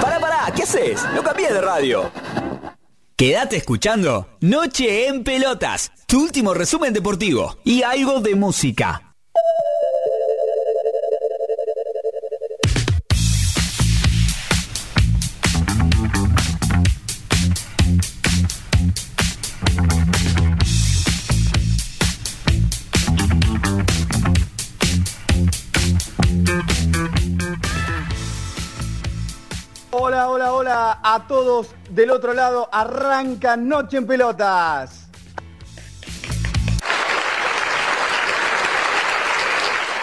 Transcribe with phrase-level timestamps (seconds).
[0.00, 1.04] Pará, pará, ¿qué haces?
[1.14, 2.10] No cambies de radio.
[3.14, 9.07] Quédate escuchando Noche en Pelotas, tu último resumen deportivo y algo de música.
[31.02, 32.68] A todos del otro lado.
[32.72, 35.08] Arranca Noche en Pelotas.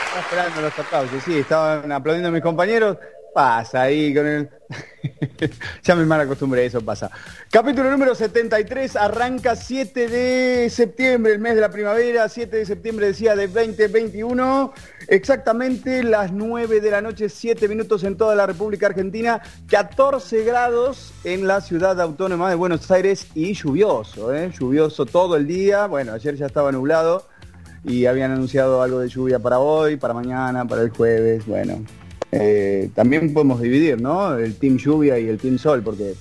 [0.05, 2.97] Estaba esperando los aplausos, sí, estaban aplaudiendo mis compañeros.
[3.35, 4.49] Pasa ahí con el...
[5.83, 7.11] ya me mal acostumbré, eso pasa.
[7.51, 13.07] Capítulo número 73, arranca 7 de septiembre, el mes de la primavera, 7 de septiembre
[13.07, 14.73] decía de 2021,
[15.09, 21.11] exactamente las 9 de la noche, 7 minutos en toda la República Argentina, 14 grados
[21.25, 24.49] en la ciudad autónoma de Buenos Aires y lluvioso, ¿eh?
[24.57, 27.27] lluvioso todo el día, bueno, ayer ya estaba nublado
[27.83, 31.83] y habían anunciado algo de lluvia para hoy, para mañana, para el jueves, bueno,
[32.31, 34.35] eh, también podemos dividir, ¿no?
[34.35, 36.15] El Team Lluvia y el Team Sol, porque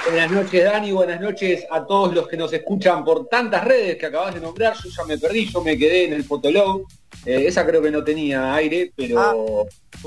[0.05, 4.07] Buenas noches Dani, buenas noches a todos los que nos escuchan por tantas redes que
[4.07, 4.75] acabas de nombrar.
[4.75, 6.83] Yo ya me perdí, yo me quedé en el Fotolog.
[7.25, 9.19] Eh, esa creo que no tenía aire, pero...
[9.21, 9.35] Ah.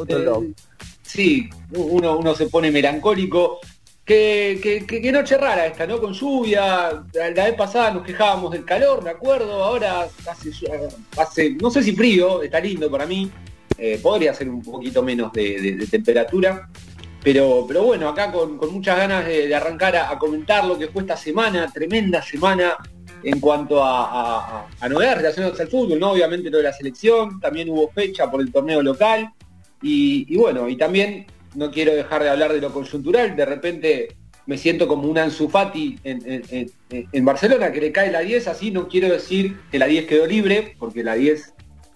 [0.07, 0.53] Eh,
[1.01, 3.59] sí, uno, uno se pone melancólico.
[4.03, 5.99] Qué, qué, qué, qué noche rara esta, ¿no?
[5.99, 7.03] Con lluvia.
[7.13, 9.63] La, la vez pasada nos quejábamos del calor, me acuerdo.
[9.63, 10.51] Ahora hace,
[11.17, 13.31] hace no sé si frío, está lindo para mí.
[13.77, 16.69] Eh, podría ser un poquito menos de, de, de temperatura.
[17.23, 20.77] Pero, pero bueno, acá con, con muchas ganas de, de arrancar a, a, comentar lo
[20.77, 22.77] que fue esta semana, tremenda semana
[23.25, 26.11] en cuanto a, a, a novedades relacionadas al fútbol, ¿no?
[26.11, 29.33] Obviamente lo de la selección, también hubo fecha por el torneo local,
[29.81, 34.07] y, bueno, y también no quiero dejar de hablar de lo conjuntural, de repente
[34.47, 38.71] me siento como un Ansu Fati en, en, Barcelona, que le cae la 10, así
[38.71, 41.53] no quiero decir que la 10 quedó libre, porque la 10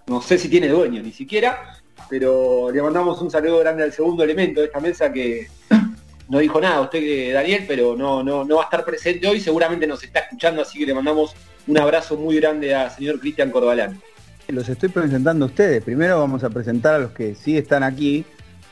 [0.08, 1.78] no sé si tiene dueño ni siquiera,
[2.10, 5.48] pero le mandamos un saludo grande al segundo elemento de esta mesa que
[6.30, 9.88] no dijo nada usted, Daniel, pero no, no, no va a estar presente hoy, seguramente
[9.88, 11.34] nos está escuchando, así que le mandamos
[11.68, 14.00] un abrazo muy grande al señor Cristian Corbalán.
[14.48, 15.84] los estoy presentando a ustedes.
[15.84, 18.26] Primero vamos a presentar a los que sí están aquí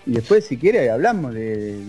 [0.06, 1.80] y después si quiere hablamos de...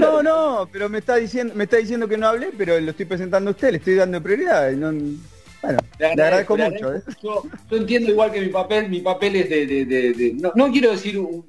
[0.00, 3.06] No, no, pero me está diciendo me está diciendo que no hablé, pero lo estoy
[3.06, 4.72] presentando a usted, le estoy dando prioridad.
[4.74, 6.94] bueno, le agradezco, mucho.
[6.94, 7.02] ¿eh?
[7.22, 10.36] Yo, entiendo igual que mi papel, mi papel es de...
[10.54, 11.44] no, quiero decir un,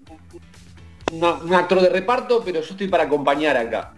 [1.21, 3.93] un actor de reparto, pero yo estoy para acompañar acá.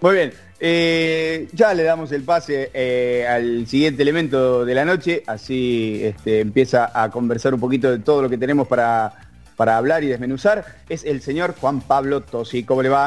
[0.00, 5.22] Muy bien, eh, ya le damos el pase eh, al siguiente elemento de la noche,
[5.26, 9.12] así este, empieza a conversar un poquito de todo lo que tenemos para,
[9.56, 10.64] para hablar y desmenuzar.
[10.88, 12.62] Es el señor Juan Pablo Tosi.
[12.62, 13.06] ¿Cómo le va?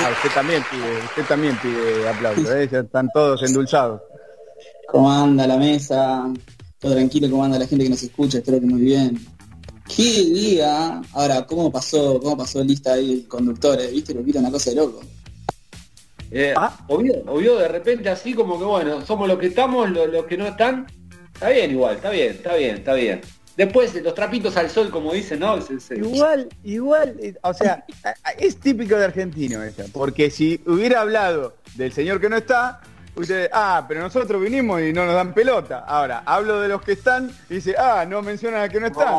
[0.00, 2.68] Ah, usted también pide, usted también pide aplausos, ¿eh?
[2.70, 4.00] ya están todos endulzados.
[4.88, 6.32] ¿Cómo anda la mesa?
[6.78, 8.38] Todo tranquilo, ¿cómo anda la gente que nos escucha?
[8.38, 9.18] Espero que muy bien.
[9.94, 11.00] ¿Qué día?
[11.12, 13.90] Ahora, ¿cómo pasó, cómo pasó lista ahí conductores?
[13.90, 14.14] ¿Viste?
[14.14, 15.00] Lo quita una cosa de loco.
[16.30, 16.76] Eh, ah.
[16.88, 20.86] obvio, de repente así como que bueno, somos los que estamos, los, que no están.
[21.32, 23.20] Está bien igual, está bien, está bien, está bien.
[23.56, 25.58] Después los trapitos al sol, como dicen, ¿no?
[25.90, 27.84] Igual, igual, eh, o sea,
[28.38, 32.80] es típico de argentino eso, porque si hubiera hablado del señor que no está,
[33.52, 35.84] ah, pero nosotros vinimos y no nos dan pelota.
[35.86, 39.14] Ahora, hablo de los que están y dice, ah, no mencionan a que no están.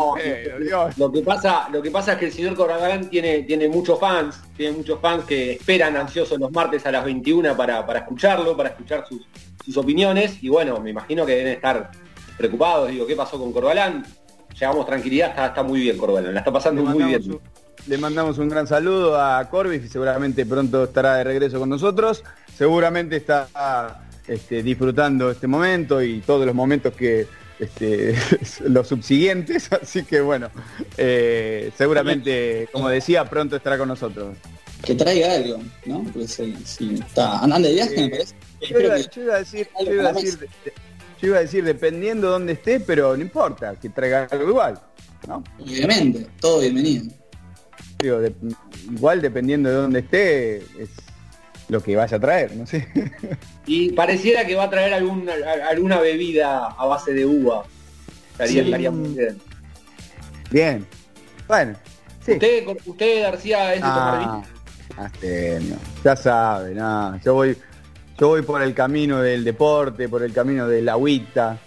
[0.97, 4.39] Lo que pasa, lo que pasa es que el señor Corralán tiene, tiene muchos fans,
[4.55, 9.05] tiene muchos fans que esperan ansiosos los martes a las 21 para, escucharlo, para escuchar
[9.07, 10.41] sus, opiniones.
[10.43, 11.91] Y bueno, me imagino que deben estar
[12.37, 12.89] preocupados.
[12.89, 14.03] Digo, ¿qué pasó con Corbalán?
[14.59, 17.39] Llevamos tranquilidad, está, está muy bien Corbalán, la está pasando muy bien.
[17.85, 22.23] le mandamos un gran saludo a Corbis y seguramente pronto estará de regreso con nosotros
[22.59, 27.25] seguramente está este, disfrutando este momento y todos los momentos que
[27.57, 28.13] este,
[28.67, 30.49] los subsiguientes, así que bueno,
[30.97, 34.35] eh, seguramente, como decía, pronto estará con nosotros.
[34.83, 36.03] Que traiga algo, ¿no?
[36.13, 38.35] Pues sí, está andando de viaje, me parece.
[38.69, 38.97] Yo iba, a
[39.37, 39.93] decir, yo
[41.27, 44.81] iba a decir, dependiendo de dónde esté, pero no importa, que traiga algo igual,
[45.29, 45.41] ¿no?
[45.59, 47.05] Obviamente, todo bienvenido.
[48.91, 50.89] igual dependiendo de dónde esté, es,
[51.69, 52.87] lo que vaya a traer, no sé.
[53.65, 55.33] Y pareciera que va a traer alguna,
[55.69, 57.63] alguna bebida a base de uva.
[58.37, 59.41] Estaría, muy bien.
[60.51, 60.87] Bien.
[61.47, 61.75] Bueno.
[62.19, 63.87] Usted, usted, García, es de
[64.97, 65.09] ah,
[66.03, 67.19] Ya sabe, nada.
[67.23, 67.57] Yo voy,
[68.17, 71.57] yo voy por el camino del deporte, por el camino de la agüita.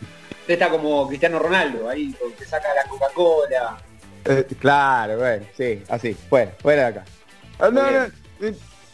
[0.41, 3.79] Usted está como Cristiano Ronaldo, ahí, que saca la Coca-Cola.
[4.25, 7.05] Eh, claro, bueno, sí, así, fuera, fuera de acá.
[7.59, 8.07] no, no,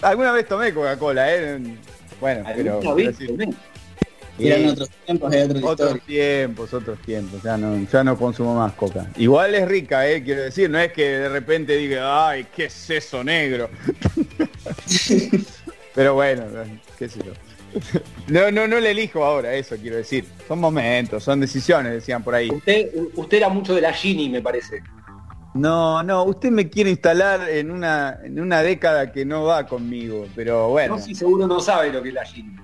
[0.03, 1.59] Alguna vez tomé Coca-Cola, ¿eh?
[2.21, 2.81] Bueno, pero...
[4.41, 5.35] Eran otros tiempos,
[5.65, 9.07] Otros tiempos, otros tiempos, ya no, ya no consumo más coca.
[9.17, 12.91] Igual es rica, eh, quiero decir, no es que de repente diga, ay, qué es
[12.91, 13.69] eso negro.
[15.95, 16.45] Pero bueno,
[16.97, 17.33] qué sé yo.
[18.29, 20.25] No, no, no le elijo ahora eso, quiero decir.
[20.47, 22.51] Son momentos, son decisiones, decían por ahí.
[22.51, 24.83] Usted, usted era mucho de la Gini, me parece.
[25.59, 30.27] No, no, usted me quiere instalar en una, en una década que no va conmigo,
[30.37, 30.97] pero bueno.
[30.97, 32.57] No, si seguro no sabe lo que es la Gini.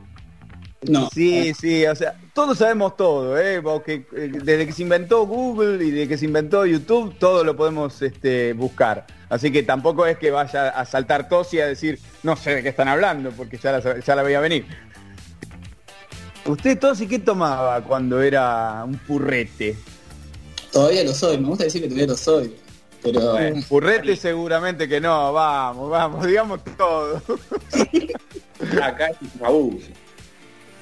[0.89, 1.09] No.
[1.13, 3.63] Sí, sí, o sea, todos sabemos todo, ¿eh?
[3.63, 7.57] Porque eh, desde que se inventó Google y desde que se inventó YouTube, todo lo
[7.57, 9.07] podemos este, buscar.
[9.31, 12.63] Así que tampoco es que vaya a saltar tos y a decir, no sé de
[12.63, 14.67] qué están hablando, porque ya la, ya la veía venir.
[16.47, 19.77] ¿Usted tos y qué tomaba cuando era un purrete?
[20.71, 22.55] Todavía lo soy, me gusta decir que todavía lo soy.
[23.05, 27.23] Un purrete seguramente que no, vamos, vamos, digamos todo.
[28.83, 29.79] Acá es un.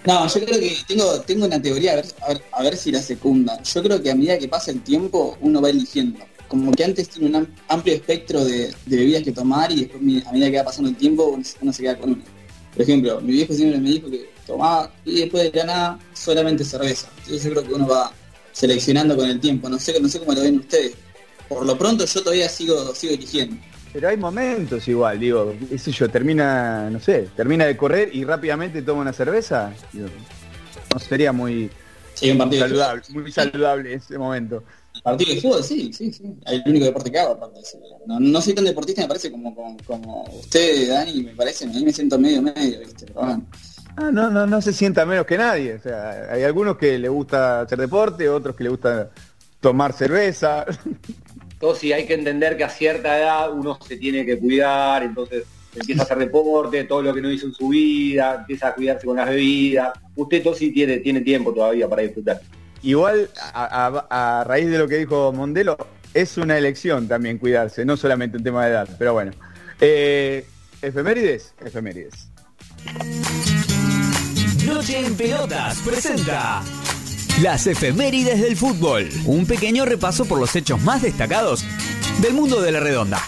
[0.04, 3.60] No, yo creo que tengo, tengo una teoría, a ver, a ver, si la secunda.
[3.62, 6.20] Yo creo que a medida que pasa el tiempo, uno va eligiendo.
[6.48, 10.50] Como que antes tiene un amplio espectro de, bebidas que tomar y después a medida
[10.50, 12.24] que va pasando el tiempo, uno, se queda con una.
[12.72, 16.64] Por ejemplo, mi viejo siempre me dijo que tomaba y después de la nada solamente
[16.64, 17.08] cerveza.
[17.18, 18.12] Entonces yo creo que uno va
[18.52, 19.68] seleccionando con el tiempo.
[19.68, 20.94] No sé, no sé cómo lo ven ustedes
[21.54, 23.56] por lo pronto yo todavía sigo, sigo eligiendo.
[23.92, 28.80] Pero hay momentos igual, digo, ese yo, termina, no sé, termina de correr y rápidamente
[28.82, 29.72] toma una cerveza.
[29.92, 31.70] no sería muy,
[32.14, 34.64] saludable, muy saludable ese momento.
[35.02, 36.22] Partido de fútbol, sí, sí, sí.
[36.46, 37.60] El único deporte que hago, aparte.
[38.06, 41.84] No, no soy tan deportista, me parece como, como, usted, Dani, me parece, a mí
[41.84, 43.06] me siento medio medio, ¿viste?
[43.96, 45.74] Ah, no, no, no se sienta menos que nadie.
[45.74, 49.10] O sea, hay algunos que le gusta hacer deporte, otros que le gusta
[49.60, 50.64] tomar cerveza.
[51.74, 56.02] sí hay que entender que a cierta edad uno se tiene que cuidar, entonces empieza
[56.02, 59.16] a hacer deporte, todo lo que no hizo en su vida, empieza a cuidarse con
[59.16, 59.92] las bebidas.
[60.16, 62.40] Usted sí tiene, tiene tiempo todavía para disfrutar.
[62.82, 65.76] Igual, a, raíz de lo que dijo Mondelo,
[66.12, 69.32] es una elección también cuidarse, no solamente un tema de edad, pero bueno.
[69.80, 70.44] Eh,
[70.82, 72.28] efemérides, efemérides.
[74.66, 76.62] Noche en Pelotas presenta
[77.42, 79.10] las efemérides del fútbol.
[79.24, 81.64] Un pequeño repaso por los hechos más destacados
[82.20, 83.20] del mundo de la redonda.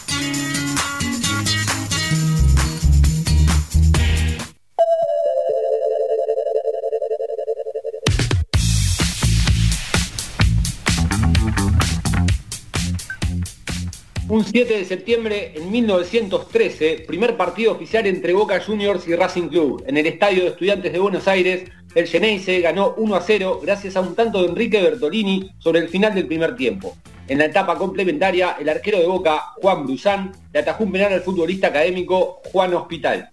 [14.35, 19.85] Un 7 de septiembre en 1913, primer partido oficial entre Boca Juniors y Racing Club.
[19.87, 23.95] En el Estadio de Estudiantes de Buenos Aires, el Geneise ganó 1 a 0 gracias
[23.95, 26.97] a un tanto de Enrique Bertolini sobre el final del primer tiempo.
[27.29, 31.23] En la etapa complementaria, el arquero de Boca, Juan Brusán, le atajó un penal al
[31.23, 33.31] futbolista académico Juan Hospital.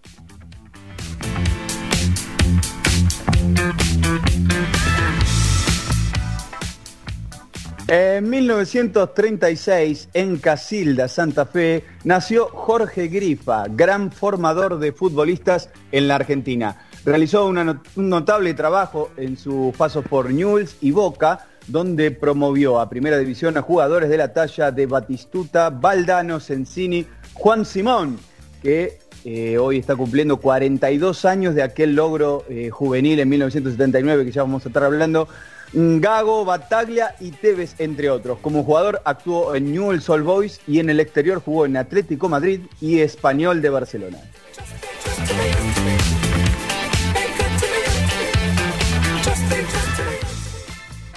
[7.93, 16.15] En 1936, en Casilda, Santa Fe, nació Jorge Grifa, gran formador de futbolistas en la
[16.15, 16.87] Argentina.
[17.03, 23.17] Realizó un notable trabajo en sus pasos por Newell's y Boca, donde promovió a primera
[23.17, 28.19] división a jugadores de la talla de Batistuta, Valdano, Sensini, Juan Simón,
[28.63, 34.31] que eh, hoy está cumpliendo 42 años de aquel logro eh, juvenil en 1979 que
[34.31, 35.27] ya vamos a estar hablando
[35.73, 38.39] Gago, Bataglia y Tevez, entre otros.
[38.39, 42.61] Como jugador actuó en Newell's Old Boys y en el exterior jugó en Atlético Madrid
[42.81, 44.17] y Español de Barcelona.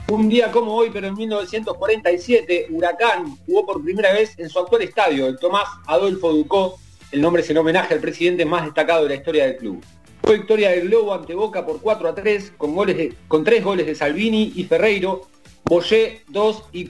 [0.09, 4.83] Un día como hoy, pero en 1947, Huracán jugó por primera vez en su actual
[4.83, 6.79] estadio, el Tomás Adolfo Ducó.
[7.11, 9.85] El nombre es en homenaje al presidente más destacado de la historia del club.
[10.25, 13.85] Fue victoria del Globo ante Boca por 4 a 3 con, goles con tres goles
[13.85, 15.29] de Salvini y Ferreiro.
[15.65, 16.87] Boyé 2 y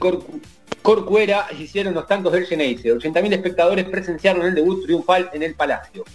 [0.81, 2.93] Corcuera hicieron los tantos del Geneise.
[2.93, 6.05] 80.000 espectadores presenciaron el debut triunfal en el Palacio.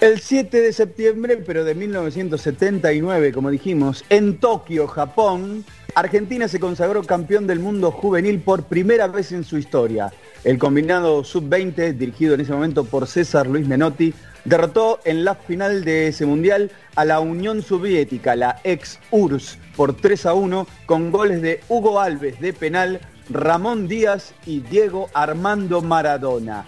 [0.00, 7.02] El 7 de septiembre, pero de 1979, como dijimos, en Tokio, Japón, Argentina se consagró
[7.02, 10.12] campeón del mundo juvenil por primera vez en su historia.
[10.44, 15.84] El combinado sub-20, dirigido en ese momento por César Luis Menotti, derrotó en la final
[15.84, 21.42] de ese mundial a la Unión Soviética, la ex-URSS, por 3 a 1, con goles
[21.42, 26.66] de Hugo Alves de penal, Ramón Díaz y Diego Armando Maradona.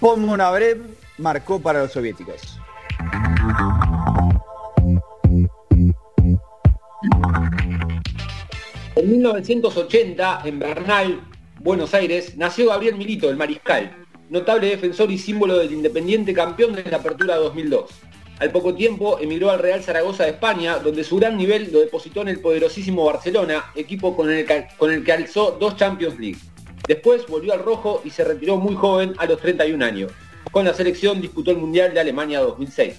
[0.00, 0.82] Pomonabrev
[1.18, 2.58] marcó para los soviéticos.
[8.96, 11.20] En 1980, en Bernal,
[11.60, 13.92] Buenos Aires, nació Gabriel Milito, el mariscal,
[14.30, 17.90] notable defensor y símbolo del Independiente campeón de la Apertura 2002.
[18.38, 22.22] Al poco tiempo emigró al Real Zaragoza de España, donde su gran nivel lo depositó
[22.22, 26.38] en el poderosísimo Barcelona, equipo con el, que, con el que alzó dos Champions League.
[26.86, 30.12] Después volvió al rojo y se retiró muy joven a los 31 años.
[30.52, 32.94] Con la selección disputó el Mundial de Alemania 2006.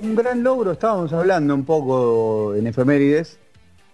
[0.00, 3.36] Un gran logro, estábamos hablando un poco en efemérides.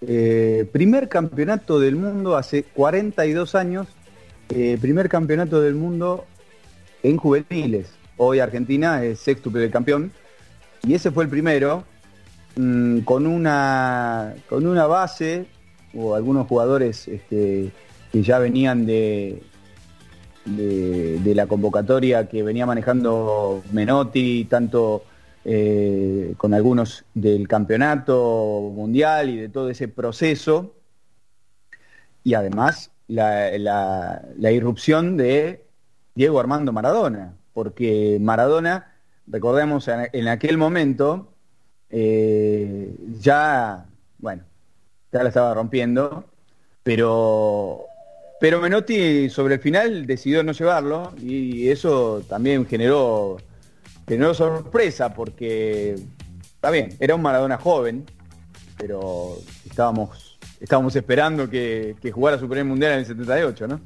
[0.03, 3.87] Eh, primer campeonato del mundo hace 42 años,
[4.51, 6.27] eh, primer campeonato del mundo
[7.03, 7.89] en juveniles.
[8.19, 10.13] Hoy Argentina es sextuple campeón
[10.83, 11.85] y ese fue el primero
[12.57, 15.47] mm, con una con una base
[15.95, 17.71] o algunos jugadores este,
[18.13, 19.43] que ya venían de,
[20.45, 25.05] de, de la convocatoria que venía manejando Menotti, tanto
[25.45, 30.75] eh, con algunos del campeonato mundial y de todo ese proceso.
[32.23, 35.65] Y además la, irrupción de
[36.15, 38.93] Diego Armando Maradona, porque Maradona,
[39.27, 41.35] recordemos, en, en aquel momento
[41.97, 43.87] eh, ya,
[44.19, 44.43] bueno,
[45.13, 46.25] ya la estaba rompiendo,
[46.83, 47.85] pero,
[48.41, 53.37] pero Menotti sobre el final decidió no llevarlo y eso también generó
[54.07, 55.95] generó sorpresa porque,
[56.55, 58.05] está bien, era un Maradona joven,
[58.77, 63.81] pero estábamos, estábamos esperando que, que jugara su primer mundial en el 78, ¿no?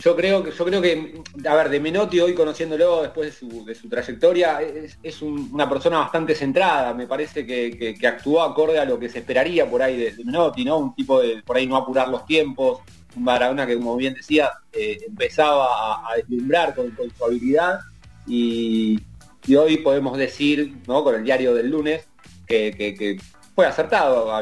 [0.00, 3.64] Yo creo que, yo creo que, a ver, de Menotti hoy conociéndolo después de su,
[3.64, 8.06] de su trayectoria, es, es un, una persona bastante centrada, me parece que, que, que,
[8.06, 10.78] actuó acorde a lo que se esperaría por ahí de, Menotti, ¿no?
[10.78, 12.80] Un tipo de por ahí no apurar los tiempos,
[13.14, 17.80] un Maradona que como bien decía, eh, empezaba a, a deslumbrar con, con, su habilidad
[18.26, 18.98] y,
[19.46, 21.02] y, hoy podemos decir, ¿no?
[21.02, 22.06] Con el diario del lunes,
[22.46, 23.18] que,
[23.54, 24.32] fue acertado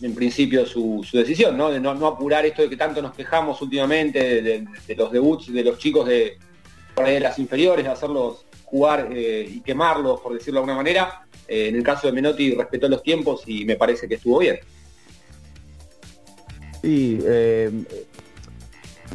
[0.00, 1.70] en, principio su, decisión, ¿no?
[1.70, 5.78] De no, apurar esto de que tanto nos quejamos últimamente de, los debuts de los
[5.78, 6.38] chicos de,
[6.96, 11.26] de las inferiores, de hacerlos jugar eh, y quemarlos, por decirlo de alguna manera.
[11.48, 14.60] Eh, en el caso de Menotti respetó los tiempos y me parece que estuvo bien.
[16.82, 17.18] Sí,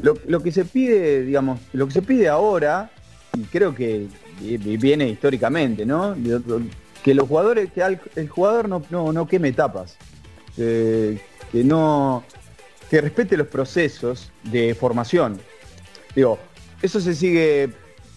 [0.01, 2.89] lo, que se pide, digamos, lo que se pide ahora,
[3.37, 4.07] y creo que
[4.39, 6.15] viene históricamente, ¿no?
[7.03, 7.81] Que los jugadores, que
[8.15, 9.97] el jugador no, no, queme etapas,
[10.55, 11.19] que
[11.53, 12.23] no,
[12.89, 15.39] que respete los procesos de formación.
[16.15, 16.39] Digo,
[16.81, 17.69] eso se sigue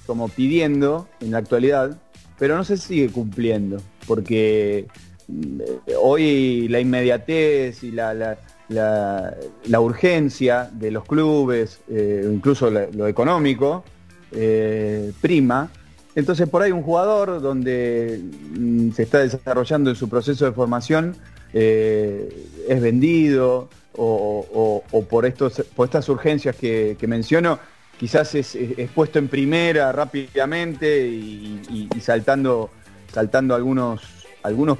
[0.07, 1.99] como pidiendo en la actualidad,
[2.39, 4.87] pero no se sigue cumpliendo, porque
[5.29, 8.39] eh, hoy la inmediatez y la,
[8.69, 13.85] la, urgencia de los clubes, eh, incluso lo, económico,
[14.33, 15.71] eh, prima.
[16.15, 18.21] Entonces por ahí un jugador donde
[18.59, 21.17] mm, se está desarrollando en su proceso de formación
[21.55, 27.59] es vendido o, por, estos, por estas urgencias que menciono,
[28.03, 28.57] quizás es,
[28.97, 32.69] puesto en primera rápidamente y, saltando,
[33.13, 34.03] saltando algunos,
[34.43, 34.79] algunos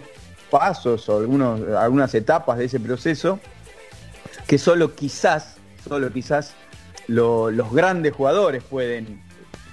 [0.51, 3.39] pasos o algunos, algunas etapas de ese proceso,
[4.49, 5.59] que solo quizás,
[5.89, 6.55] solo quizás
[7.07, 9.23] los grandes jugadores pueden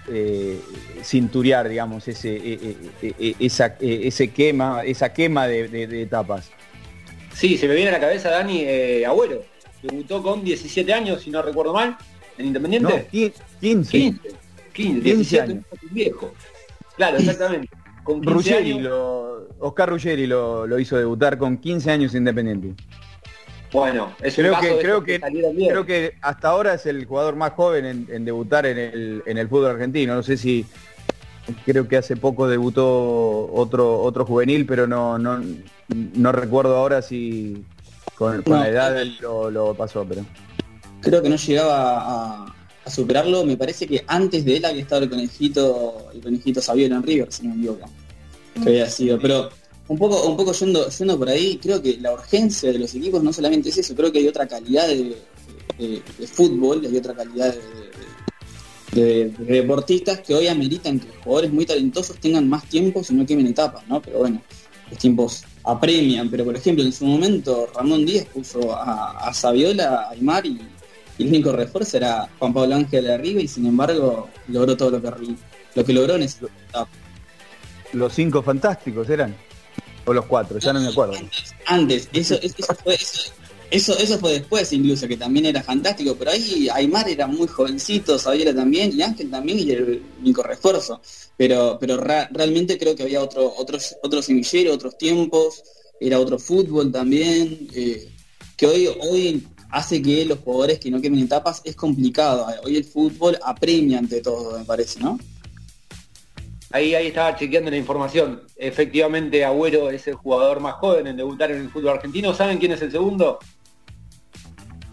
[0.07, 0.59] eh,
[1.03, 6.51] cinturear, digamos, ese, e, e, e, esa, ese quema, esa quema de, etapas.
[7.33, 9.43] Sí, se me viene a la cabeza Dani eh, Agüero.
[9.81, 11.97] Debutó con 17 años, si no recuerdo mal,
[12.39, 12.93] ¿En Independiente?
[12.93, 13.43] No, 15.
[13.59, 14.19] 15.
[14.73, 15.65] 15, 15 años.
[15.91, 16.33] Viejo.
[16.95, 17.69] Claro, exactamente.
[18.03, 22.81] Con Ruggeri lo, Oscar Ruggeri lo, hizo debutar con 15 años Independiente.
[23.71, 28.07] Bueno, es creo que, creo que, creo que hasta ahora es el jugador más joven
[28.09, 30.15] en, debutar en el, en el fútbol argentino.
[30.15, 30.65] No sé si
[31.65, 35.41] creo que hace poco debutó otro otro juvenil, pero no no,
[35.87, 37.63] no recuerdo ahora si
[38.15, 40.25] con, la edad lo, lo pasó, pero
[41.01, 42.55] creo que no llegaba a,
[42.89, 43.45] superarlo.
[43.45, 47.31] Me parece que antes de él había estado el conejito, el conejito Saviola en River,
[47.31, 47.89] si no me equivoco.
[48.63, 49.19] Que había sido.
[49.19, 49.49] Pero
[49.89, 53.23] un poco, un poco yendo, yendo por ahí, creo que la urgencia de los equipos
[53.23, 55.17] no solamente es eso, creo que hay otra calidad de,
[56.31, 57.55] fútbol, hay otra calidad
[58.93, 63.47] de, deportistas que hoy ameritan que jugadores muy talentosos tengan más tiempo si no quemen
[63.47, 64.01] etapas, ¿no?
[64.01, 64.41] Pero bueno,
[64.89, 70.01] los tiempos apremian, pero por ejemplo en su momento Ramón Díaz puso a, a Saviola,
[70.01, 70.59] a Aymar y
[71.17, 75.01] el único refuerzo era Juan Pablo Ángel de arriba y sin embargo logró todo lo
[75.01, 75.35] que,
[75.75, 76.45] lo que logró en ese
[77.93, 79.35] Los cinco fantásticos eran.
[80.09, 81.13] O los cuatro, ya no me acuerdo.
[81.67, 87.47] Antes, eso, eso, fue después incluso, que también era fantástico, pero ahí Aymar era muy
[87.47, 90.99] jovencito, Sabiela también, y Ángel también, y el único refuerzo.
[91.37, 95.61] Pero, pero realmente creo que había otro, otros, otros semilleros, otros tiempos,
[95.99, 98.09] era otro fútbol también, eh,
[98.57, 102.47] que hoy, hoy hace que los jugadores que no quemen etapas es complicado.
[102.63, 105.19] Hoy el fútbol apremia ante todo, me parece, ¿no?
[106.71, 108.43] Ahí, ahí estaba chequeando la información.
[108.55, 112.33] Efectivamente, Agüero es el jugador más joven en debutar en el fútbol argentino.
[112.33, 113.39] ¿Saben quién es el segundo?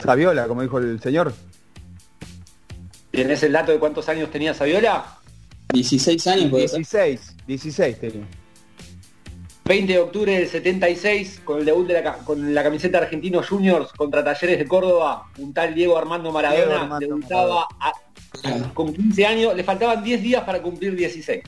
[0.02, 1.34] Saviola, como dijo el señor.
[3.10, 5.18] ¿Tienes el dato de cuántos años tenía Saviola?
[5.72, 6.52] 16 años.
[6.52, 8.26] 16, 16 tenía.
[9.66, 13.92] 20 de octubre del 76, con el debut de la, con la camiseta Argentino Juniors
[13.92, 17.66] contra Talleres de Córdoba, un tal Diego Armando Maradona debutaba
[18.74, 21.42] con 15 años, le faltaban 10 días para cumplir 16.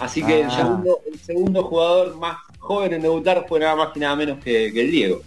[0.00, 0.56] Así que el, ah.
[0.56, 4.66] segundo, el segundo jugador más joven en debutar fue nada más y nada menos que,
[4.66, 5.20] el Diego.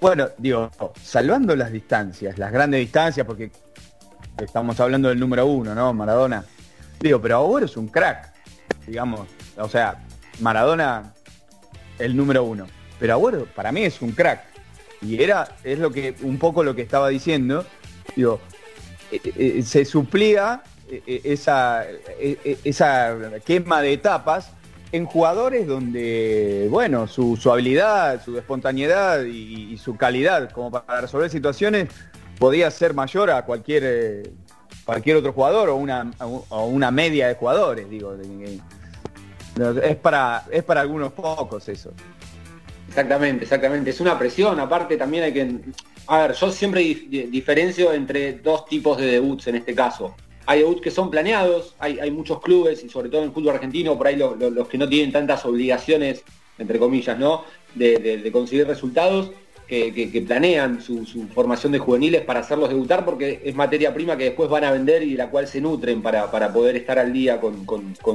[0.00, 0.70] Bueno, digo,
[1.02, 3.50] salvando las distancias, las grandes distancias, porque
[4.38, 5.92] estamos hablando del número uno, ¿no?
[5.92, 6.44] Maradona.
[6.98, 8.32] Digo, pero ahora es un crack,
[8.86, 9.28] digamos.
[9.56, 10.02] O sea,
[10.40, 11.12] Maradona
[11.98, 12.66] el número uno.
[12.98, 14.44] Pero Agüero para mí es un crack.
[15.02, 17.64] Y era, es lo que, un poco lo que estaba diciendo.
[18.16, 18.40] Digo,
[19.10, 20.62] eh, eh, eh, se suplía
[21.06, 21.84] esa,
[22.18, 24.50] esa quema de etapas
[24.92, 31.88] en jugadores donde, bueno, su, habilidad, su espontaneidad y, su calidad como para resolver situaciones
[32.38, 34.30] podía ser mayor a cualquier,
[34.84, 36.10] cualquier otro jugador o una,
[36.50, 38.16] una media de jugadores, digo.
[39.82, 41.92] Es para, es para algunos pocos eso.
[42.88, 43.90] Exactamente, exactamente.
[43.90, 45.60] Es una presión, aparte también hay que...
[46.08, 50.16] A ver, yo siempre diferencio entre dos tipos de debuts en este caso.
[50.50, 53.96] Hay debuts que son planeados, hay, muchos clubes, y sobre todo en el fútbol argentino,
[53.96, 56.24] por ahí los que no tienen tantas obligaciones,
[56.58, 57.44] entre comillas, ¿no?
[57.76, 59.30] De, conseguir resultados,
[59.68, 64.50] que, planean su, formación de juveniles para hacerlos debutar porque es materia prima que después
[64.50, 67.64] van a vender y de la cual se nutren para, poder estar al día con,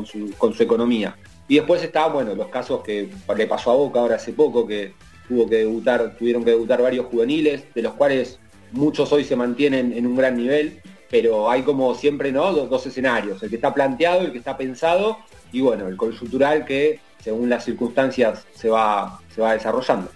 [0.05, 1.15] su, con su economía.
[1.47, 4.91] Y después está, bueno, los casos que le pasó a Boca ahora hace poco, que
[5.29, 8.39] tuvo que debutar, tuvieron que debutar varios juveniles, de los cuales
[8.73, 10.81] muchos hoy se mantienen en un gran nivel.
[11.09, 12.51] Pero hay como siempre, ¿no?
[12.51, 15.17] Dos, escenarios, el que está planteado, el que está pensado,
[15.51, 20.09] y bueno, el conjuntural que según las circunstancias se va, se va desarrollando.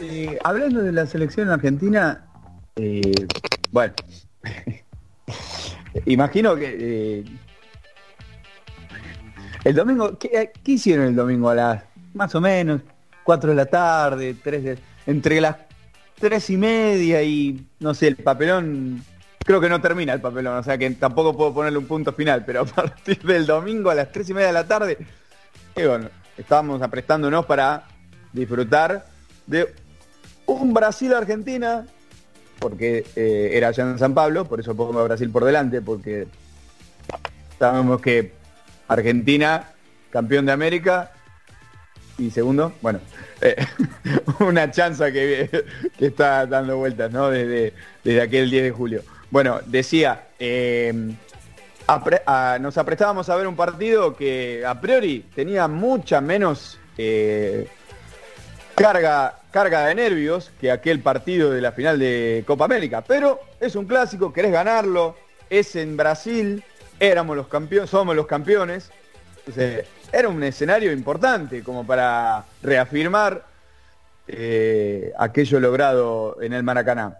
[0.00, 2.26] Eh, hablando de la selección argentina,
[2.76, 3.12] eh,
[3.70, 3.92] bueno,
[6.06, 7.24] imagino que eh,
[9.64, 12.80] el domingo, ¿qué, hicieron el domingo a las más o menos
[13.24, 15.56] 4 de la tarde, 3 de, entre las
[16.18, 19.02] tres y media y no sé, el papelón,
[19.50, 22.44] creo que no termina el papelón, o sea que tampoco puedo ponerle un punto final,
[22.44, 24.96] pero a partir del domingo a las tres y media de la tarde,
[25.74, 26.08] bueno,
[26.38, 27.82] estábamos aprestándonos para
[28.32, 29.06] disfrutar
[29.48, 29.74] de
[30.46, 31.84] un Brasil-Argentina,
[32.60, 36.28] porque eh, era allá en San Pablo, por eso pongo a Brasil por delante, porque
[37.58, 38.32] sabemos que
[38.86, 39.72] Argentina,
[40.10, 41.10] campeón de América,
[42.18, 43.00] y segundo, bueno,
[43.40, 43.56] eh,
[44.38, 45.50] una chanza que,
[45.98, 47.30] está dando vueltas, ¿no?
[47.30, 47.72] Desde,
[48.04, 49.02] desde aquel 10 de julio.
[49.30, 50.92] Bueno, decía, eh,
[52.60, 56.78] nos aprestábamos a ver un partido que a priori tenía mucha menos
[58.74, 63.02] carga carga de nervios que aquel partido de la final de Copa América.
[63.02, 65.16] Pero es un clásico, querés ganarlo,
[65.48, 66.62] es en Brasil,
[66.98, 68.90] éramos los campeones, somos los campeones.
[70.12, 73.44] era un escenario importante como para reafirmar
[74.28, 77.16] eh, aquello logrado en el Maracaná.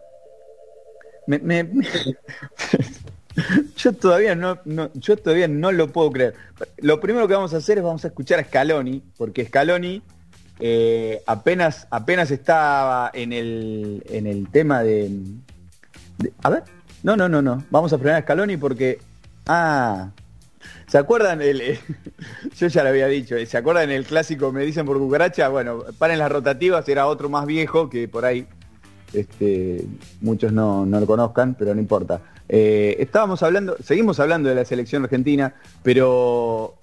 [3.76, 4.58] yo todavía no,
[4.94, 6.34] yo todavía no lo puedo creer.
[6.78, 10.02] Lo primero que vamos a hacer es vamos a escuchar a Scaloni, porque Scaloni
[10.58, 15.10] eh, apenas, apenas estaba en el, en el tema de,
[16.42, 16.64] A ver,
[17.02, 17.64] no, no, no, no.
[17.70, 18.98] Vamos a frenar a Scaloni porque.
[19.46, 20.10] Ah.
[20.86, 21.40] ¿Se acuerdan?
[21.40, 21.62] El,
[22.56, 23.36] yo ya lo había dicho.
[23.46, 25.48] ¿Se acuerdan el clásico Me dicen por cucaracha?
[25.48, 28.46] Bueno, paren las rotativas, era otro más viejo que por ahí
[29.12, 29.84] este,
[30.20, 32.20] muchos no, lo conozcan, pero no importa.
[32.48, 36.74] Eh, estábamos hablando, seguimos hablando de la selección argentina, pero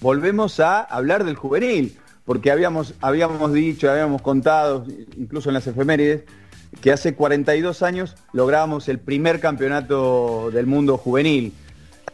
[0.00, 4.86] volvemos a hablar del juvenil porque habíamos, habíamos dicho, habíamos contado,
[5.16, 6.22] incluso en las efemérides,
[6.80, 11.52] que hace 42 años logramos el primer campeonato del mundo juvenil.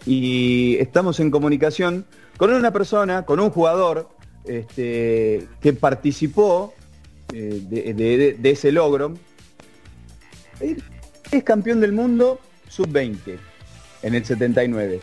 [0.07, 4.09] Y estamos en comunicación con una persona, con un jugador
[4.45, 6.75] este, que participó
[7.33, 9.15] eh, de, ese logro.
[11.31, 13.39] Es campeón del mundo sub-20
[14.03, 15.01] en el 79.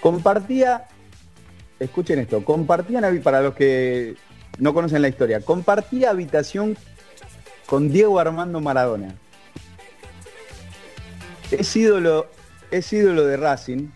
[0.00, 0.86] Compartía
[1.78, 4.16] escuchen esto, compartían, para los que
[4.58, 6.76] no conocen la historia, compartía habitación
[7.66, 9.14] con Diego Armando Maradona.
[11.50, 12.26] Es ídolo,
[12.70, 13.88] es ídolo de Racing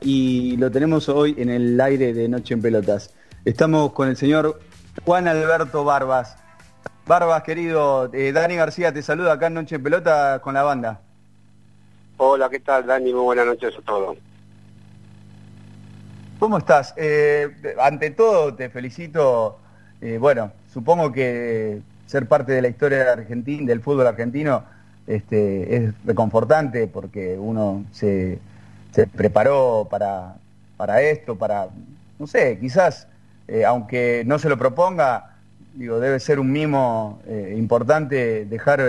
[0.00, 3.14] y lo tenemos hoy en el aire de Noche en Pelotas.
[3.44, 4.60] Estamos con el señor
[5.04, 6.36] Juan Alberto Barbas.
[7.08, 11.00] Barbas, querido, eh, Dani García te saluda acá en Noche en Pelota con la banda.
[12.18, 13.14] Hola, ¿qué tal, Dani?
[13.14, 14.18] Muy buenas noches a todos.
[16.38, 16.92] ¿Cómo estás?
[16.98, 17.48] Eh,
[17.80, 19.56] ante todo, te felicito.
[20.02, 24.64] Eh, bueno, supongo que ser parte de la historia de Argentina, del fútbol argentino
[25.06, 28.38] este, es reconfortante porque uno se,
[29.16, 30.34] preparó para,
[30.76, 31.68] para, esto, para,
[32.18, 33.08] no sé, quizás,
[33.46, 35.37] eh, aunque no se lo proponga,
[35.78, 37.20] digo, debe ser un mimo
[37.56, 38.82] importante dejar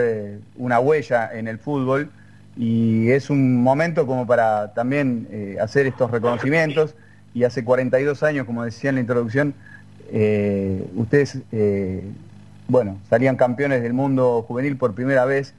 [0.58, 2.10] una huella en el fútbol
[2.58, 5.28] y es un momento como para también
[5.62, 6.95] hacer estos reconocimientos
[7.34, 9.54] y hace 42 años, como decía en la introducción,
[10.12, 12.04] eh, ustedes, eh,
[12.67, 15.54] bueno, salían campeones del mundo juvenil por primera vez.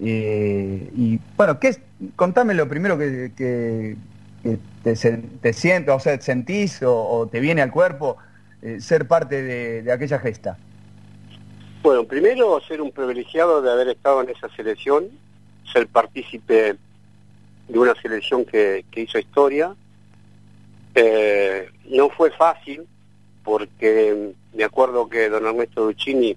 [0.00, 1.80] Eh, y bueno, ¿qué es?
[2.16, 3.96] contame lo primero que, te,
[5.42, 8.16] te siento, o sea, sentís o, te viene al cuerpo
[8.78, 10.56] ser parte de, aquella gesta.
[11.82, 15.08] Bueno, primero ser un privilegiado de haber estado en esa selección,
[15.72, 16.76] ser partícipe
[17.68, 19.74] de una selección que hizo historia,
[20.94, 22.84] eh, no fue fácil
[23.44, 26.36] porque me acuerdo que don Ernesto Duccini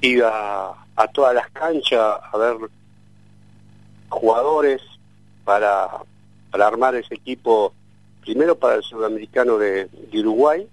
[0.00, 2.56] iba a todas las canchas a ver
[4.08, 4.82] jugadores
[5.44, 5.88] para,
[6.50, 7.72] para armar ese equipo,
[8.22, 10.68] primero para el sudamericano de, Uruguay,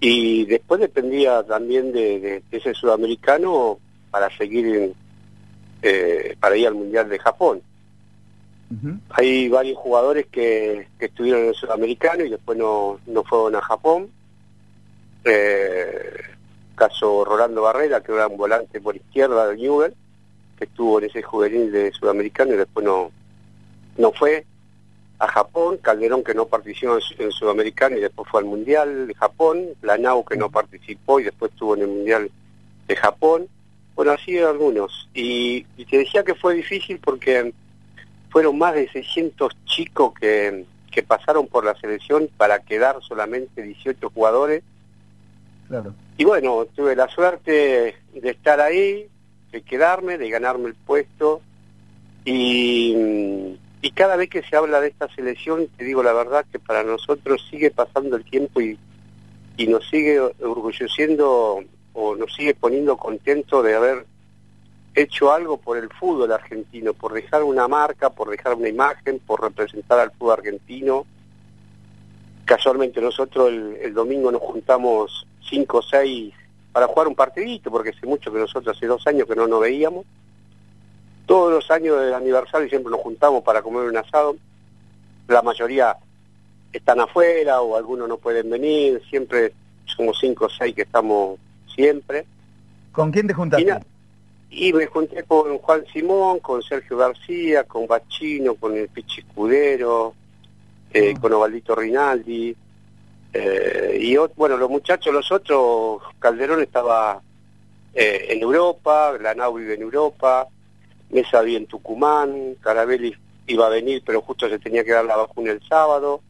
[0.00, 3.78] y después dependía también de, ese sudamericano
[4.10, 4.92] para seguir
[5.82, 7.62] eh, para ir al Mundial de Japón.
[9.10, 14.10] Hay varios jugadores que, estuvieron en el sudamericano y después no, no fueron a Japón.
[15.24, 16.20] Eh,
[16.74, 19.94] caso Rolando Barrera, que era un volante por izquierda de Newell,
[20.58, 23.10] que estuvo en ese juvenil de sudamericano y después no,
[23.96, 24.44] no fue
[25.18, 29.14] a Japón, Calderón que no participó en el sudamericano y después fue al mundial de
[29.14, 32.30] Japón, Lanao que no participó y después estuvo en el mundial
[32.86, 33.48] de Japón,
[33.94, 35.08] Bueno, así algunos.
[35.14, 37.52] Y, te decía que fue difícil porque
[38.28, 44.10] fueron más de 600 chicos que, que pasaron por la selección para quedar solamente 18
[44.10, 44.62] jugadores.
[45.68, 45.94] Claro.
[46.18, 49.08] Y bueno, tuve la suerte de estar ahí,
[49.50, 51.40] de quedarme, de ganarme el puesto.
[52.26, 56.58] Y, y cada vez que se habla de esta selección, te digo la verdad que
[56.58, 58.78] para nosotros sigue pasando el tiempo y,
[59.56, 61.62] y nos sigue orgulleciendo
[61.92, 64.06] o nos sigue poniendo contento de haber
[64.96, 69.42] hecho algo por el fútbol argentino, por dejar una marca, por dejar una imagen, por
[69.42, 71.06] representar al fútbol argentino.
[72.44, 76.34] Casualmente nosotros el, domingo nos juntamos cinco o seis
[76.72, 79.60] para jugar un partidito, porque hace mucho que nosotros, hace dos años que no nos
[79.60, 80.06] veíamos.
[81.26, 84.36] Todos los años del aniversario siempre nos juntamos para comer un asado.
[85.28, 85.96] La mayoría
[86.72, 89.52] están afuera o algunos no pueden venir, siempre
[89.84, 91.38] somos cinco o seis que estamos
[91.74, 92.24] siempre.
[92.92, 93.80] ¿Con quién te juntaste?
[94.48, 100.14] Y, me junté con Juan Simón, con Sergio García, con Bachino, con el Pichi Escudero,
[100.92, 101.20] eh, ah.
[101.20, 102.56] con Ovaldito Rinaldi.
[103.32, 107.20] Eh, y bueno, los muchachos, los otros, Calderón estaba
[107.92, 110.46] eh, en Europa, Lanau vive en Europa,
[111.10, 113.14] Mesa vive en Tucumán, Carabelli
[113.46, 116.20] iba a venir, pero justo se tenía que dar la vacuna el sábado.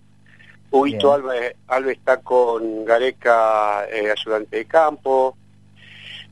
[0.70, 1.54] Huguito Alves,
[1.96, 5.36] está con Gareca, eh, ayudante de campo.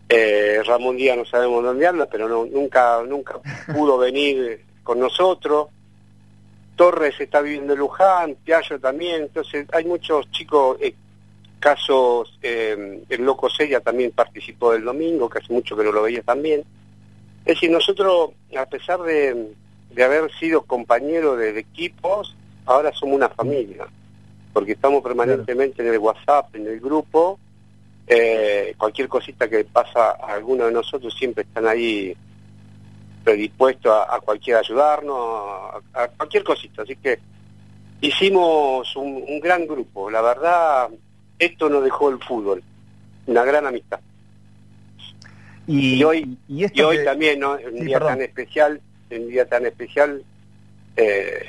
[0.08, 3.38] Eh, Ramón Díaz no sabemos dónde anda, pero no, nunca, nunca
[3.74, 5.68] pudo venir con nosotros.
[6.76, 10.94] Torres está viviendo en Luján, Piaggio también, entonces hay muchos chicos, eh,
[11.60, 16.20] casos, el Loco Sella también participó del domingo, que hace mucho que no lo veía
[16.22, 16.62] también.
[17.44, 19.52] Es decir, nosotros, a pesar de,
[20.02, 22.34] haber sido compañeros de equipos,
[22.66, 23.86] ahora somos una familia
[24.54, 27.40] porque estamos permanentemente en el WhatsApp, en el grupo,
[28.06, 32.16] eh, cualquier cosita que pasa a alguno de nosotros siempre están ahí
[33.24, 36.82] predispuestos a, cualquier ayudarnos, a, cualquier cosita.
[36.82, 37.18] Así que
[38.00, 40.08] hicimos un, gran grupo.
[40.08, 40.88] La verdad,
[41.38, 42.62] esto nos dejó el fútbol,
[43.26, 43.98] una gran amistad.
[45.66, 47.52] Y, hoy, y, hoy también, ¿no?
[47.52, 50.22] un día tan especial, un día tan especial,
[50.96, 51.46] eh,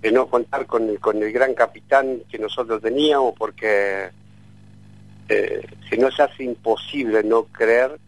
[0.00, 4.10] de no contar con el, con el gran capitán que nosotros teníamos, porque
[5.28, 7.98] eh, se nos hace imposible no creer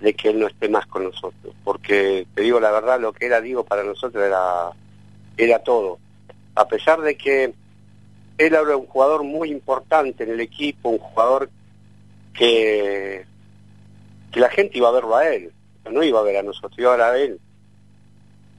[0.00, 3.26] de que él no esté más con nosotros, porque te digo la verdad, lo que
[3.26, 4.70] era digo para nosotros era,
[5.36, 5.98] era todo.
[6.54, 11.50] A pesar de que él era un jugador muy importante en el equipo, un jugador
[12.32, 13.26] que,
[14.30, 15.52] que la gente iba a verlo a él,
[15.90, 17.40] no iba a ver a nosotros, iba a ver a él.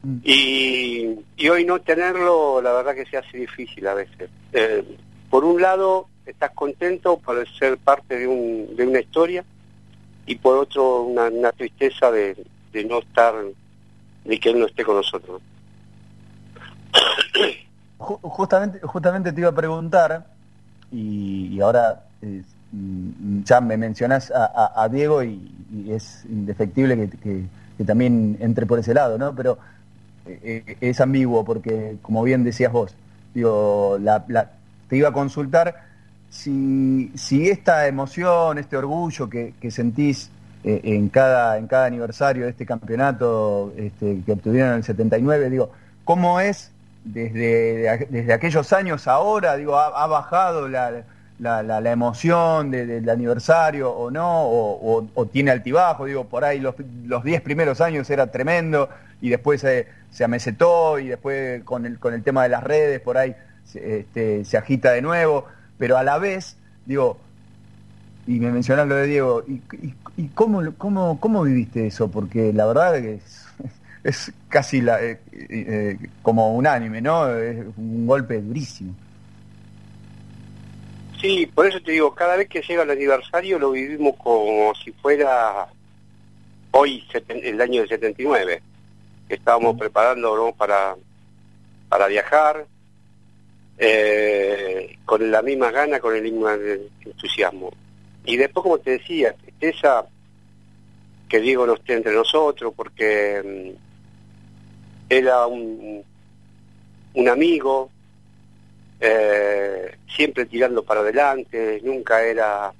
[0.04, 0.18] Mm.
[0.24, 4.30] Y, y, hoy no tenerlo, la verdad que se hace difícil a veces.
[4.54, 4.98] Eh,
[5.30, 9.46] por un lado, estás contento por ser parte de, un, de una historia
[10.26, 12.36] y por otro, una, tristeza de,
[12.72, 13.34] de, no estar,
[14.26, 15.42] de que él no esté con nosotros.
[17.98, 20.26] Justamente, justamente te iba a preguntar,
[20.92, 22.40] y, ahora mm,
[23.44, 25.58] ya me mencionás a, Diego y,
[25.90, 27.44] es indefectible que, que,
[27.78, 29.34] que, también entre por ese lado, ¿no?
[29.36, 29.58] Pero
[30.26, 32.96] eh, es ambiguo porque, como bien decías vos,
[33.34, 33.98] digo,
[34.88, 35.76] te iba a consultar
[36.30, 37.12] si,
[37.50, 40.30] esta emoción, este orgullo que, sentís
[40.64, 45.50] eh, en, cada, en cada aniversario de este campeonato este, que obtuvieron en el 79,
[45.50, 45.72] digo,
[46.04, 46.72] ¿cómo es
[47.04, 49.58] desde, desde aquellos años ahora?
[49.58, 51.04] Digo, ¿ha, bajado la,
[51.42, 54.44] la, emoción del aniversario o no?
[54.46, 56.06] O, tiene altibajo?
[56.06, 58.90] Digo, por ahí los 10 primeros años era tremendo
[59.22, 63.00] y después se, se amesetó y después con el, con el tema de las redes
[63.00, 65.46] por ahí se, este, se agita de nuevo,
[65.78, 67.18] pero a la vez, digo,
[68.28, 69.62] y me mencionas lo de Diego, ¿y,
[70.18, 72.10] y, cómo, cómo, cómo, viviste eso?
[72.10, 73.48] Porque la verdad que es,
[74.04, 77.30] es casi la, eh, eh, como unánime, ¿no?
[77.36, 78.94] Es un golpe durísimo.
[81.22, 84.92] Sí, por eso te digo, cada vez que llega el aniversario lo vivimos como si
[84.92, 85.68] fuera
[86.72, 88.60] hoy, el año del 79
[89.30, 90.96] estábamos preparando para,
[91.88, 92.66] para viajar,
[93.78, 97.72] eh, con la misma gana, con el mismo entusiasmo.
[98.26, 100.06] Y después, como te decía, esa
[101.30, 106.04] que Diego no esté entre nosotros, porque mm, era un,
[107.14, 107.92] un amigo,
[109.02, 112.72] eh, siempre tirando para adelante, nunca era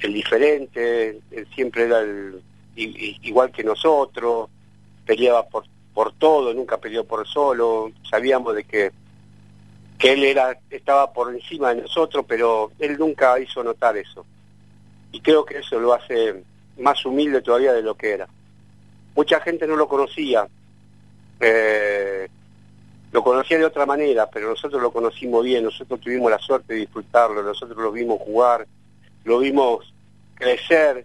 [0.00, 1.20] el diferente,
[1.54, 2.42] siempre era el,
[2.74, 4.48] igual que nosotros,
[5.06, 5.64] peleaba por,
[5.94, 8.90] por todo, nunca peleó por solo, sabíamos de que,
[9.98, 14.26] que él era, estaba por encima de nosotros, pero él nunca hizo notar eso.
[15.12, 16.42] Y creo que eso lo hace
[16.78, 18.28] más humilde todavía de lo que era.
[19.14, 20.48] Mucha gente no lo conocía,
[21.38, 22.28] eh,
[23.12, 26.80] lo conocía de otra manera, pero nosotros lo conocimos bien, nosotros tuvimos la suerte de
[26.80, 28.66] disfrutarlo, nosotros lo vimos jugar,
[29.24, 29.92] lo vimos
[30.34, 31.04] crecer.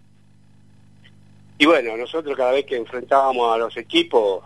[1.58, 4.44] Y bueno, nosotros cada vez que enfrentábamos a los equipos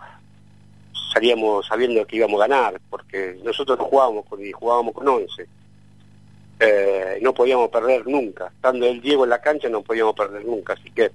[1.12, 5.46] salíamos sabiendo que íbamos a ganar, porque nosotros no jugábamos con y jugábamos con 11.
[6.60, 8.48] Eh, no podíamos perder nunca.
[8.48, 10.74] Estando el Diego en la cancha no podíamos perder nunca.
[10.74, 11.10] Así que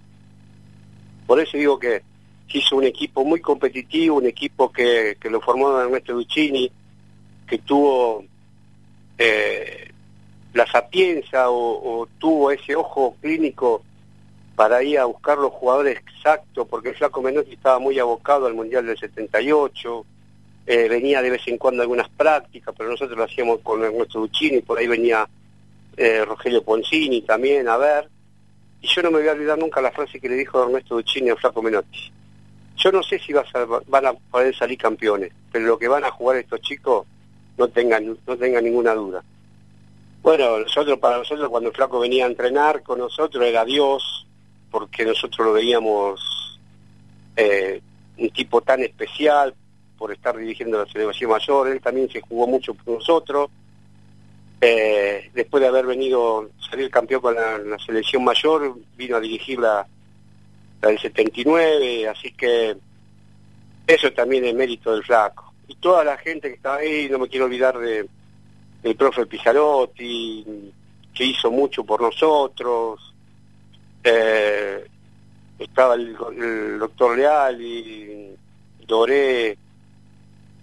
[1.25, 2.03] por eso digo que
[2.49, 6.71] hizo un equipo muy competitivo, un equipo que, que lo formó Ernesto Duccini,
[7.47, 8.23] que tuvo
[9.17, 9.91] eh,
[10.53, 13.84] la sapiencia o, tuvo ese ojo clínico
[14.55, 18.86] para ir a buscar los jugadores exactos, porque Flaco Menotti estaba muy abocado al Mundial
[18.86, 20.05] del 78,
[20.67, 24.62] eh, venía de vez en cuando algunas prácticas, pero nosotros lo hacíamos con Ernesto Duccini,
[24.62, 25.27] por ahí venía
[25.97, 28.10] eh, Rogelio Poncini también a ver,
[28.81, 31.31] y yo no me voy a olvidar nunca la frase que le dijo Ernesto Duccini
[31.31, 32.12] a Flaco Menotti.
[32.78, 36.38] Yo no sé si van a poder salir campeones, pero lo que van a jugar
[36.38, 37.06] estos chicos
[37.58, 39.24] no tengan, no tengan ninguna duda.
[40.22, 44.28] Bueno, nosotros para nosotros cuando flaco venía a entrenar con nosotros era Dios,
[44.72, 46.60] porque nosotros lo veíamos
[47.36, 47.82] eh,
[48.18, 49.54] un tipo tan especial
[49.98, 53.50] por estar dirigiendo la selección mayor, él también se jugó mucho por nosotros.
[54.60, 59.88] Eh, después de haber venido, salir campeón con la selección mayor, vino a dirigir la,
[60.89, 62.76] del 79, así que
[63.88, 65.54] eso también es mérito del flaco.
[65.67, 68.08] Y toda la gente que estaba ahí, no me quiero olvidar de
[68.84, 70.71] el profe Pizarotti,
[71.13, 73.13] que hizo mucho por nosotros,
[74.04, 74.86] eh,
[75.58, 76.15] estaba el,
[76.78, 78.36] doctor Leal y
[78.86, 79.58] Doré,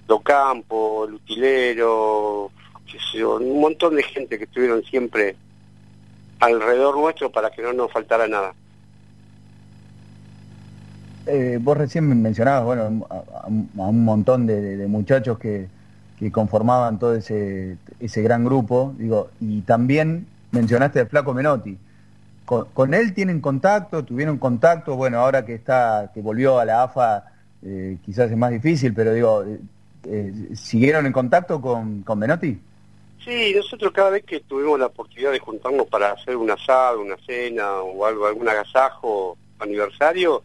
[0.06, 2.52] Docampo, el utilero,
[3.14, 5.34] un montón de gente que estuvieron siempre
[6.38, 8.54] alrededor nuestro para que no nos faltara nada.
[11.26, 15.68] Eh, vos recién mencionabas, bueno, a, un montón de, muchachos que,
[16.30, 21.76] conformaban todo ese, ese gran grupo, digo, y también mencionaste al Flaco Menotti.
[22.44, 24.04] Con, él tienen contacto?
[24.04, 24.94] ¿Tuvieron contacto?
[24.94, 27.24] Bueno, ahora que está, que volvió a la AFA,
[27.62, 29.44] eh, quizás es más difícil, pero digo,
[30.04, 32.60] eh, ¿siguieron en contacto con, con Menotti?
[33.24, 37.16] Sí, nosotros cada vez que tuvimos la oportunidad de juntarnos para hacer un asado, una
[37.24, 40.42] cena o algo, algún agasajo aniversario,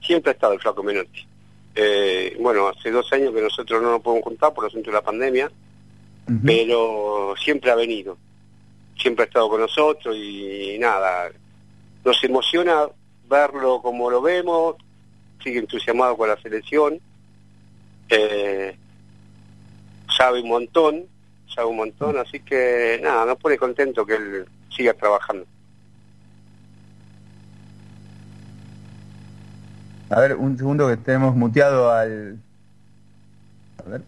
[0.00, 1.26] siempre ha estado el flaco Menotti.
[1.74, 5.02] Eh, bueno, hace dos años que nosotros no nos podemos juntar por asunto de la
[5.02, 5.50] pandemia,
[6.44, 8.16] pero siempre ha venido,
[8.96, 11.30] siempre ha estado con nosotros y, nada,
[12.04, 12.88] nos emociona
[13.28, 14.76] verlo como lo vemos,
[15.42, 17.00] sigue entusiasmado con la selección,
[18.08, 18.76] eh,
[20.16, 21.06] sabe un montón,
[21.52, 25.46] sabe un montón, así que nada, nos pone contento que él siga trabajando.
[30.10, 32.36] A ver, un segundo que tenemos muteado al...
[33.78, 34.02] A ver.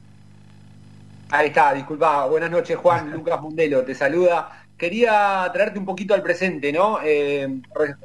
[1.30, 2.26] Ahí está, disculpa.
[2.26, 3.12] Buenas noches, Juan.
[3.16, 4.64] Lucas Mundelo te saluda.
[4.76, 6.98] Quería traerte un poquito al presente, ¿no?
[7.04, 7.60] Eh,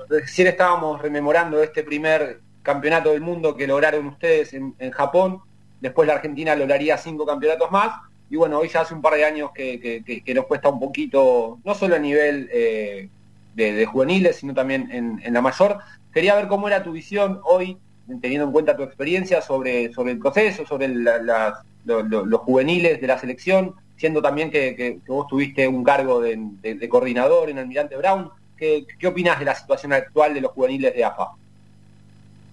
[0.09, 5.41] recién estábamos rememorando este primer campeonato del mundo que lograron ustedes en, Japón.
[5.81, 7.99] Después la Argentina lograría cinco campeonatos más.
[8.29, 11.73] Y bueno, hoy ya hace un par de años que, nos cuesta un poquito, no
[11.73, 13.09] solo a nivel eh,
[13.55, 15.79] de, juveniles, sino también en, en la mayor.
[16.13, 17.79] Quería ver cómo era tu visión hoy
[18.21, 23.75] teniendo en cuenta tu experiencia sobre, sobre el proceso, sobre los juveniles de la selección,
[23.97, 29.39] siendo también que, vos tuviste un cargo de, coordinador en Almirante Brown, ¿qué, ¿qué opinas
[29.39, 31.31] de la situación actual de los juveniles de AFA?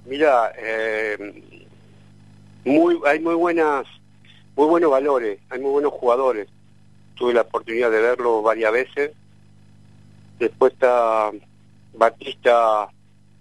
[0.07, 1.43] Mira, eh,
[2.65, 3.87] muy, hay muy buenas,
[4.57, 6.49] muy buenos valores, hay muy buenos jugadores.
[7.15, 9.13] Tuve la oportunidad de verlo varias veces.
[10.39, 11.31] Después está
[11.95, 12.89] Batista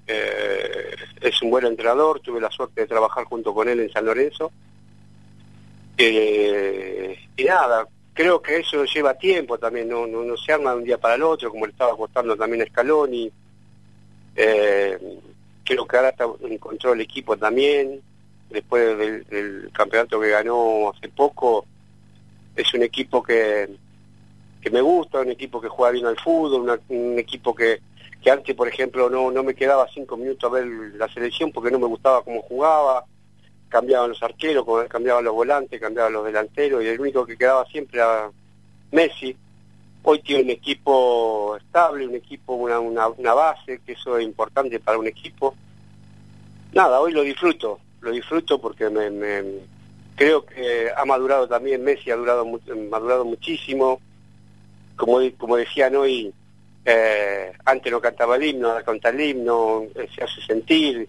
[0.07, 4.05] eh, es un buen entrenador, tuve la suerte de trabajar junto con él en San
[4.05, 4.51] Lorenzo.
[5.97, 10.83] Eh, y nada, creo que eso lleva tiempo también, no, no, se arma de un
[10.83, 13.31] día para el otro, como le estaba costando también a Scaloni.
[14.35, 14.97] Eh,
[15.63, 16.13] creo que ahora
[16.49, 18.01] encontró el equipo también,
[18.49, 21.65] después del, campeonato que ganó hace poco.
[22.55, 23.69] Es un equipo que,
[24.61, 27.79] que me gusta, un equipo que juega bien al fútbol, un equipo que,
[28.23, 31.69] que antes, por ejemplo, no, no me quedaba cinco minutos a ver la selección porque
[31.69, 33.03] no me gustaba cómo jugaba,
[33.67, 37.99] cambiaban los arqueros, cambiaban los volantes, cambiaban los delanteros, y el único que quedaba siempre
[37.99, 38.31] era
[38.91, 39.35] Messi.
[40.03, 44.97] Hoy tiene un equipo estable, un equipo, una, una, base, que eso es importante para
[44.97, 45.55] un equipo.
[46.71, 49.43] Nada, hoy lo disfruto, lo disfruto porque me,
[50.15, 52.45] creo que ha madurado también, Messi ha durado,
[52.89, 53.99] madurado muchísimo.
[54.95, 56.31] Como, como decían hoy,
[56.85, 61.07] Eh, antes no cantaba el himno, ahora canta el himno, eh, se hace sentir,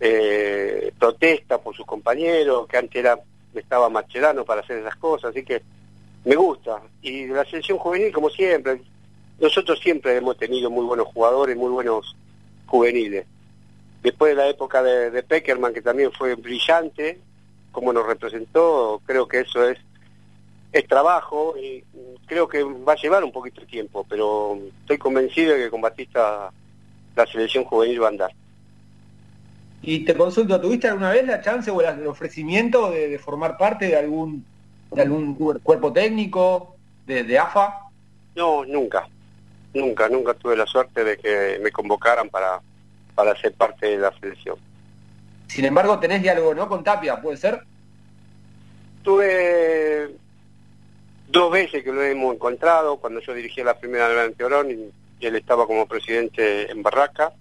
[0.00, 3.18] eh, protesta por sus compañeros, que antes era
[3.54, 5.62] estaba Marcherano para hacer esas cosas, así que
[6.24, 6.82] me gusta.
[7.02, 8.80] Y la selección juvenil, como siempre,
[9.38, 12.16] nosotros siempre hemos tenido muy buenos jugadores, muy buenos
[12.66, 13.26] juveniles.
[14.02, 17.20] Después de la época de Peckerman, que también fue brillante,
[17.70, 19.78] como nos representó, creo que eso es,
[20.78, 21.84] es trabajo y
[22.26, 25.80] creo que va a llevar un poquito de tiempo, pero estoy convencido de que con
[25.80, 26.50] Batista
[27.14, 28.30] la selección juvenil va a andar.
[29.82, 33.96] Y te consulto, ¿tuviste alguna vez la chance o el ofrecimiento de, formar parte de
[33.96, 34.44] algún
[34.90, 37.80] de algún cuerpo técnico de, de, AFA?
[38.34, 39.06] No, nunca.
[39.74, 42.60] Nunca, nunca tuve la suerte de que me convocaran para,
[43.14, 44.56] para ser parte de la selección.
[45.48, 46.68] Sin embargo, tenés diálogo, ¿no?
[46.68, 47.60] Con Tapia, ¿puede ser?
[49.02, 50.16] Tuve
[51.34, 55.36] dos veces que lo hemos encontrado, cuando yo dirigía la primera de Anteorón y él
[55.36, 57.34] estaba como presidente en Barraca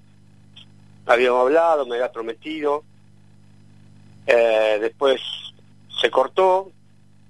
[1.05, 2.83] habíamos hablado, me había prometido,
[4.25, 5.21] eh, después
[6.01, 6.71] se cortó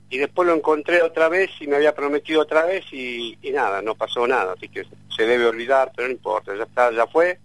[0.10, 3.96] y después lo encontré otra vez y me había prometido otra vez y, nada, no
[3.96, 4.86] pasó nada, así que
[5.16, 7.40] se debe olvidar, pero no importa, ya está, ya fue.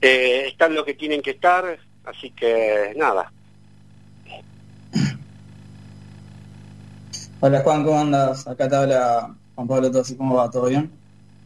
[0.00, 3.32] Eh, están lo que tienen que estar, así que nada.
[7.40, 8.48] Hola Juan, ¿cómo andas?
[8.48, 10.50] Acá te habla Juan Pablo Tosi, ¿cómo va?
[10.50, 10.90] ¿Todo bien?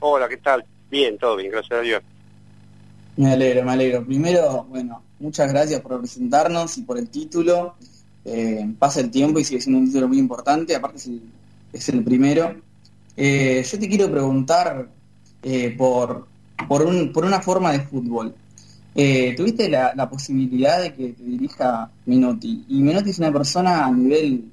[0.01, 0.64] Hola, ¿qué tal?
[0.90, 2.03] Bien, todo bien, gracias a Dios.
[3.18, 4.03] Me alegro, me alegro.
[4.03, 7.74] Primero, bueno, muchas gracias por presentarnos y por el título.
[8.24, 10.99] Eh, pasa el tiempo y sigue siendo un título muy importante, aparte
[11.74, 12.55] es el, primero.
[13.14, 14.88] Eh, yo te quiero preguntar
[15.43, 16.26] eh, por,
[16.68, 18.34] por, un, por, una forma de fútbol.
[18.95, 24.47] Tuviste la, posibilidad de que te dirija Menotti, y Menotti es una persona a nivel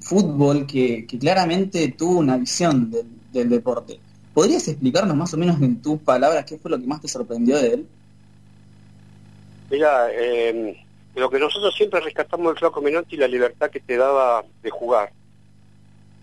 [0.00, 2.90] fútbol que, claramente tuvo una visión
[3.32, 3.98] del deporte.
[4.34, 7.56] ¿Podrías explicarnos más o menos en tus palabras qué fue lo que más te sorprendió
[7.56, 7.86] de él?
[9.70, 10.76] Mira, eh,
[11.14, 15.10] lo que nosotros siempre rescatamos del Flaco Menotti, la libertad que te daba de jugar.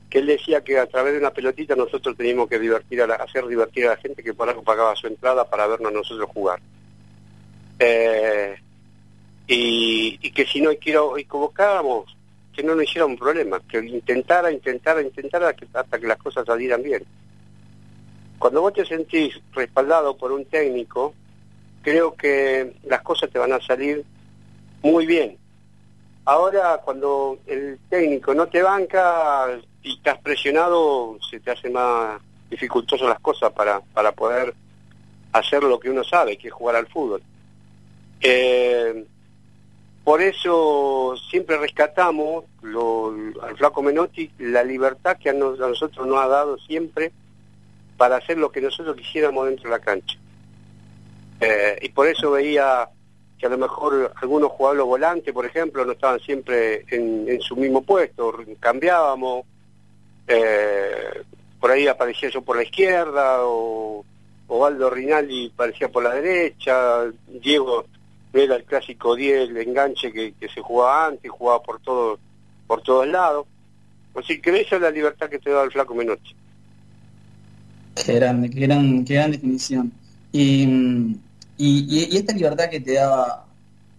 [0.09, 3.47] Que él decía que a través de una pelotita nosotros teníamos que divertir a hacer
[3.47, 6.59] divertir a la gente que por algo pagaba su entrada para vernos nosotros jugar.
[7.80, 8.55] Eh,
[9.47, 12.15] y, que si no equivocábamos,
[12.54, 16.84] que no nos hiciera un problema, que intentara, intentara, intentara hasta que las cosas salieran
[16.84, 17.04] bien.
[18.38, 21.14] Cuando vos te sentís respaldado por un técnico,
[21.82, 24.04] creo que las cosas te van a salir
[24.82, 25.38] muy bien.
[26.26, 33.08] Ahora, cuando el técnico no te banca y estás presionado, se te hace más dificultoso
[33.08, 34.54] las cosas para, para poder
[35.34, 37.22] hacer lo que uno sabe, que es jugar al fútbol.
[38.22, 39.06] Eh,
[40.04, 42.45] por eso siempre rescatamos
[43.41, 47.12] al flaco Menotti la libertad que a, nosotros nos ha dado siempre
[47.97, 50.18] para hacer lo que nosotros quisiéramos dentro de la cancha.
[51.39, 52.89] Eh, y por eso veía
[53.38, 57.82] que a lo mejor algunos jugadores volantes, por ejemplo, no estaban siempre en, su mismo
[57.82, 59.45] puesto, cambiábamos,
[60.28, 61.24] eh,
[61.60, 64.04] por ahí aparecía yo por la izquierda, o
[64.47, 67.86] Valdo Rinaldi aparecía por la derecha, Diego
[68.34, 72.20] era el clásico 10, el enganche que, se jugaba antes, jugaba por todo,
[72.66, 73.46] por todos lados.
[74.16, 76.36] Así que esa es la libertad que te da el flaco Menotti.
[77.96, 79.92] Qué grande, qué gran, qué gran definición.
[80.32, 81.16] Y,
[81.58, 83.46] y, esta libertad que te daba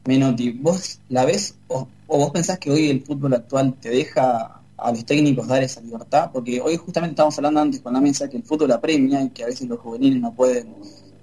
[0.05, 4.91] Menotti, ¿vos la ves o, vos pensás que hoy el fútbol actual te deja a
[4.91, 6.31] los técnicos dar esa libertad?
[6.33, 9.45] Porque hoy justamente estamos hablando antes con la mesa que el fútbol apremia y que
[9.45, 10.75] a veces los juveniles no pueden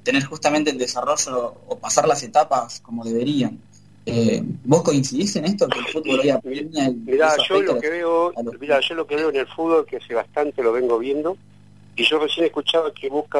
[0.04, 3.60] tener justamente el desarrollo o pasar las etapas como deberían.
[4.06, 6.92] Eh, ¿Vos coincidís en esto que el fútbol hoy apremia?
[7.06, 10.16] Mirá, yo lo que veo, mirá, yo lo que veo en el fútbol que hace
[10.16, 11.38] bastante lo vengo viendo
[11.96, 13.40] y yo recién escuchaba que Busca,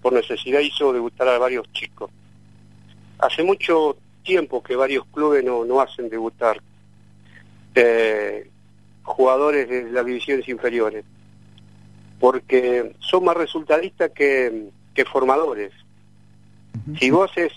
[0.00, 2.10] por necesidad, hizo debutar a varios chicos.
[3.18, 6.60] Hace mucho tiempo que varios clubes no, no hacen debutar
[7.74, 8.48] eh,
[9.02, 11.04] jugadores de las divisiones inferiores,
[12.20, 15.72] porque son más resultadistas que, que formadores.
[16.98, 17.52] Si vos es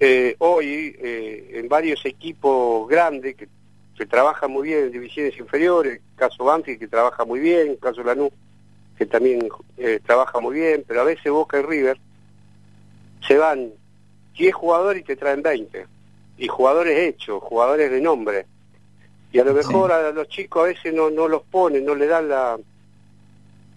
[0.00, 3.48] eh, hoy eh, en varios equipos grandes que,
[3.96, 8.32] que trabajan muy bien en divisiones inferiores, caso Banfield que trabaja muy bien, caso Lanús
[8.96, 11.98] que también eh, trabaja muy bien, pero a veces Boca y River
[13.26, 13.72] se van
[14.36, 15.86] 10 jugadores y te traen 20.
[16.38, 18.46] Y jugadores hechos, jugadores de nombre.
[19.32, 22.06] Y a lo mejor a los chicos a veces no, no los ponen, no le
[22.06, 22.58] dan la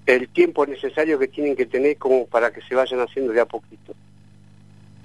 [0.06, 3.46] el tiempo necesario que tienen que tener como para que se vayan haciendo de a
[3.46, 3.94] poquito.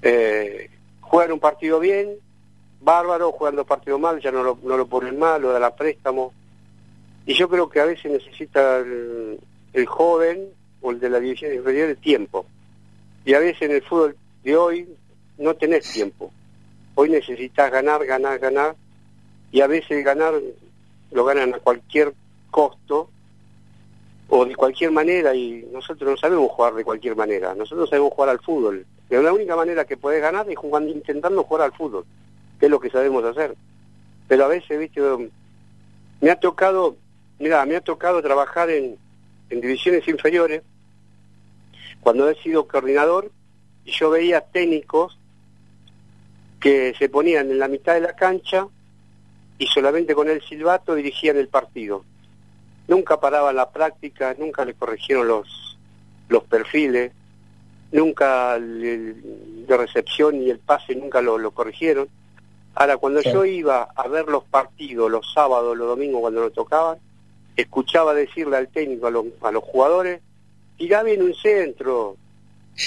[0.01, 0.69] Eh,
[1.01, 2.15] juegan un partido bien,
[2.81, 6.33] bárbaro, un partido mal, ya no lo, no lo ponen mal, lo da la préstamo.
[7.25, 10.49] Y yo creo que a veces necesita el, joven
[10.81, 12.45] o el de la división inferior es tiempo.
[13.25, 14.87] Y a veces en el fútbol de hoy
[15.39, 16.31] no tenés tiempo.
[16.93, 18.75] Hoy necesitas ganar, ganar, ganar,
[19.51, 20.35] y a veces ganar
[21.11, 22.13] lo ganan a cualquier
[22.51, 23.09] costo
[24.29, 28.29] o de cualquier manera, y nosotros no sabemos jugar de cualquier manera, nosotros sabemos jugar
[28.29, 28.85] al fútbol.
[29.07, 32.05] Pero la única manera que podés ganar es jugando, intentando jugar al fútbol,
[32.59, 33.55] que es lo que sabemos hacer.
[34.27, 35.01] Pero a veces, viste,
[36.21, 36.97] me ha tocado,
[37.37, 38.97] mira, me ha tocado trabajar en,
[39.49, 40.63] en divisiones inferiores,
[42.01, 43.31] cuando he sido coordinador,
[43.85, 45.17] y yo veía técnicos
[46.59, 48.67] que se ponían en la mitad de la cancha
[49.59, 52.03] y solamente con el silbato dirigían el partido.
[52.87, 55.77] Nunca paraban la práctica, nunca le corrigieron los,
[56.29, 57.11] los perfiles,
[57.91, 62.07] nunca de recepción y el pase nunca lo, lo corrigieron.
[62.75, 66.97] Ahora, cuando yo iba a ver los partidos los sábados, los domingos, cuando nos tocaban,
[67.55, 70.21] escuchaba decirle al técnico, a los, a los jugadores,
[70.77, 72.17] tirá bien un centro,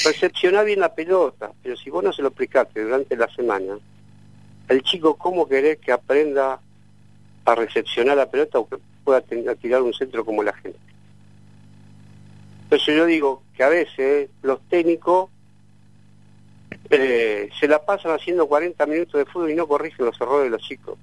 [0.05, 3.78] recepcioná bien la pelota, pero si vos no se lo explicaste durante la semana,
[4.68, 6.61] el chico, ¿cómo querés que aprenda
[7.46, 8.68] a recepcionar la pelota o
[9.09, 10.78] pueda tirar un centro como la gente?
[12.64, 15.30] Entonces yo digo que a veces los técnicos
[16.90, 20.50] eh, se la pasan haciendo 40 minutos de fútbol y no corrigen los errores de
[20.50, 20.98] los chicos.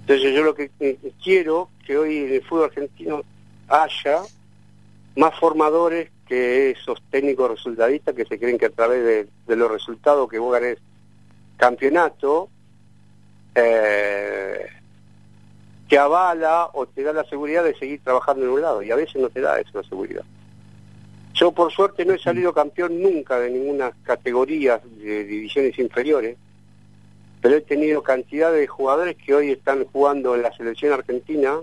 [0.00, 0.70] Entonces yo lo que
[1.22, 3.22] quiero que hoy en el fútbol argentino
[3.68, 4.20] haya
[5.16, 10.28] más formadores que esos técnicos resultadistas que se creen que a través de, los resultados
[10.28, 10.76] que vos ganés
[11.56, 12.50] campeonato,
[13.54, 14.66] eh,
[15.88, 18.96] te avala o te da la seguridad de seguir trabajando en un lado, y a
[18.96, 20.24] veces no te da eso la seguridad.
[21.34, 26.36] Yo por suerte no he salido campeón nunca de ninguna categoría de divisiones inferiores,
[27.40, 31.58] pero he tenido cantidad de jugadores que hoy están jugando en la selección argentina,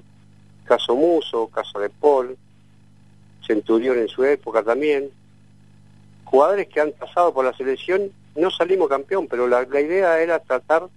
[0.65, 2.37] caso Muso, caso de Paul,
[3.45, 5.09] Centurión en su época también,
[6.25, 10.87] jugadores que han pasado por la selección, no salimos campeón, pero la, idea era tratar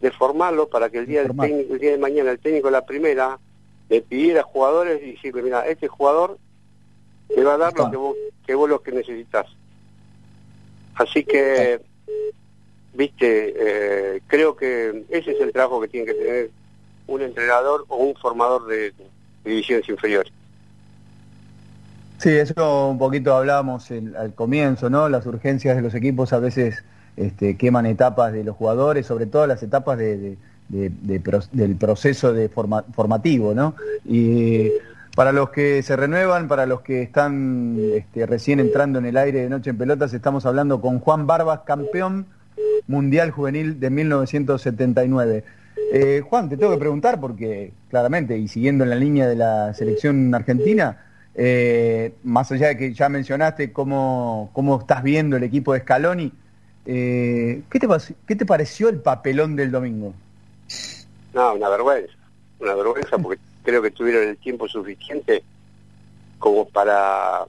[0.00, 3.38] de formarlo para que el día, del día de mañana el técnico de la primera
[3.88, 6.38] le pidiera a jugadores y decirle, mira, este jugador
[7.28, 8.16] te va a dar lo que vos,
[8.46, 9.46] que vos lo que necesitas.
[10.94, 11.80] Así que,
[12.94, 16.50] viste, eh, creo que ese es el trabajo que tiene que tener
[17.06, 18.92] un entrenador o un formador de
[19.44, 20.32] divisiones inferiores.
[22.18, 25.08] Sí, eso un poquito hablábamos al comienzo, ¿no?
[25.08, 26.82] Las urgencias de los equipos a veces
[27.16, 30.36] este, queman etapas de los jugadores, sobre todo las etapas de,
[30.68, 33.74] del proceso de formativo, ¿no?
[34.04, 34.70] Y
[35.14, 39.40] para los que se renuevan, para los que están este, recién entrando en el aire
[39.40, 42.26] de Noche en Pelotas, estamos hablando con Juan Barbas, campeón
[42.86, 45.44] mundial juvenil de 1979.
[45.92, 49.72] Eh, Juan, te tengo que preguntar porque claramente, y siguiendo en la línea de la
[49.72, 50.98] selección argentina,
[51.34, 56.32] eh, más allá de que ya mencionaste cómo, cómo estás viendo el equipo de Scaloni,
[56.86, 57.88] eh, ¿qué, te,
[58.26, 60.14] ¿qué te pareció el papelón del domingo?
[61.34, 62.14] No, una vergüenza,
[62.60, 65.42] una vergüenza porque creo que tuvieron el tiempo suficiente
[66.38, 67.44] como para,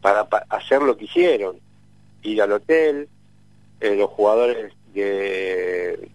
[0.00, 1.56] para, hacer lo que hicieron,
[2.22, 3.08] ir al hotel,
[3.80, 6.10] eh, los jugadores de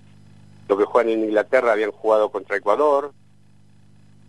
[0.67, 3.13] lo que juegan en Inglaterra habían jugado contra Ecuador,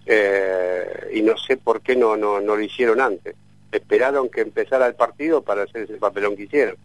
[0.05, 3.35] eh, y no sé por qué no, no, no lo hicieron antes.
[3.73, 6.77] Esperaron que empezara el partido para hacer ese papelón que hicieron.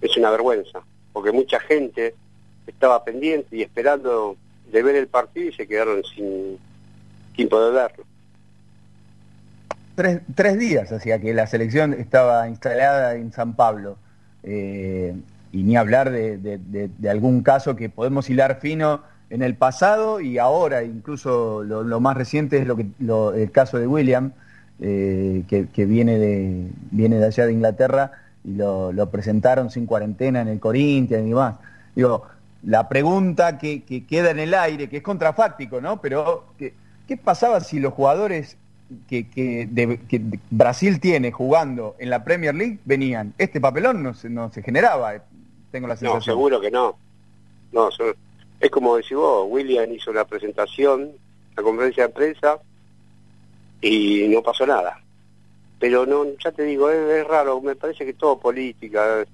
[0.00, 0.80] Es una vergüenza,
[1.12, 2.14] porque mucha gente
[2.66, 4.36] estaba pendiente y esperando
[4.70, 6.58] de ver el partido y se quedaron sin,
[7.34, 8.04] sin poder verlo.
[9.94, 13.96] Tres, tres días hacía que la selección estaba instalada en San Pablo.
[14.42, 15.14] Eh,
[15.52, 20.38] y ni hablar de, de, algún caso que podemos hilar fino en el pasado y
[20.38, 22.86] ahora, incluso lo, más reciente es lo que,
[23.40, 24.32] el caso de William,
[24.80, 28.12] eh, que, viene, de, viene de allá de Inglaterra
[28.46, 31.56] y lo, presentaron sin cuarentena en el Corinthians y demás.
[31.94, 32.22] Digo,
[32.62, 36.00] la pregunta que, queda en el aire, que es contrafáctico, ¿no?
[36.00, 36.72] Pero, ¿qué,
[37.08, 38.56] qué pasaba si los jugadores
[39.08, 39.68] que, que,
[40.50, 43.34] Brasil tiene jugando en la Premier League venían?
[43.36, 45.14] Este papelón no se, no se generaba,
[45.72, 46.18] tengo la sensación.
[46.18, 46.96] No, seguro que no.
[47.72, 47.88] No,
[48.60, 51.10] es como decís vos, William hizo la presentación,
[51.56, 52.58] la conferencia de prensa,
[53.80, 55.00] y no pasó nada.
[55.78, 59.24] Pero no, ya te digo, es, raro, me parece que todo política.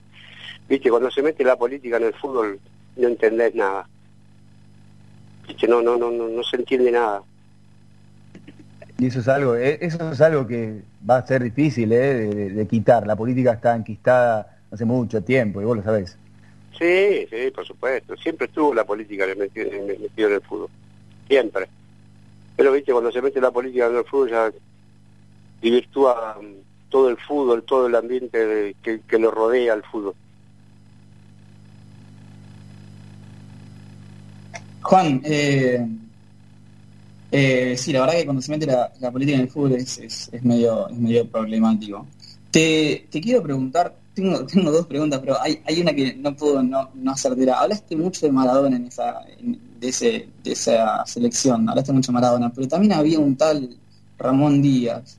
[0.68, 2.58] Viste, cuando se mete la política en el fútbol
[2.96, 3.88] no entendés nada.
[5.46, 7.22] Viste, no, no, no, no, no se entiende nada.
[8.98, 12.50] Y eso es algo, eh, eso es algo que va a ser difícil eh, de,
[12.50, 13.06] de quitar.
[13.06, 16.16] La política está enquistada hace mucho tiempo, y vos lo sabés.
[16.78, 18.16] Sí, sí, por supuesto.
[18.16, 20.68] Siempre estuvo la política metido, en el fútbol.
[21.28, 21.68] Siempre.
[22.56, 24.52] Pero, viste, cuando se mete la política en el fútbol ya
[25.70, 30.14] virtúa mm, todo el fútbol, todo el ambiente que, que lo rodea al fútbol.
[34.82, 35.86] Juan, eh,
[37.30, 40.28] eh, sí, la verdad que cuando se mete la, política en el fútbol es, es,
[40.32, 42.06] es medio, es medio problemático.
[42.50, 46.62] Te, te quiero preguntar, tengo, tengo dos preguntas, pero hay, hay una que no puedo
[46.62, 47.60] no, no hacértela.
[47.60, 52.52] Hablaste mucho de Maradona en esa, de, ese, de esa selección, hablaste mucho de Maradona,
[52.52, 53.78] pero también había un tal
[54.18, 55.18] Ramón Díaz,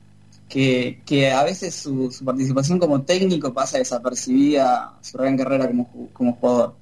[0.54, 5.90] que, que a veces su, su participación como técnico pasa desapercibida su gran carrera como,
[6.12, 6.74] como jugador.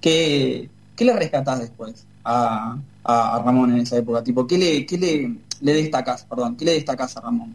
[0.00, 4.24] ¿Qué, qué le rescatás después a, a- a Ramón en esa época?
[4.24, 7.54] Tipo, ¿qué le, qué le, le destacás, perdón, qué le destacás a Ramón?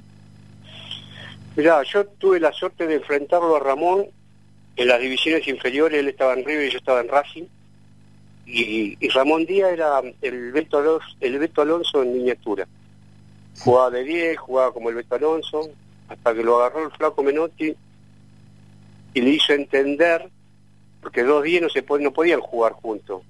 [1.55, 4.05] Mirá, yo tuve la suerte de enfrentarlo a Ramón
[4.75, 7.45] en las divisiones inferiores, él estaba en River y yo estaba en Racing.
[8.45, 12.67] Y, y Ramón Díaz era el Beto, Alonso, el Beto Alonso en miniatura.
[13.59, 15.69] Jugaba de 10, jugaba como el Beto Alonso,
[16.07, 17.75] hasta que lo agarró el flaco Menotti
[19.13, 20.29] y le hizo entender,
[21.01, 23.21] porque dos 10 no, se no podían jugar juntos.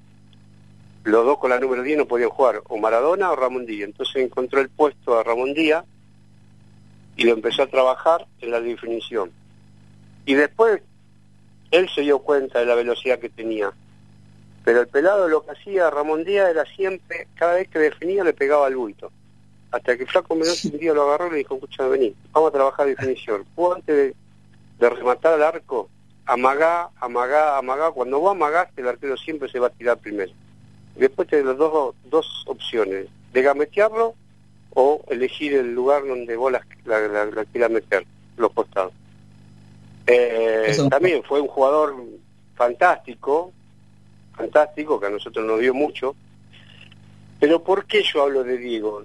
[1.04, 3.90] Los dos con la número 10 no podían jugar, o Maradona o Ramón Díaz.
[3.90, 5.86] Entonces encontró el puesto a Ramón Díaz
[7.16, 9.32] y lo empezó a trabajar en la definición.
[10.26, 10.82] Y después
[11.70, 13.72] él se dio cuenta de la velocidad que tenía.
[14.64, 18.34] Pero el pelado lo que hacía Ramón Díaz era siempre, cada vez que definía le
[18.34, 19.12] pegaba al bulto.
[19.76, 22.54] Hasta que Flaco Menotti un día lo agarró y le dijo, escucha, vení, vamos a
[22.54, 23.44] trabajar definición.
[23.56, 24.16] Vos antes de,
[24.80, 25.90] de rematar al arco,
[26.26, 27.92] amagá, amagá, amagá.
[27.92, 30.32] Cuando vos amagás, el arquero siempre se va a tirar primero.
[30.96, 34.16] Después tenés las dos, dos opciones, de gametearlo
[34.74, 38.06] o elegir el lugar donde vos la, la, la- la quieras meter,
[38.38, 38.94] los costados.
[40.08, 41.96] Eh, Eso- también fue un jugador
[42.56, 43.52] fantástico,
[44.38, 46.16] fantástico, que a nosotros nos dio mucho.
[47.42, 49.04] Pero ¿por qué yo hablo de Diego?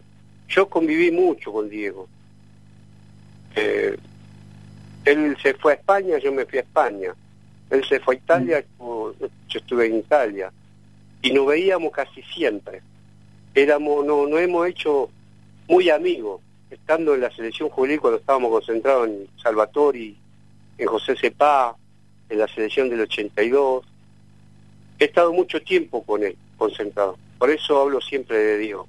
[0.50, 2.08] Yo conviví mucho con Diego.
[3.56, 3.96] Eh,
[5.04, 7.14] él se fue a España, yo me fui a España.
[7.70, 9.14] Él se fue a Italia, estuvo-
[9.48, 10.52] yo estuve en Italia.
[11.22, 12.82] Y nos veíamos casi siempre.
[13.54, 15.10] Éramos, no, no hemos hecho
[15.68, 16.40] muy amigos,
[16.70, 20.16] estando en la selección juvenil cuando estábamos concentrados en Salvatori,
[20.78, 21.76] en José Cepá,
[22.28, 23.84] en la selección del 82.
[24.98, 27.16] He estado mucho tiempo con él, concentrado.
[27.38, 28.86] Por eso hablo siempre de Diego.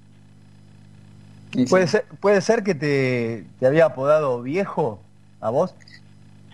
[1.54, 1.66] Sí.
[1.66, 5.02] ¿Puede ser, puede ser que te, te había apodado viejo
[5.42, 5.76] a vos?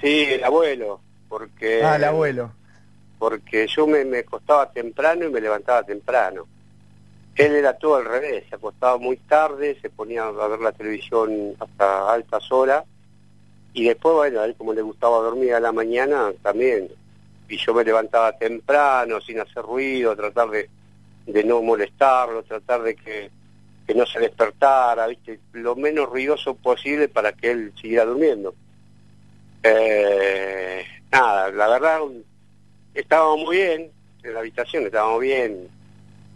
[0.02, 1.84] Sí, el abuelo, porque...
[1.84, 2.52] Ah, el abuelo.
[3.20, 6.45] porque yo me, me acostaba temprano y me levantaba temprano.
[7.36, 11.54] Él era todo al revés, se acostaba muy tarde, se ponía a ver la televisión
[11.60, 12.84] hasta altas horas
[13.74, 16.89] y después, bueno, a él como le gustaba dormir a la mañana también.
[17.48, 20.68] Y yo me levantaba temprano, sin hacer ruido, tratar de,
[21.28, 23.30] de no molestarlo, tratar de que,
[23.88, 25.39] que no se despertara, ¿viste?
[25.53, 28.53] lo menos ruidoso posible para que él siguiera durmiendo.
[29.63, 32.01] Eh, nada, la verdad
[32.93, 33.89] estábamos muy bien
[34.23, 35.69] en la habitación, estábamos bien,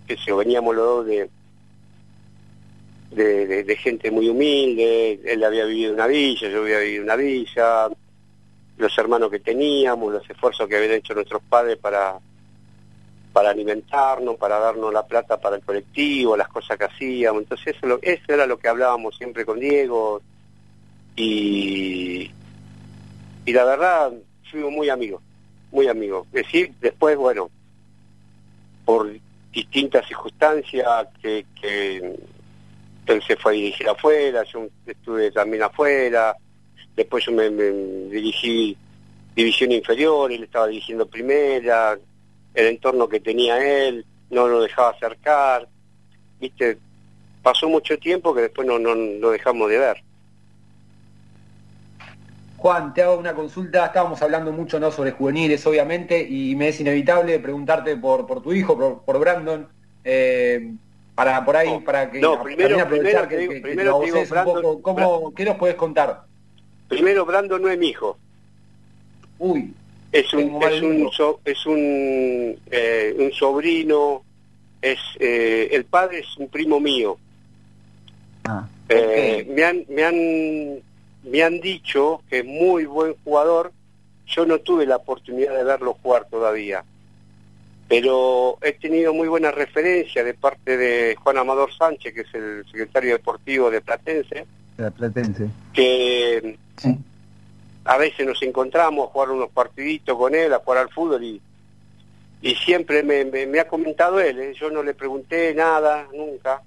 [0.07, 1.29] que se veníamos los dos de,
[3.79, 7.89] gente muy humilde, él había vivido una villa, yo había vivido una villa,
[8.77, 12.17] los hermanos que teníamos, los esfuerzos que habían hecho nuestros padres para
[13.33, 17.43] para alimentarnos, para darnos la plata para el colectivo, las cosas que hacíamos.
[17.43, 20.21] Entonces eso, eso era lo que hablábamos siempre con Diego
[21.15, 22.31] y,
[23.45, 24.11] y la verdad
[24.49, 25.21] fuimos muy amigos,
[25.71, 26.27] muy amigos.
[26.33, 27.49] Es decir, después, bueno,
[28.85, 29.09] por
[29.51, 32.15] distintas circunstancias que, que
[33.05, 36.35] él se fue a dirigir afuera, yo estuve también afuera,
[36.95, 37.69] después yo me, me
[38.09, 38.77] dirigí
[39.35, 41.97] división inferior, él estaba dirigiendo primera,
[42.53, 45.67] el entorno que tenía él no lo dejaba acercar,
[46.39, 46.77] viste,
[47.43, 50.03] pasó mucho tiempo que después no, no, no dejamos de ver.
[52.57, 54.91] Juan, te hago una consulta, estábamos hablando mucho ¿no?
[54.91, 59.67] sobre juveniles, obviamente, y me es inevitable preguntarte por, por tu hijo, por, por Brandon,
[60.03, 60.71] eh,
[61.15, 63.91] para por ahí, No, para que no, primero- aprovechar primero que, digo- que- que primero
[63.91, 66.21] lo te digo, voces un Brandon- poco, ¿cómo, ¿qué nos puedes contar?
[66.87, 68.17] Primero, Brandon no es mi hijo,
[69.39, 69.73] Uy,
[70.11, 74.23] es un, es un, so- es un, eh, un sobrino,
[74.81, 77.17] es eh, el padre es un primo mío.
[78.45, 78.67] Ah.
[78.89, 80.79] Eh, me, han, me, han,
[81.23, 83.71] me han dicho que es muy buen jugador.
[84.27, 86.83] Yo no tuve la oportunidad de verlo jugar todavía.
[87.87, 92.63] Pero he tenido muy buena referencia de parte de Juan Amador Sánchez, que es el
[92.65, 94.45] secretario deportivo de Platense,
[94.77, 95.47] de la Platense.
[95.73, 96.97] que Sí.
[97.85, 101.41] A veces nos encontramos a jugar unos partiditos con él, a jugar al fútbol y,
[102.41, 104.53] y siempre me, ha comentado él, ¿eh?
[104.53, 106.61] yo no le pregunté nada, nunca.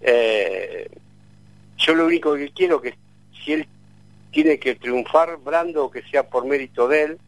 [0.00, 0.88] Eh,
[1.78, 2.94] yo lo único que quiero que
[3.44, 3.68] si él
[4.30, 7.18] tiene que triunfar Brando, que sea por mérito de él,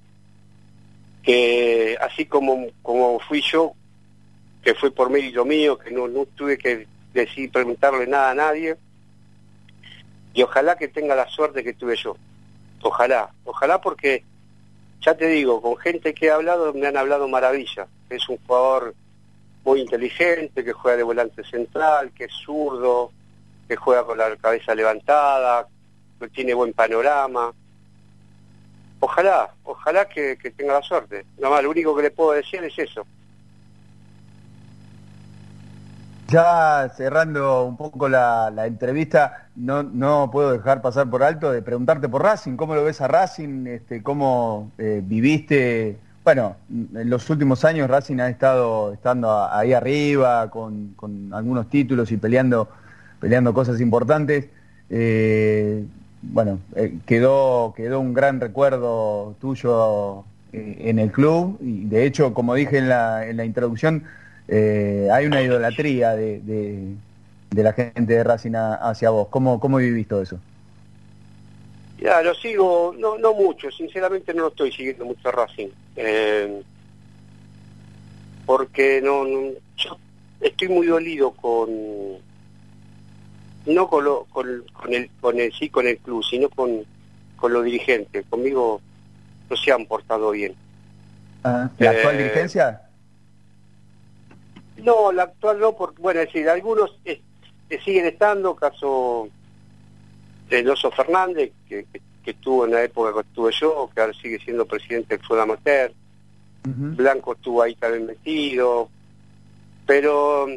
[1.22, 3.72] que así como, como fui yo,
[4.62, 8.76] que fue por mérito mío, que no, no tuve que decir, preguntarle nada a nadie,
[10.34, 12.16] y ojalá que tenga la suerte que tuve yo.
[12.86, 14.22] Ojalá, ojalá porque,
[15.00, 17.88] ya te digo, con gente que he hablado me han hablado maravilla.
[18.08, 18.94] Es un jugador
[19.64, 23.10] muy inteligente, que juega de volante central, que es zurdo,
[23.66, 25.66] que juega con la cabeza levantada,
[26.20, 27.52] que tiene buen panorama.
[29.00, 31.26] Ojalá, ojalá que, tenga la suerte.
[31.38, 33.04] Nada más, lo único que le puedo decir es eso.
[36.28, 42.08] Ya cerrando un poco la, entrevista, no, no puedo dejar pasar por alto de preguntarte
[42.08, 43.66] por Racing, ¿cómo lo ves a Racing?
[43.66, 45.98] Este, ¿Cómo eh, viviste?
[46.24, 50.96] Bueno, en los últimos años Racing ha estado estando ahí arriba con,
[51.32, 52.68] algunos títulos y peleando,
[53.20, 54.46] peleando cosas importantes.
[54.90, 55.84] Eh,
[56.22, 62.34] bueno, eh, quedó, quedó un gran recuerdo tuyo eh, en el club y de hecho,
[62.34, 64.02] como dije en la, en la introducción,
[64.48, 69.28] eh, hay una idolatría de, de, la gente de Racing hacia vos.
[69.28, 70.38] ¿Cómo, cómo vivís todo eso?
[71.98, 75.68] Ya, lo sigo, no, no mucho, sinceramente no lo estoy siguiendo mucho a Racing.
[78.44, 79.98] porque no, no, yo
[80.40, 81.70] estoy muy dolido con
[83.66, 84.46] no con, lo, con,
[84.92, 86.84] el, con el sí con el club, sino con,
[87.36, 88.24] con los dirigentes.
[88.30, 88.80] Conmigo
[89.50, 90.54] no se han portado bien.
[91.44, 92.82] Ah, ¿La actual eh, dirigencia?
[94.78, 97.20] No, la actual no, porque, bueno, es decir, algunos eh,
[97.84, 99.28] siguen estando, caso
[100.48, 104.38] de Oso Fernández, que, que, estuvo en la época que estuve yo, que ahora sigue
[104.38, 105.92] siendo presidente del Amateur.
[106.64, 108.88] Blanco estuvo ahí también metido,
[109.86, 110.48] pero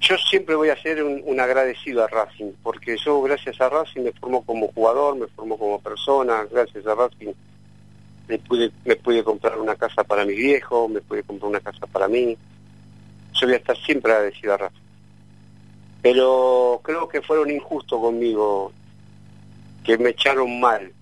[0.00, 4.12] yo siempre voy a ser un, agradecido a Racing, porque yo gracias a Racing me
[4.12, 7.34] formó como jugador, me formó como persona, gracias a Racing
[8.28, 11.86] me pude, me pude comprar una casa para mi viejo, me pude comprar una casa
[11.86, 12.36] para mí.
[13.40, 14.80] Yo voy a estar siempre agradecido a Racing.
[16.02, 18.72] Pero creo que fueron injustos conmigo,
[19.84, 20.92] que me echaron mal.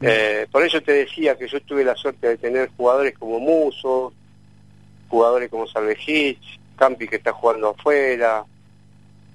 [0.00, 0.04] Mm.
[0.06, 4.12] Eh, por eso te decía que yo tuve la suerte de tener jugadores como Muso,
[5.08, 8.44] jugadores como Salvejich, Campi que está jugando afuera,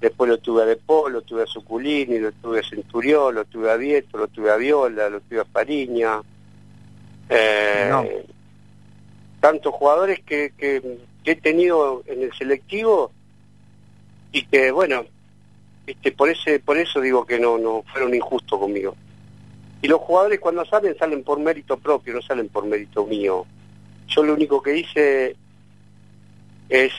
[0.00, 3.70] después lo tuve a De lo tuve a Suculini, lo tuve a Centurión, lo tuve
[3.70, 6.20] a Vieto, lo tuve a Viola, lo tuve a Fariña.
[7.28, 8.24] Eh,
[9.40, 10.98] Tantos jugadores que, que,
[11.32, 13.10] he tenido en el selectivo
[14.32, 15.04] y que, bueno,
[15.86, 18.94] este, por, ese, por eso digo que no, no fueron injustos conmigo.
[19.80, 23.46] Y los jugadores cuando salen, salen por mérito propio, no salen por mérito mío.
[24.08, 25.36] Yo lo único que hice
[26.68, 26.92] es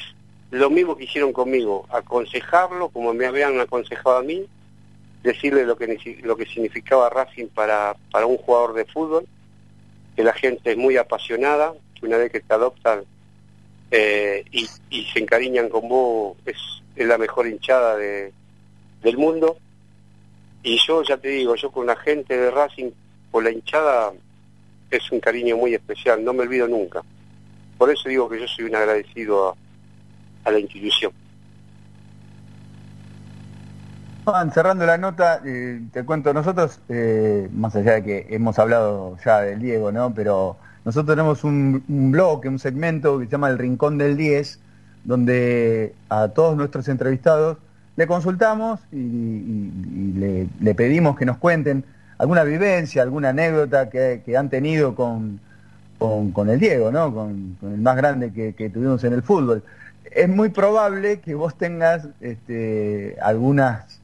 [0.52, 4.46] lo mismo que hicieron conmigo, aconsejarlo como me habían aconsejado a mí,
[5.22, 9.28] decirle lo que, lo que significaba Racing para, para un jugador de fútbol,
[10.16, 13.04] que la gente es muy apasionada, que una vez que te adoptan
[13.92, 14.68] eh, y,
[15.06, 16.58] se encariñan con vos, es,
[16.96, 18.34] la mejor hinchada de,
[19.02, 19.58] del mundo.
[20.64, 22.92] Y yo ya te digo, yo con la gente de Racing,
[23.32, 24.12] por la hinchada,
[24.92, 27.02] es un cariño muy especial, no me olvido nunca.
[27.78, 29.56] Por eso digo que yo soy un agradecido a
[30.44, 31.12] a la institución.
[34.54, 39.42] cerrando la nota, eh, te cuento, nosotros, eh, más allá de que hemos hablado ya
[39.42, 40.14] del Diego, ¿no?
[40.14, 40.58] Pero
[40.90, 44.60] nosotros tenemos un, blog, un segmento que se llama El Rincón del 10,
[45.04, 47.58] donde a todos nuestros entrevistados
[47.96, 51.84] le consultamos y, le, pedimos que nos cuenten
[52.18, 55.40] alguna vivencia, alguna anécdota que, han tenido con,
[55.98, 57.14] con, el Diego, ¿no?
[57.14, 59.64] Con, el más grande que tuvimos en el fútbol
[60.12, 64.00] es muy probable que vos tengas este, algunas,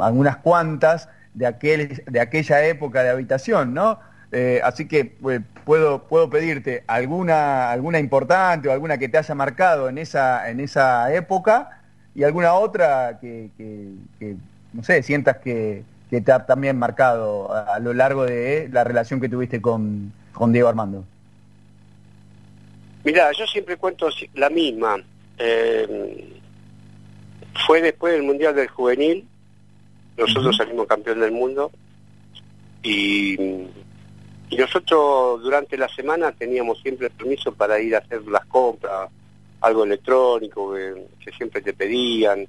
[0.00, 3.98] algunas cuantas de, aquel, de aquella época de habitación, ¿no?
[4.30, 9.34] Eh, así que pues, puedo, puedo pedirte alguna, alguna importante o alguna que te haya
[9.34, 11.80] marcado en esa, en esa época
[12.14, 13.50] y alguna otra que,
[14.72, 19.28] no sé, sientas que, te ha también marcado a, lo largo de la relación que
[19.28, 21.04] tuviste con, con Diego Armando.
[23.04, 24.96] Mira, yo siempre cuento la misma.
[25.38, 26.38] Eh,
[27.66, 29.26] fue después del Mundial del Juvenil,
[30.16, 31.70] nosotros salimos campeón del mundo
[32.82, 33.36] y,
[34.50, 39.10] y nosotros durante la semana teníamos siempre permiso para ir a hacer las compras,
[39.60, 42.46] algo electrónico que, siempre te pedían.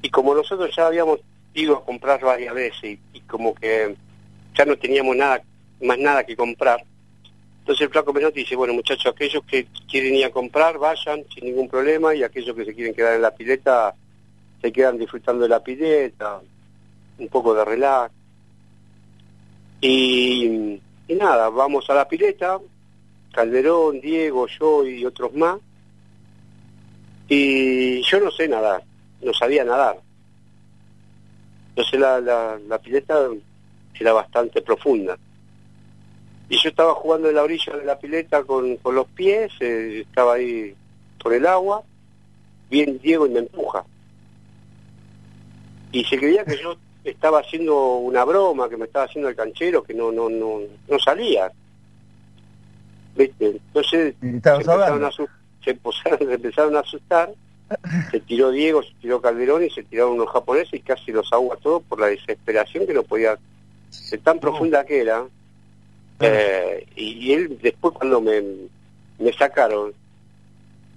[0.00, 1.20] Y como nosotros ya habíamos
[1.54, 3.96] ido a comprar varias veces y como que
[4.54, 5.42] ya no teníamos nada
[5.80, 6.84] más nada que comprar,
[7.64, 11.44] entonces el flaco Menotti dice, bueno muchachos, aquellos que quieren ir a comprar, vayan sin
[11.44, 13.94] ningún problema, y aquellos que se quieren quedar en la pileta,
[14.60, 16.42] se quedan disfrutando de la pileta,
[17.16, 18.12] un poco de relax.
[19.86, 22.58] Y, nada, vamos a la pileta,
[23.34, 25.58] Calderón, Diego, yo y otros más.
[27.28, 28.82] Y yo no sé nadar,
[29.20, 30.00] no sabía nadar.
[31.68, 33.28] Entonces la, la, la pileta
[34.00, 35.18] era bastante profunda.
[36.48, 40.06] Y yo estaba jugando en la orilla de la pileta con, con los pies, eh,
[40.08, 40.74] estaba ahí
[41.22, 41.82] por el agua,
[42.70, 43.84] bien Diego y me empuja.
[45.92, 46.74] Y se creía que yo
[47.04, 50.98] estaba haciendo una broma, que me estaba haciendo el canchero, que no, no, no, no
[50.98, 51.52] salía.
[53.14, 53.46] ¿Viste?
[53.46, 55.10] Entonces se empezaron, a,
[55.64, 55.78] se,
[56.20, 57.32] empezaron a asustar,
[58.10, 61.56] se tiró Diego, se tiró Calderón y se tiraron unos japoneses y casi los ahoga
[61.56, 63.38] todos por la desesperación que no podía,
[63.90, 65.24] ser tan profunda que era.
[66.20, 68.42] Eh, y, él después cuando me,
[69.18, 69.92] me sacaron,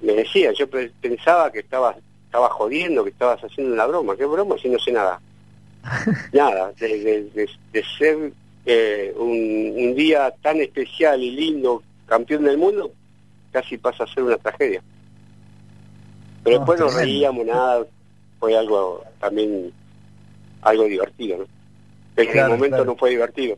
[0.01, 1.95] me decía, yo pensaba que estaba,
[2.25, 4.15] estaba jodiendo, que estabas haciendo una broma.
[4.15, 5.19] ¿Qué broma si no sé nada?
[6.33, 8.31] nada, de, de, ser
[8.65, 12.91] eh, un, un, día tan especial y lindo, campeón del mundo,
[13.51, 14.81] casi pasa a ser una tragedia.
[16.43, 17.85] Pero después no reíamos nada,
[18.39, 19.71] fue algo también
[20.61, 21.45] algo divertido, ¿no?
[22.15, 23.57] En el momento no fue divertido.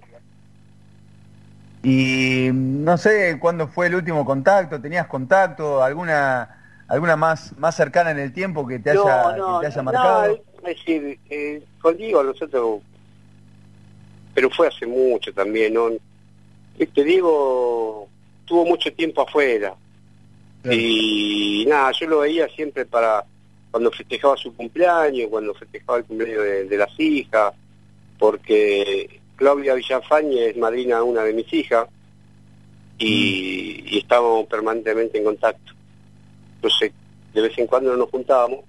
[1.82, 5.82] Y no sé cuándo fue el último contacto, ¿tenías contacto?
[5.82, 6.56] ¿Alguna
[6.88, 10.40] alguna más más cercana en el tiempo que te haya, que te haya marcado?
[10.66, 12.82] Es decir, eh, contigo nosotros,
[14.34, 15.90] pero fue hace mucho también, ¿no?
[16.78, 18.08] Te digo,
[18.46, 19.76] tuvo mucho tiempo afuera.
[20.70, 23.24] Y nada, yo lo veía siempre para
[23.72, 27.54] cuando festejaba su cumpleaños, cuando festejaba el cumpleaños de las hijas,
[28.18, 31.88] porque Claudia Villafañe es madrina de una de mis hijas
[32.98, 35.74] y, y estábamos permanentemente en contacto.
[36.56, 36.92] Entonces,
[37.34, 38.66] de vez en cuando nos juntábamos,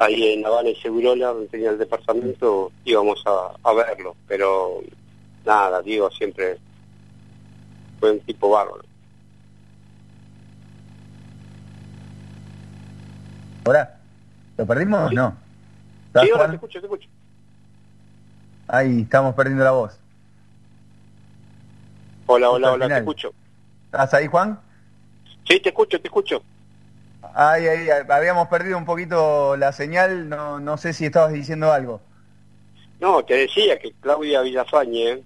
[0.00, 4.80] ahí en Habana y Segurola, donde tenía el departamento, íbamos a, verlo, pero
[5.44, 6.58] nada, digo, siempre
[8.00, 8.82] fue un tipo bárbaro.
[13.66, 13.98] ¿Hola?
[14.56, 15.36] ¿Lo perdimos o no?
[16.14, 17.08] Sí, ahora te escucho, te escucho.
[18.68, 20.00] Ahí estamos perdiendo la voz.
[22.26, 23.32] Hola, hola, hola, te escucho.
[23.84, 24.58] ¿Estás ahí, Juan?
[25.46, 26.42] Sí, te escucho, te escucho.
[27.34, 32.00] Ay, ahí, habíamos perdido un poquito la señal, no, no sé si estabas diciendo algo.
[33.00, 35.22] No, te decía que Claudia Villafañe,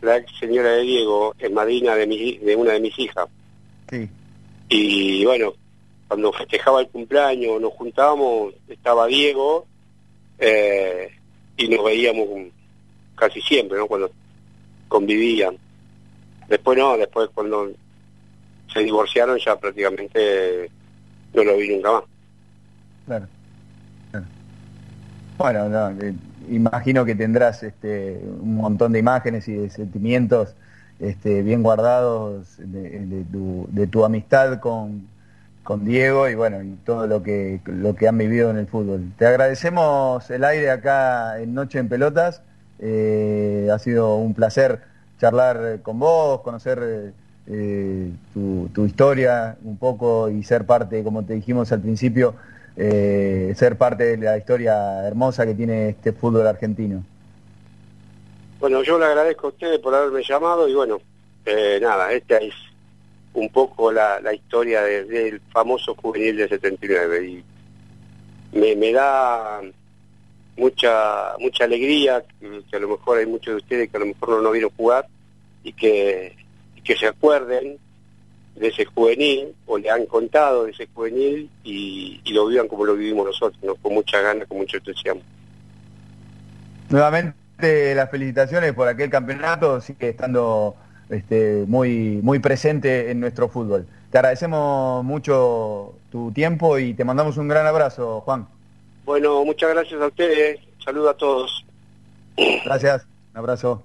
[0.00, 3.26] la ex señora de Diego, es madrina de, mi, de una de mis hijas.
[3.90, 4.08] Sí.
[4.68, 5.54] Y bueno,
[6.08, 9.66] cuando festejaba el cumpleaños, nos juntábamos, estaba Diego,
[10.38, 11.10] eh,
[11.56, 12.28] y nos veíamos
[13.14, 13.86] casi siempre, ¿no?
[13.86, 14.10] Cuando
[14.88, 15.56] convivían.
[16.48, 17.70] Después no, después cuando
[18.72, 20.70] se divorciaron ya prácticamente
[21.34, 22.02] no lo vi nunca más.
[23.06, 23.26] Claro.
[25.38, 26.14] Bueno, no, eh,
[26.50, 30.54] imagino que tendrás este, un montón de imágenes y de sentimientos
[31.00, 35.08] este, bien guardados de, tu, de tu amistad con,
[35.64, 39.12] con Diego y bueno, y todo lo que, lo que han vivido en el fútbol.
[39.18, 42.42] Te agradecemos el aire acá en Noche en Pelotas.
[42.78, 44.80] Eh, ha sido un placer
[45.18, 47.14] charlar con vos, conocer
[47.46, 52.34] eh, tu, historia un poco y ser parte, como te dijimos al principio,
[52.76, 57.04] eh, ser parte de la historia hermosa que tiene este fútbol argentino.
[58.60, 61.00] Bueno, yo le agradezco a ustedes por haberme llamado y bueno,
[61.80, 62.54] nada, esta es
[63.34, 67.44] un poco la, la historia del famoso juvenil de 79 y
[68.52, 69.60] me, me da
[70.56, 74.28] mucha mucha alegría que, a lo mejor hay muchos de ustedes que a lo mejor
[74.28, 75.06] no, no vieron jugar
[75.64, 76.36] y que,
[76.84, 77.78] que se acuerden
[78.56, 82.84] de ese juvenil o le han contado de ese juvenil y, y lo vivan como
[82.84, 83.74] lo vivimos nosotros, ¿no?
[83.76, 85.22] con mucha ganas, con mucho entusiasmo.
[86.90, 90.76] Nuevamente las felicitaciones por aquel campeonato, sigue estando
[91.08, 93.86] este, muy, muy presente en nuestro fútbol.
[94.10, 98.46] Te agradecemos mucho tu tiempo y te mandamos un gran abrazo, Juan.
[99.04, 100.60] Bueno, muchas gracias a ustedes.
[100.84, 101.64] Saludo a todos.
[102.64, 103.06] Gracias.
[103.32, 103.82] Un abrazo.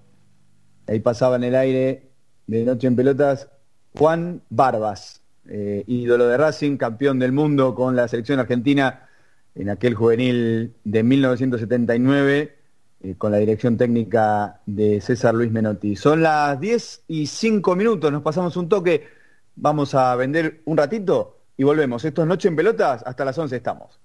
[0.88, 2.07] Ahí pasaba en el aire
[2.48, 3.50] de Noche en Pelotas
[3.98, 9.08] Juan Barbas, eh, ídolo de Racing, campeón del mundo con la selección argentina
[9.56, 12.56] en aquel juvenil de 1979
[13.00, 15.96] eh, con la dirección técnica de César Luis Menotti.
[15.96, 19.08] Son las 10 y 5 minutos, nos pasamos un toque,
[19.56, 22.04] vamos a vender un ratito y volvemos.
[22.06, 24.00] Esto es Noche en Pelotas, hasta las 11 estamos.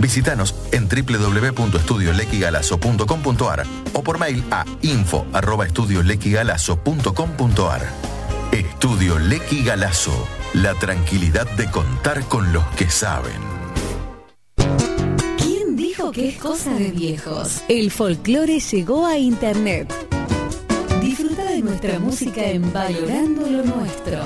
[0.00, 7.82] Visítanos en www.estudiolequigalazo.com.ar o por mail a info@estudiolequigalazo.com.ar.
[8.52, 10.39] Estudio Lequi Galazo.
[10.54, 13.40] La tranquilidad de contar con los que saben.
[15.38, 17.62] ¿Quién dijo que es cosa de viejos?
[17.68, 19.94] El folclore llegó a internet.
[21.00, 24.18] Disfruta de nuestra música en Valorando lo Nuestro.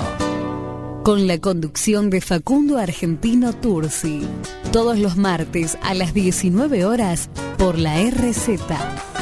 [1.03, 4.27] Con la conducción de Facundo Argentino Tursi.
[4.71, 9.14] Todos los martes a las 19 horas por la RZ.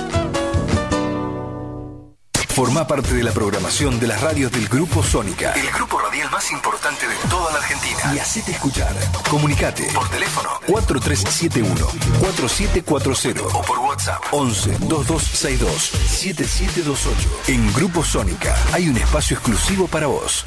[2.54, 6.52] Forma parte de la programación de las radios del Grupo Sónica, el grupo radial más
[6.52, 8.14] importante de toda la Argentina.
[8.14, 8.96] Y hacete escuchar.
[9.28, 17.28] Comunicate por teléfono 4371-4740 o por WhatsApp 11 2262 7728.
[17.48, 20.46] En Grupo Sónica hay un espacio exclusivo para vos.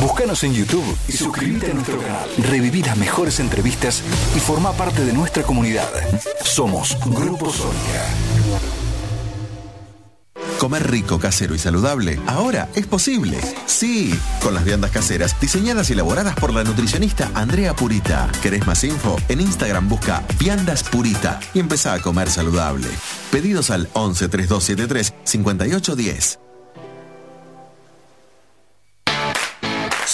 [0.00, 2.28] Búscanos en YouTube y suscríbete a nuestro canal.
[2.36, 4.02] Reviví las mejores entrevistas
[4.36, 5.88] y forma parte de nuestra comunidad.
[6.44, 8.06] Somos Grupo Sónica.
[10.58, 13.38] Comer rico, casero y saludable ahora es posible.
[13.66, 18.30] Sí, con las viandas caseras diseñadas y elaboradas por la nutricionista Andrea Purita.
[18.42, 19.16] ¿Querés más info?
[19.28, 22.88] En Instagram busca Viandas Purita y empezá a comer saludable.
[23.30, 26.47] Pedidos al 11 3273 5810.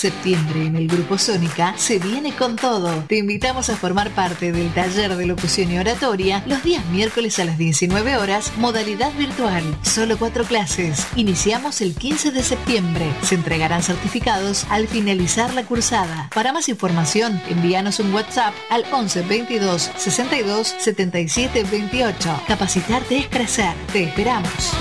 [0.04, 3.04] Septiembre en el Grupo Sónica se viene con todo.
[3.08, 7.46] Te invitamos a formar parte del taller de locución y oratoria los días miércoles a
[7.46, 9.62] las 19 horas, modalidad virtual.
[9.80, 11.06] Solo cuatro clases.
[11.16, 13.14] Iniciamos el 15 de septiembre.
[13.22, 16.28] Se entregarán certificados al finalizar la cursada.
[16.34, 22.42] Para más información, envíanos un WhatsApp al 11 22 62 77 28.
[22.46, 23.72] Capacitarte es crecer.
[23.90, 24.74] Te esperamos.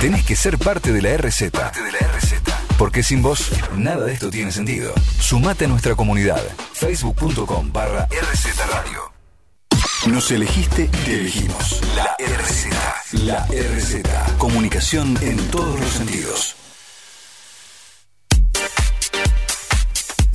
[0.00, 1.50] Tenés que ser parte de la RZ.
[1.50, 2.34] Parte de la RZ.
[2.76, 4.92] Porque sin vos, nada de esto tiene sentido.
[5.18, 6.42] Sumate a nuestra comunidad.
[6.74, 9.12] Facebook.com barra RZ Radio.
[10.06, 11.80] Nos elegiste, te elegimos.
[11.96, 13.22] La RZ.
[13.24, 14.02] La RZ.
[14.36, 16.56] Comunicación en todos los sentidos.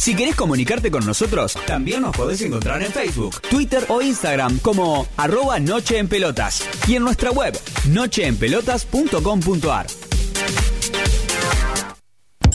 [0.02, 5.08] Si querés comunicarte con nosotros, también nos podés encontrar en Facebook, Twitter o Instagram como
[5.16, 7.56] arroba Noche en Pelotas y en nuestra web
[7.88, 10.11] nocheenpelotas.com.ar.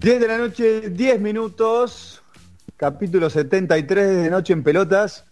[0.00, 2.22] Diez de la noche, 10 minutos,
[2.78, 5.26] capítulo 73 de Noche en Pelotas.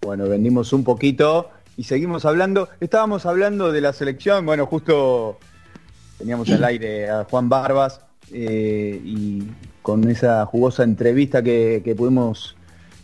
[0.00, 2.68] Bueno, vendimos un poquito y seguimos hablando.
[2.80, 5.38] Estábamos hablando de la selección, bueno, justo
[6.18, 8.00] teníamos al aire a Juan Barbas
[8.32, 9.44] eh, y
[9.80, 12.56] con esa jugosa entrevista que, pudimos,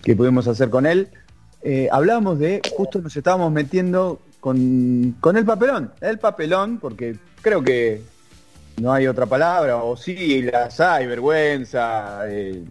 [0.03, 1.09] que pudimos hacer con él,
[1.62, 7.62] eh, hablábamos de, justo nos estábamos metiendo con, con el papelón, el papelón, porque creo
[7.62, 8.03] que
[8.83, 12.64] no hay otra palabra, o sí, las hay, vergüenza eh,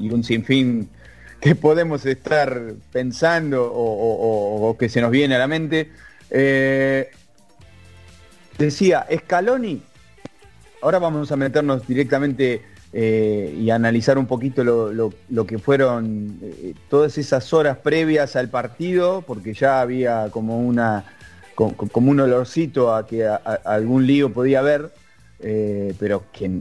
[0.00, 0.90] y un sinfín
[1.40, 5.90] que podemos estar pensando o, que se nos viene a la mente.
[6.30, 7.10] Eh,
[8.58, 9.82] decía, Scaloni,
[10.82, 12.62] ahora vamos a meternos directamente
[12.92, 16.38] eh, y analizar un poquito lo, que fueron
[16.88, 21.04] todas esas horas previas al partido, porque ya había como una
[21.54, 23.26] como, un olorcito a que
[23.64, 24.92] algún lío podía haber.
[25.40, 26.58] Eh, pero que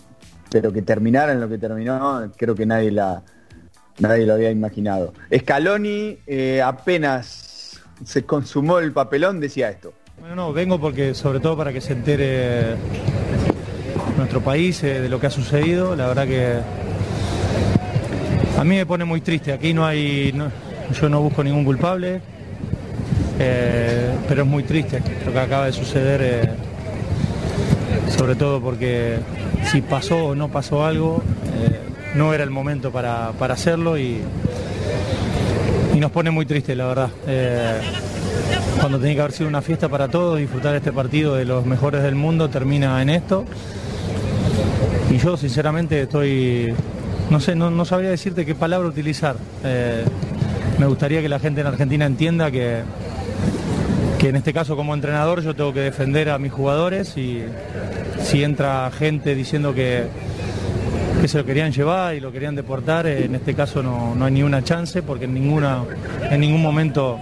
[0.49, 3.21] pero que terminara en lo que terminó, creo que nadie la
[3.99, 5.13] nadie lo había imaginado.
[5.35, 9.93] Scaloni eh, apenas se consumó el papelón decía esto.
[10.19, 12.75] Bueno, no, vengo porque sobre todo para que se entere
[14.17, 15.95] nuestro país eh, de lo que ha sucedido.
[15.95, 16.59] La verdad que
[18.57, 19.53] a mí me pone muy triste.
[19.53, 20.33] Aquí no hay,
[20.99, 22.21] yo no busco ningún culpable,
[23.37, 26.57] pero es muy triste lo que acaba de suceder
[28.09, 29.19] sobre todo porque
[29.65, 31.36] si pasó o no pasó algo, eh,
[32.17, 34.19] no era el momento para, hacerlo y,
[35.93, 37.09] y, nos pone muy triste, la verdad.
[37.27, 37.79] Eh,
[38.79, 42.01] cuando tenía que haber sido una fiesta para todos, disfrutar este partido de los mejores
[42.03, 43.45] del mundo, termina en esto.
[45.11, 46.73] Y yo sinceramente estoy,
[47.29, 49.35] no sé, no, sabría decirte qué palabra utilizar.
[49.63, 50.03] Eh,
[50.79, 52.81] me gustaría que la gente en Argentina entienda que,
[54.19, 57.43] que en este caso como entrenador yo tengo que defender a mis jugadores y
[58.21, 60.07] si entra gente diciendo que,
[61.21, 64.43] que se lo querían llevar y lo querían deportar, en este caso no, hay ni
[64.43, 65.83] una chance porque en, ninguna,
[66.29, 67.19] en ningún momento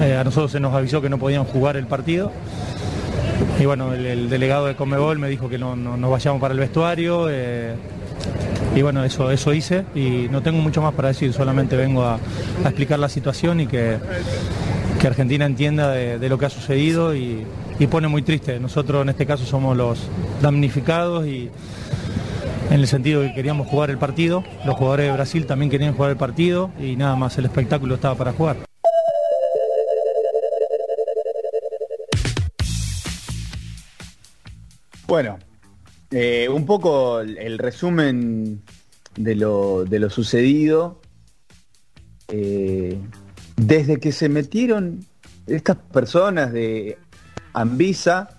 [0.00, 2.32] eh, a nosotros se nos avisó que no podían jugar el partido.
[3.58, 7.28] Y bueno, el, delegado de Comebol me dijo que no, nos vayamos para el vestuario.
[7.30, 7.74] Eh,
[8.74, 12.18] y bueno, eso, eso hice y no tengo mucho más para decir, solamente vengo a
[12.64, 13.98] explicar la situación y que
[14.96, 17.46] que Argentina entienda de, lo que ha sucedido y,
[17.90, 18.58] pone muy triste.
[18.58, 19.98] Nosotros en este caso somos los
[20.40, 21.50] damnificados y
[22.70, 26.10] en el sentido que queríamos jugar el partido, los jugadores de Brasil también querían jugar
[26.10, 28.56] el partido y nada más el espectáculo estaba para jugar.
[35.06, 35.38] Bueno,
[36.10, 38.62] eh, un poco el, resumen
[39.16, 41.00] de lo, de lo sucedido.
[42.28, 42.98] Eh,
[43.56, 45.06] desde que se metieron
[45.46, 46.98] estas personas de
[47.52, 48.38] Anvisa,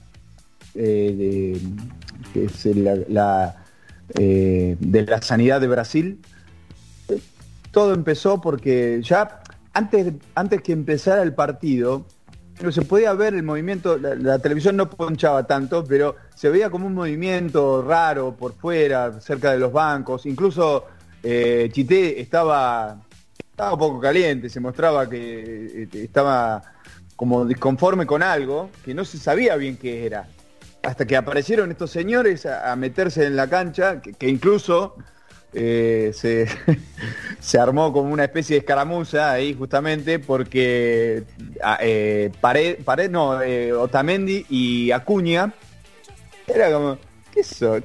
[0.75, 1.59] eh,
[2.33, 3.56] que es la,
[4.15, 6.19] eh, de la sanidad de Brasil,
[7.71, 9.41] todo empezó porque ya
[9.73, 12.05] antes, antes que empezara el partido,
[12.71, 16.95] se podía ver el movimiento, la, televisión no ponchaba tanto, pero se veía como un
[16.95, 20.85] movimiento raro por fuera, cerca de los bancos, incluso
[21.21, 22.97] eh, Chité estaba
[23.57, 26.61] estaba un poco caliente, se mostraba que este, estaba
[27.15, 30.27] como disconforme con algo, que no se sabía bien qué era.
[30.87, 34.95] Hasta que aparecieron estos señores a, meterse en la cancha, que, incluso
[35.51, 36.13] eh,
[37.41, 41.25] se, armó como una especie de escaramuza ahí justamente porque
[41.61, 45.51] ah, eh, Pared, no, eh, Otamendi y Acuña,
[46.47, 46.97] era como,
[47.33, 47.83] ¿qué sos?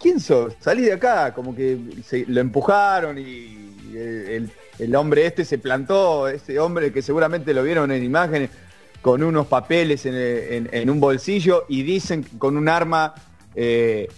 [0.00, 0.54] quién, sos?
[0.58, 6.28] Salí de acá, como que se, lo empujaron y el el hombre este se plantó,
[6.28, 8.50] ese hombre que seguramente lo vieron en imágenes,
[9.02, 13.14] con unos papeles en, un bolsillo y dicen con un arma
[13.54, 14.08] eh,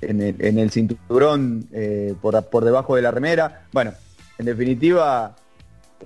[0.00, 3.66] en, el, cinturón eh, por, debajo de la remera.
[3.72, 3.92] Bueno,
[4.38, 5.34] en definitiva,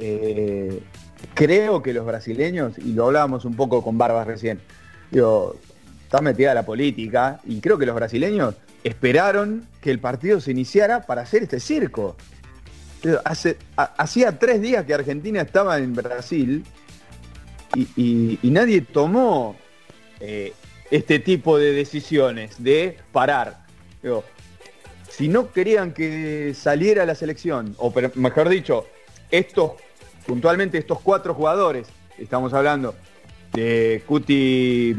[0.00, 0.82] eh,
[1.34, 4.60] creo que los brasileños, y lo hablábamos un poco con Barbas recién,
[5.10, 5.56] digo,
[6.04, 11.02] está metida la política y creo que los brasileños esperaron que el partido se iniciara
[11.02, 12.16] para hacer este circo.
[13.24, 16.64] Hace, hacía tres días que Argentina estaba en Brasil
[17.74, 19.56] y, nadie tomó
[20.20, 20.52] eh,
[20.90, 23.64] este tipo de decisiones de parar.
[25.08, 28.86] si no querían que saliera la selección, o mejor dicho,
[29.30, 29.72] estos,
[30.26, 31.88] puntualmente estos cuatro jugadores,
[32.18, 32.94] estamos hablando
[33.52, 34.94] de Cuti,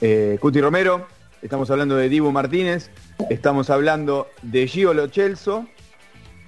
[0.00, 1.06] eh, Cuti Romero,
[1.42, 2.90] estamos hablando de Dibu Martínez,
[3.30, 5.66] estamos hablando de Gio Lochelso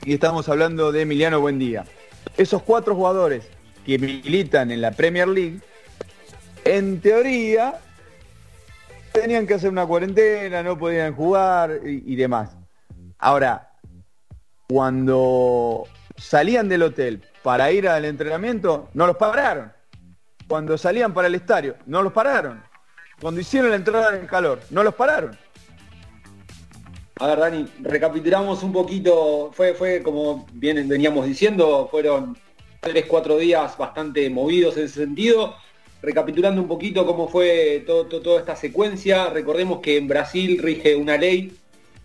[0.04, 1.84] y estamos hablando de Emiliano Buendía.
[2.36, 3.48] Esos cuatro jugadores
[3.86, 5.60] que militan en la Premier League,
[6.64, 7.74] en teoría,
[9.12, 12.56] tenían que hacer una cuarentena, no podían jugar y, demás.
[13.18, 13.70] Ahora,
[14.68, 15.84] cuando
[16.16, 19.72] salían del hotel para ir al entrenamiento, no los pararon.
[20.48, 22.62] cuando salían para el estadio, no los pararon.
[23.20, 25.38] Cuando hicieron la entrada en calor, no los pararon.
[27.18, 32.36] A ver, Dani, recapitulamos un poquito, fue, fue como veníamos diciendo, fueron
[32.80, 35.54] tres, cuatro días bastante movidos en ese sentido.
[36.02, 41.52] Recapitulando un poquito cómo fue toda esta secuencia, recordemos que en Brasil rige una ley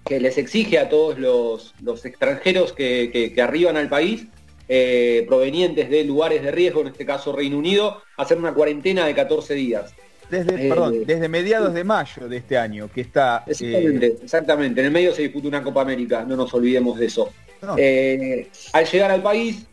[0.06, 1.74] que les exige a todos los,
[2.06, 4.26] extranjeros que, arriban al país,
[4.68, 9.14] eh, provenientes de lugares de riesgo, en este caso Reino Unido, hacer una cuarentena de
[9.14, 9.94] 14 días.
[10.30, 13.44] Desde, eh, desde mediados de mayo de este año, que está...
[13.46, 14.80] Exactamente, exactamente.
[14.80, 17.32] En el medio se disputa una Copa América, no nos olvidemos de eso.
[17.62, 19.68] al llegar al país,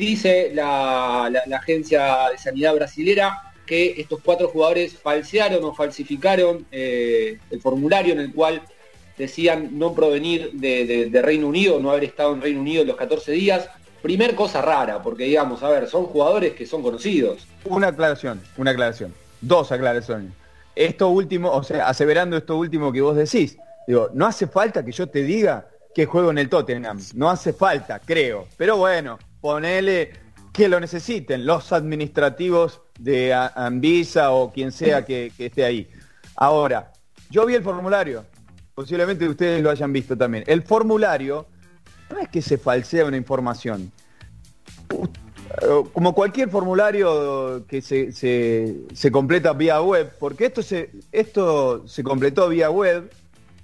[0.00, 7.60] Dice la, agencia de sanidad brasilera que estos cuatro jugadores falsearon o falsificaron eh, el
[7.60, 8.62] formulario en el cual
[9.18, 13.32] decían no provenir de, Reino Unido, no haber estado en Reino Unido en los 14
[13.32, 13.68] días.
[14.00, 17.46] Primer cosa rara, porque digamos, a ver, son jugadores que son conocidos.
[17.66, 19.12] Una aclaración, una aclaración.
[19.42, 20.32] Dos aclaraciones.
[20.74, 24.92] Esto último, o sea, aseverando esto último que vos decís, digo, no hace falta que
[24.92, 26.98] yo te diga que juego en el Tottenham.
[27.12, 28.46] No hace falta, creo.
[28.56, 30.12] Pero bueno, ponele
[30.52, 35.88] que lo necesiten los administrativos de Anvisa o quien sea que, esté ahí.
[36.36, 36.92] Ahora,
[37.30, 38.24] yo vi el formulario,
[38.74, 40.44] posiblemente ustedes lo hayan visto también.
[40.46, 41.46] El formulario
[42.10, 43.90] no es que se falsea una información.
[45.92, 52.48] Como cualquier formulario que se, se, completa vía web, porque esto se, esto se completó
[52.48, 53.10] vía web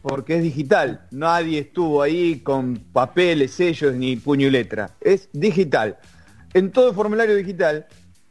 [0.06, 1.04] porque es digital.
[1.10, 4.90] Nadie estuvo ahí con papeles, sellos ni puño y letra.
[5.00, 5.98] Es digital.
[6.54, 7.88] En todo formulario digital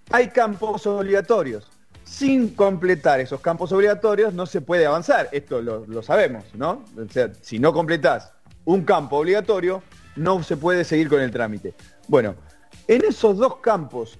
[0.09, 1.67] hay campos obligatorios.
[2.05, 5.27] Sin completar esos campos obligatorios no se puede avanzar.
[5.33, 6.85] Esto lo, sabemos, ¿no?
[6.97, 8.31] O sea, si no completás
[8.63, 9.83] un campo obligatorio,
[10.15, 11.73] no se puede seguir con el trámite.
[12.07, 12.35] Bueno,
[12.87, 14.17] en esos dos campos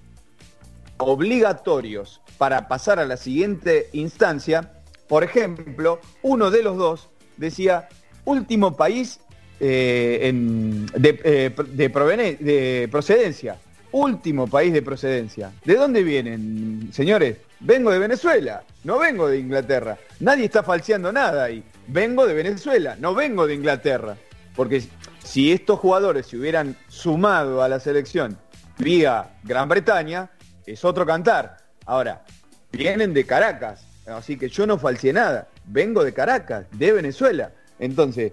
[0.97, 4.73] obligatorios para pasar a la siguiente instancia,
[5.07, 7.87] por ejemplo, uno de los dos decía,
[8.25, 9.19] último país
[9.59, 13.57] eh, de, eh, de procedencia.
[13.91, 15.53] Último país de procedencia.
[15.63, 17.37] ¿De dónde vienen, señores?
[17.61, 19.97] Vengo de Venezuela, no vengo de Inglaterra.
[20.19, 21.63] Nadie está falseando nada ahí.
[21.87, 24.17] Vengo de Venezuela, no vengo de Inglaterra.
[24.53, 24.83] Porque
[25.23, 28.37] si estos jugadores se hubieran sumado a la selección
[28.77, 30.29] vía Gran Bretaña,
[30.65, 31.57] es otro cantar.
[31.85, 32.25] Ahora,
[32.71, 37.51] vienen de Caracas, así que yo no falseé nada vengo de Caracas, de Venezuela.
[37.79, 38.31] Entonces,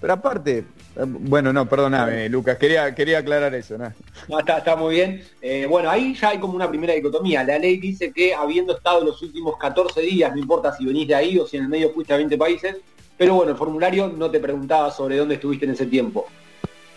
[0.00, 0.64] pero aparte, eh,
[1.06, 3.76] bueno, no, perdóname, Lucas, quería, quería aclarar eso.
[3.78, 3.92] ¿no?
[4.38, 5.24] está, muy bien.
[5.40, 7.42] Eh, bueno, ahí ya hay como una primera dicotomía.
[7.44, 11.14] La ley dice que habiendo estado los últimos 14 días, no importa si venís de
[11.14, 12.76] ahí o si en el medio fuiste a 20 países,
[13.16, 16.26] pero bueno, el formulario no te preguntaba sobre dónde estuviste en ese tiempo.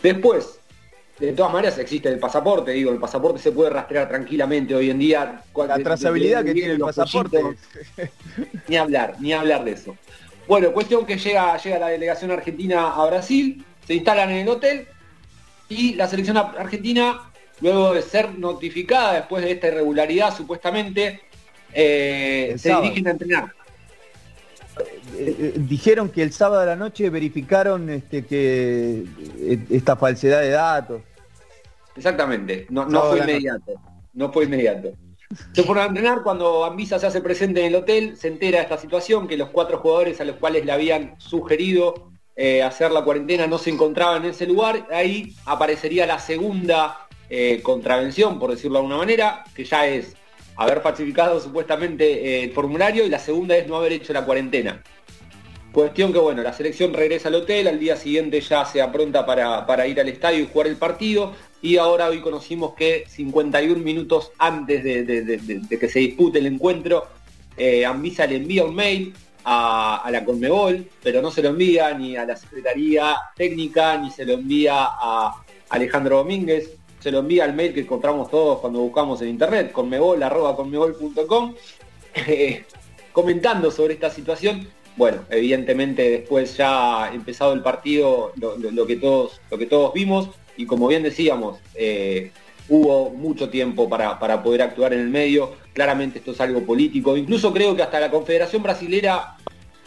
[0.03, 0.58] Después,
[1.19, 4.99] de todas maneras existe el pasaporte, digo, el pasaporte se puede rastrear tranquilamente hoy en
[4.99, 5.43] día.
[5.55, 7.41] La trazabilidad que tiene el pasaporte.
[8.67, 9.97] ni hablar, ni hablar de eso.
[10.47, 14.87] Bueno, cuestión que llega, llega la delegación argentina a Brasil, se instalan en el hotel
[15.67, 17.29] y la selección argentina,
[17.61, 21.21] luego de ser notificada después de esta irregularidad supuestamente,
[21.73, 23.53] eh, se dirigen a entrenar.
[25.17, 29.03] Eh, eh, dijeron que el sábado de la noche verificaron este, que
[29.69, 31.01] esta falsedad de datos.
[31.99, 33.73] Exactamente, no, fue inmediato,
[34.13, 34.93] no fue inmediato.
[35.53, 38.63] Se fueron a entrenar cuando Ambisa se hace presente en el hotel, se entera de
[38.63, 43.03] esta situación, que los cuatro jugadores a los cuales le habían sugerido eh, hacer la
[43.03, 48.75] cuarentena no se encontraban en ese lugar, ahí aparecería la segunda eh, contravención, por decirlo
[48.75, 50.15] de alguna manera, que ya es
[50.55, 54.81] haber falsificado supuestamente eh, el formulario y la segunda es no haber hecho la cuarentena.
[55.71, 59.67] Cuestión que bueno, la selección regresa al hotel, al día siguiente ya se apronta para,
[59.67, 64.31] para ir al estadio y jugar el partido, y ahora hoy conocimos que 51 minutos
[64.39, 67.07] antes de, que se dispute el encuentro,
[67.55, 69.13] eh, Anvisa le envía un mail
[69.43, 74.25] a, la Conmebol, pero no se lo envía ni a la Secretaría Técnica, ni se
[74.25, 79.21] lo envía a Alejandro Domínguez, se lo envía al mail que encontramos todos cuando buscamos
[79.21, 81.55] en internet, conmebol.com,
[82.15, 82.63] eh,
[83.11, 84.67] comentando sobre esta situación.
[84.99, 90.27] Bueno, evidentemente después ya empezado el partido, lo, que, todos, lo que todos vimos,
[90.57, 92.33] y como bien decíamos, eh,
[92.67, 97.53] hubo mucho tiempo para, poder actuar en el medio, claramente esto es algo político, incluso
[97.53, 99.37] creo que hasta la Confederación Brasilera,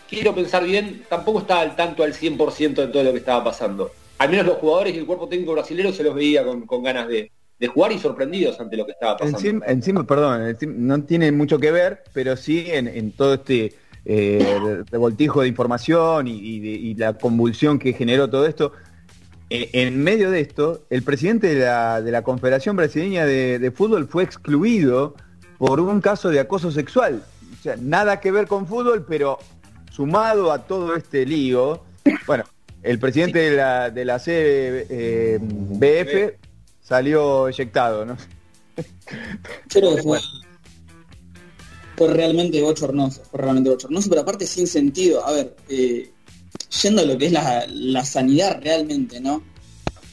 [0.09, 3.91] quiero pensar bien, tampoco estaba al tanto al 100% de todo lo que estaba pasando.
[4.17, 7.31] Al menos los jugadores y el cuerpo técnico brasilero se los veía con, ganas de,
[7.69, 9.63] jugar y sorprendidos ante lo que estaba pasando.
[9.67, 15.49] Encima, perdón, no tiene mucho que ver, pero sí en, todo este eh, revoltijo de
[15.49, 18.73] información y, la convulsión que generó todo esto,
[19.51, 21.65] eh, en medio de esto, el presidente de
[22.11, 25.15] la, Confederación Brasileña de, Fútbol fue excluido
[25.59, 27.23] por un caso de acoso sexual.
[27.59, 29.39] O sea, nada que ver con fútbol, pero
[29.91, 31.83] sumado a todo este lío,
[32.27, 32.45] bueno,
[32.83, 35.31] el presidente de la, de la CBF
[36.81, 38.17] salió eyectado, ¿no?
[39.73, 40.19] Pero fue,
[42.03, 45.25] fue realmente bochornoso, fue realmente bochornoso, pero aparte sin sentido.
[45.25, 46.11] A ver, eh,
[46.83, 49.43] yendo a lo que es la, la sanidad realmente, ¿no?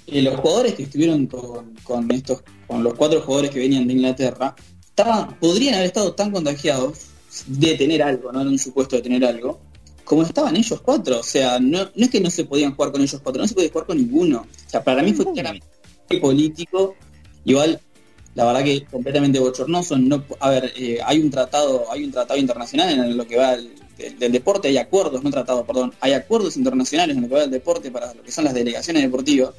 [0.06, 3.94] Eh, los jugadores que estuvieron con, con estos, con los cuatro jugadores que venían de
[3.94, 7.08] Inglaterra, estaban, podrían haber estado tan contagiados
[7.48, 8.42] de tener algo, ¿no?
[8.42, 9.60] En un supuesto de tener algo,
[10.04, 11.22] como estaban ellos cuatro.
[11.22, 13.56] O sea, no, no es que no se podían jugar con ellos cuatro, no se
[13.56, 14.42] podía jugar con ninguno.
[14.42, 15.66] O sea, para mí fue claramente
[16.22, 16.96] político.
[17.46, 17.80] Igual,
[18.40, 19.98] la verdad que completamente bochornoso.
[19.98, 23.58] No, a ver, eh, hay un tratado, hay un tratado internacional en lo que va
[23.58, 23.74] del,
[24.18, 27.52] del deporte, hay acuerdos, no tratados, perdón, hay acuerdos internacionales en lo que va del
[27.52, 29.50] deporte para lo que son las delegaciones deportivas,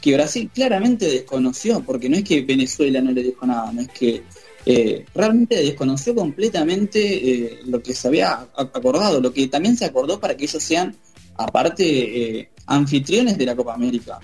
[0.00, 3.88] que Brasil claramente desconoció, porque no es que Venezuela no le dijo nada, no es
[3.88, 4.22] que
[4.64, 10.18] eh, realmente desconoció completamente eh, lo que se había acordado, lo que también se acordó
[10.18, 10.96] para que ellos sean,
[11.36, 14.18] aparte, anfitriones de la Copa América.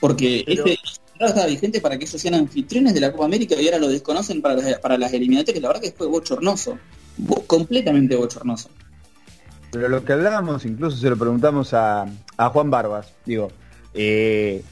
[0.00, 0.76] Porque este
[1.26, 4.40] está vigente para que ellos sean anfitriones de la Copa América y ahora lo desconocen
[4.40, 5.60] para las, para las eliminatorias.
[5.62, 6.78] La verdad que fue bochornoso,
[7.16, 8.70] bo- completamente bochornoso.
[9.70, 13.50] Pero lo que hablábamos, incluso se lo preguntamos a, a Juan Barbas, digo,
[13.92, 14.62] eh,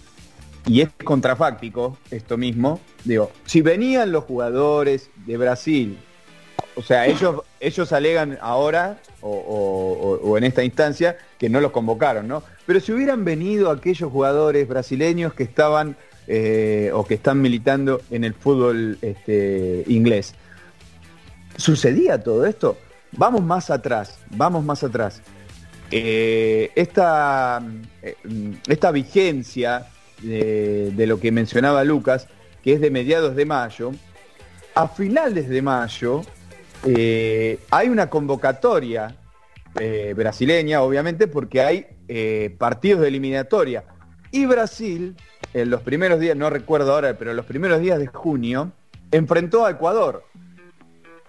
[0.67, 5.99] y es contrafáctico esto mismo, digo, si venían los jugadores de Brasil,
[6.77, 11.73] o sea, ellos, ellos alegan ahora, o- o- o en esta instancia, que no los
[11.73, 12.43] convocaron, ¿no?
[12.67, 15.97] Pero si hubieran venido aquellos jugadores brasileños que estaban
[16.29, 20.35] eh, o que están militando en el fútbol este, inglés,
[21.57, 22.77] ¿sucedía todo esto?
[23.13, 25.23] Vamos más atrás, vamos más atrás.
[25.93, 27.63] Eh, esta,
[28.03, 28.17] eh,
[28.67, 29.87] esta vigencia
[30.21, 32.27] de, lo que mencionaba Lucas,
[32.65, 33.93] que es de mediados de mayo,
[34.75, 36.23] a finales de mayo
[36.85, 39.17] hay una convocatoria
[40.15, 43.85] brasileña, obviamente, porque hay partidos de eliminatoria.
[44.31, 45.17] Y Brasil,
[45.57, 48.73] en los primeros días, no recuerdo ahora, pero en los primeros días de junio,
[49.11, 50.25] enfrentó a Ecuador.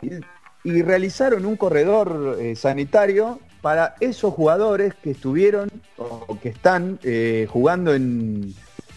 [0.02, 7.48] Y, realizaron un corredor eh, sanitario para esos jugadores que estuvieron o que están eh,
[7.50, 8.54] jugando en,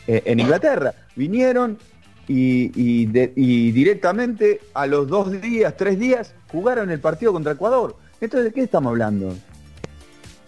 [0.09, 0.95] eh, en Inglaterra.
[1.15, 1.79] Vinieron
[2.27, 7.95] y, y directamente a los dos días, tres días, jugaron el partido contra Ecuador.
[8.21, 9.33] Entonces, ¿de qué estamos hablando?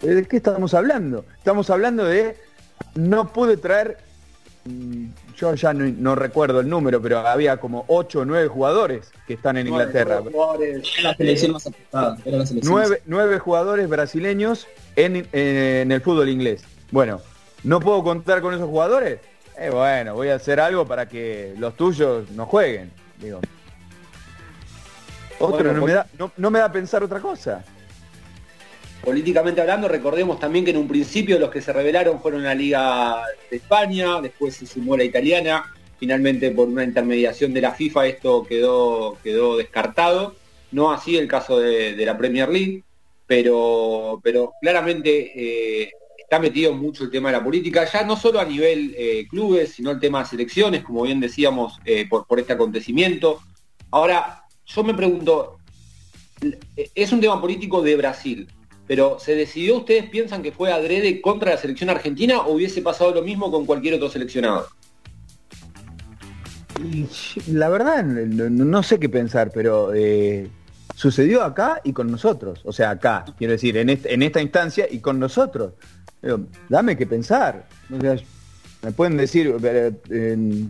[0.01, 1.23] ¿De qué estamos hablando?
[1.37, 2.35] Estamos hablando de
[2.95, 3.97] no pude traer,
[5.35, 9.33] yo ya no, no recuerdo el número, pero había como 8 o 9 jugadores que
[9.33, 10.21] están en Inglaterra.
[10.25, 16.01] Era la selección más afectada, era la selección Nueve, nueve jugadores brasileños en, en el
[16.01, 16.63] fútbol inglés.
[16.91, 17.21] Bueno,
[17.63, 19.19] ¿no puedo contar con esos jugadores?
[19.57, 22.91] Eh, bueno, voy a hacer algo para que los tuyos no jueguen.
[23.19, 23.39] Digo.
[25.39, 27.63] Otro Bueno, no, me da, no, no me da a pensar otra cosa.
[29.03, 33.21] Políticamente hablando, recordemos también que en un principio los que se rebelaron fueron la Liga
[33.51, 38.45] de España, después se sumó la italiana, finalmente por una intermediación de la FIFA esto
[38.47, 40.35] quedó, quedó descartado.
[40.71, 42.83] No así el caso de, la Premier League,
[43.27, 45.33] pero, pero claramente
[45.83, 49.27] eh, está metido mucho el tema de la política, ya no solo a nivel eh,
[49.29, 53.41] clubes, sino el tema de selecciones, como bien decíamos, eh, por, por este acontecimiento.
[53.91, 55.57] Ahora, yo me pregunto,
[56.95, 58.47] es un tema político de Brasil,
[58.87, 63.13] pero ¿se decidió, ustedes piensan que fue adrede contra la selección argentina o hubiese pasado
[63.13, 64.67] lo mismo con cualquier otro seleccionado?
[67.47, 70.49] La verdad, no, sé qué pensar, pero eh,
[70.95, 72.61] sucedió acá y con nosotros.
[72.65, 75.73] O sea, acá, quiero decir, en, esta instancia y con nosotros.
[76.21, 77.67] Digo, dame que pensar.
[77.89, 80.65] Me pueden decir, eh, eh,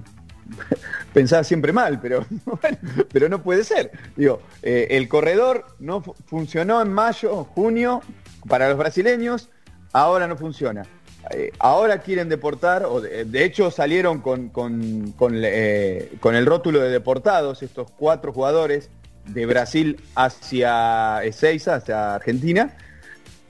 [1.14, 2.26] pensar siempre mal, pero,
[3.12, 3.92] pero no puede ser.
[4.16, 8.02] Digo, eh, el corredor no fu- funcionó en mayo, junio,
[8.48, 9.50] para los brasileños,
[9.94, 10.84] ahora no funciona.
[11.32, 16.82] Eh, ahora quieren deportar, o de, hecho salieron con, con- con, eh, con el rótulo
[16.82, 18.90] de deportados estos cuatro jugadores
[19.28, 22.76] de Brasil hacia Ezeiza, hacia Argentina,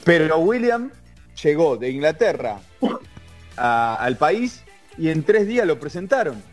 [0.03, 0.91] pero William
[1.41, 2.60] llegó de Inglaterra
[3.57, 4.64] al país
[4.98, 6.44] y en tres días lo presentaron.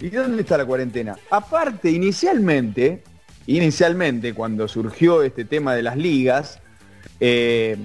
[0.00, 1.16] ¿Y dónde está la cuarentena?
[1.30, 3.02] Aparte, inicialmente,
[3.46, 6.58] inicialmente cuando surgió este tema de las ligas,
[7.20, 7.76] eh,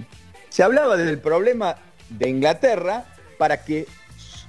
[0.48, 1.76] se hablaba del problema
[2.10, 3.06] de Inglaterra
[3.38, 3.86] para que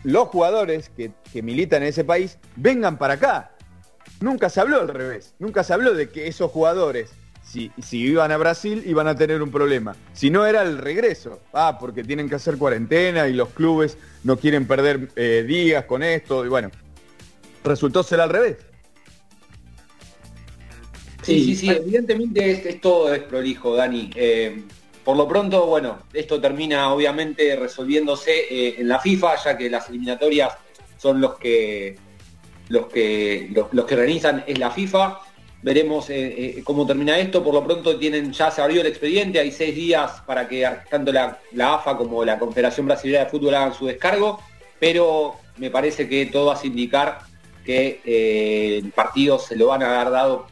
[0.05, 1.11] los jugadores que,
[1.43, 3.51] militan en ese país vengan para acá.
[4.21, 7.11] Nunca se habló al revés, nunca se habló de que esos jugadores,
[7.43, 9.97] si, si iban a Brasil, iban a tener un problema.
[10.15, 14.39] Si no era el regreso, ah, porque tienen que hacer cuarentena y los clubes no
[14.39, 16.71] quieren perder eh, días con esto, y bueno,
[17.67, 18.57] resultó ser al revés.
[21.23, 24.11] Sí, sí, sí, evidentemente es, es todo es prolijo, Dani.
[24.15, 24.63] Eh,
[25.05, 29.89] por lo pronto, bueno, esto termina obviamente resolviéndose eh, en la FIFA, ya que las
[29.89, 30.53] eliminatorias
[30.99, 31.97] son los que
[32.69, 35.21] los que los, los que organizan es la FIFA.
[35.63, 37.43] Veremos eh, eh, cómo termina esto.
[37.43, 41.13] Por lo pronto tienen, ya se abrió el expediente, hay seis días para que tanto
[41.13, 44.41] la, la AFA como la Confederación Brasileña de Fútbol hagan su descargo,
[44.79, 47.21] pero me parece que todo hace indicar
[47.67, 50.47] que eh, el partido se lo van a haber dado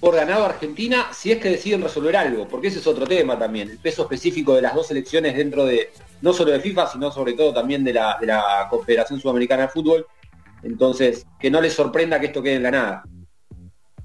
[0.00, 3.38] por ganado a Argentina si es que deciden resolver algo, porque ese es otro tema
[3.38, 5.90] también, el peso específico de las dos selecciones dentro de,
[6.22, 9.68] no solo de FIFA, sino sobre todo también de la, de la Confederación Sudamericana de
[9.68, 10.06] Fútbol.
[10.62, 13.04] Entonces, que no les sorprenda que esto quede en la nada.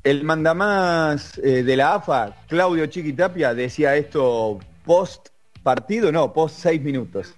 [0.03, 5.29] El mandamás eh, de la AFA, Claudio Chiquitapia, decía esto post
[5.63, 7.35] partido, no, post seis minutos.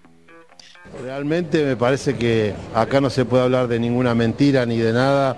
[0.97, 5.37] Realmente me parece que acá no se puede hablar de ninguna mentira ni de nada,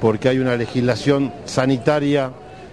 [0.00, 2.30] porque hay una legislación sanitaria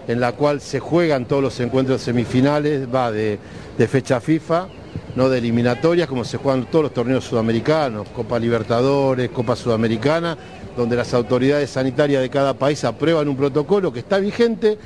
[0.07, 3.39] en la cual se juegan todos los encuentros semifinales, va de,
[3.87, 4.67] fecha FIFA,
[5.15, 10.37] no de eliminatorias, como se juegan todos los torneos sudamericanos, Copa Libertadores, Copa Sudamericana,
[10.75, 14.77] donde las autoridades sanitarias de cada país aprueban un protocolo que está vigente,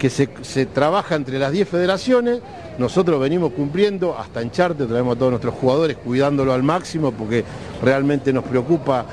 [0.00, 2.40] que se, se trabaja entre las 10 federaciones,
[2.78, 7.44] nosotros venimos cumpliendo, hasta en Charte traemos a todos nuestros jugadores cuidándolo al máximo porque
[7.82, 9.04] realmente nos preocupa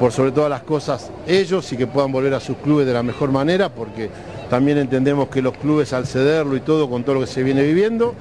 [0.00, 3.02] por sobre todas las cosas ellos y que puedan volver a sus clubes de la
[3.02, 4.08] mejor manera porque
[4.48, 7.62] también entendemos que los clubes al cederlo y todo con todo lo que se viene
[7.62, 8.14] viviendo,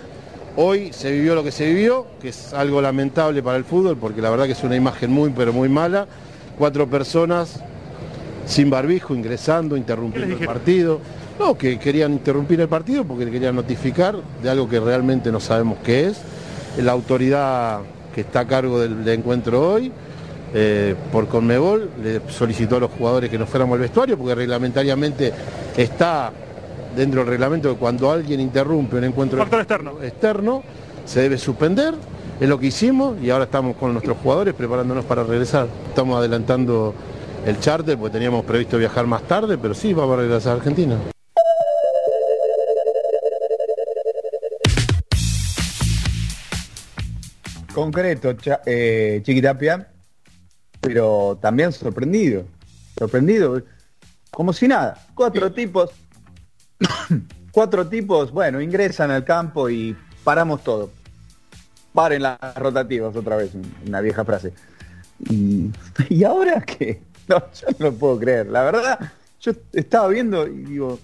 [0.57, 4.21] hoy se vivió lo que se vivió, que es algo lamentable para el fútbol porque
[4.21, 6.05] la verdad que es una imagen muy pero muy mala,
[6.57, 7.63] cuatro personas
[8.45, 10.99] sin barbijo ingresando, interrumpiendo el partido.
[11.39, 15.77] No, que querían interrumpir el partido porque querían notificar de algo que realmente no sabemos
[15.83, 16.21] qué es.
[16.77, 17.79] La autoridad
[18.13, 19.89] que está a cargo del, del encuentro hoy,
[20.53, 25.31] eh, por Conmebol, le solicitó a los jugadores que no fuéramos al vestuario porque reglamentariamente
[25.77, 26.31] está
[26.95, 30.01] dentro del reglamento que cuando alguien interrumpe un encuentro externo.
[30.01, 30.63] externo
[31.05, 31.93] se debe suspender.
[32.39, 35.67] Es lo que hicimos y ahora estamos con nuestros jugadores preparándonos para regresar.
[35.87, 36.93] Estamos adelantando
[37.45, 40.97] el charter porque teníamos previsto viajar más tarde, pero sí, vamos a regresar a Argentina.
[47.79, 49.87] Concreto, Cha- eh, Chiquitapia,
[50.81, 52.43] pero también sorprendido.
[52.97, 53.61] Sorprendido.
[54.31, 55.07] Como si nada.
[55.15, 55.91] Cuatro tipos.
[57.51, 59.95] cuatro tipos, bueno, ingresan al campo y
[60.25, 60.91] paramos todo.
[61.93, 63.51] Paren las rotativas otra vez,
[63.87, 64.53] una vieja frase.
[65.29, 65.71] Y,
[66.09, 67.01] ¿y ahora qué?
[67.29, 68.47] No, yo no lo puedo creer.
[68.47, 68.99] La verdad,
[69.39, 70.99] yo estaba viendo y digo,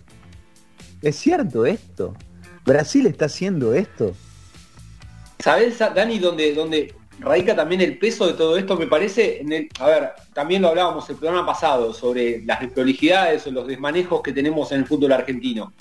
[1.02, 2.16] ¿es cierto esto?
[2.66, 4.14] ¿Brasil está haciendo esto?
[5.40, 8.76] ¿Sabés, Dani, dónde radica también el peso de todo esto?
[8.78, 13.52] Me parece, en a ver, también lo hablábamos el programa pasado sobre las desprolijidades o
[13.52, 15.74] los desmanejos que tenemos en el fútbol argentino.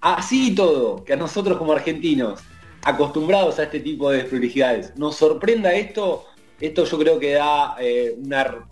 [0.00, 2.40] Así y todo, que a nosotros como argentinos,
[2.82, 6.24] acostumbrados a este tipo de desprolijidades, nos sorprenda esto,
[6.60, 8.66] esto yo creo que da eh, una,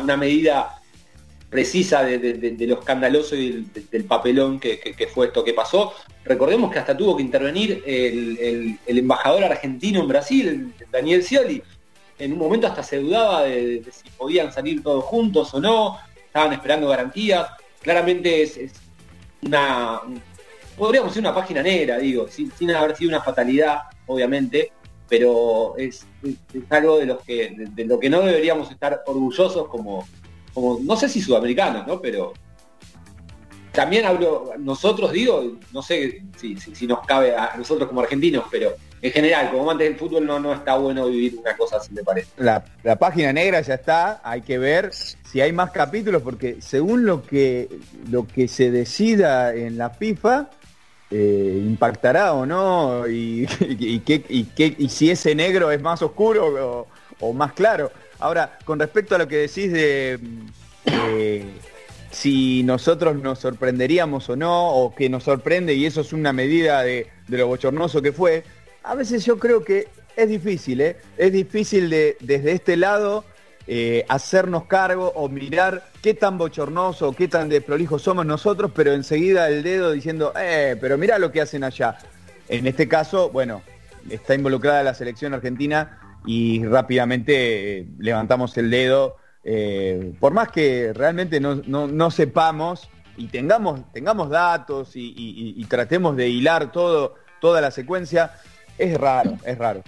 [0.00, 0.78] una, medida
[1.50, 5.92] precisa de, lo escandaloso y del, papelón que- que fue esto que pasó.
[6.24, 10.48] Recordemos que hasta tuvo que intervenir el, embajador argentino en Brasil,
[10.78, 11.62] el Daniel Scioli.
[12.18, 16.52] En un momento hasta se dudaba de, si podían salir todos juntos o no, estaban
[16.54, 17.48] esperando garantías.
[17.82, 18.72] Claramente es,
[19.42, 20.00] una,
[20.78, 24.72] podríamos decir una página negra, digo, sin, haber sido una fatalidad, obviamente,
[25.06, 26.06] pero es,
[26.70, 30.08] algo de, los que, de lo que no deberíamos estar orgullosos como,
[30.54, 32.00] como, no sé si sudamericanos, ¿no?
[32.00, 32.32] Pero
[33.74, 38.72] también hablo, nosotros digo, no sé si, si- nos cabe a nosotros como argentinos, pero
[39.02, 42.02] en general, como amantes del fútbol no, no está bueno vivir una cosa así, me
[42.02, 42.28] parece.
[42.38, 47.04] La, la página negra ya está, hay que ver si hay más capítulos, porque según
[47.04, 47.68] lo que,
[48.10, 50.48] lo que se decida en la FIFA,
[51.10, 53.46] eh, impactará o no, y,
[54.00, 56.86] qué- y qué- y si ese negro es más oscuro
[57.20, 57.90] o, más claro.
[58.20, 60.18] Ahora, con respecto a lo que decís de
[62.14, 66.82] si nosotros nos sorprenderíamos o no, o que nos sorprende y eso es una medida
[66.82, 68.44] de, de lo bochornoso que fue,
[68.82, 70.96] a veces yo creo que es difícil, ¿eh?
[71.16, 73.24] Es difícil de, desde este lado
[73.66, 79.48] eh, hacernos cargo o mirar qué tan bochornoso qué tan desprolijo somos nosotros, pero enseguida
[79.48, 81.98] el dedo diciendo, eh, pero mira lo que hacen allá.
[82.48, 83.62] En este caso, bueno,
[84.10, 89.16] está involucrada la selección argentina y rápidamente eh, levantamos el dedo.
[89.44, 95.12] Eh, por más que realmente no, no- no sepamos y tengamos, tengamos datos y, y-
[95.16, 98.32] y- y tratemos de hilar todo, toda la secuencia,
[98.78, 99.82] es raro, es raro.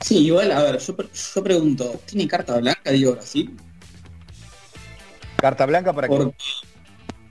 [0.00, 3.56] Sí, igual, a ver, yo, yo pregunto, ¿tiene carta blanca, digo Brasil?
[5.36, 6.08] Carta blanca para.
[6.08, 6.34] Porque,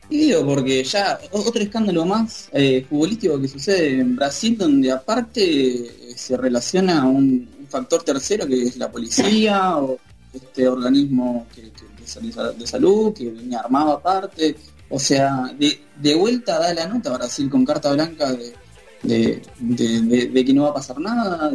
[0.10, 5.42] Y digo, porque ya otro escándalo más eh, futbolístico que sucede en Brasil, donde aparte
[5.42, 9.98] eh, se relaciona un, un factor tercero que es la policía o
[10.34, 14.56] este organismo de, salud que venía armado aparte.
[14.90, 20.64] O sea, de, vuelta da la nota Brasil con carta blanca de, de, que no
[20.64, 21.52] va a pasar nada.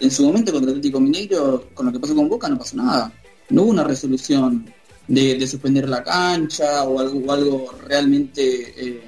[0.00, 3.12] en su momento contra Atlético Mineiro, con lo que pasó con Boca, no pasó nada.
[3.50, 4.72] No hubo una resolución
[5.06, 9.02] de, de suspender la cancha o algo, o algo realmente eh,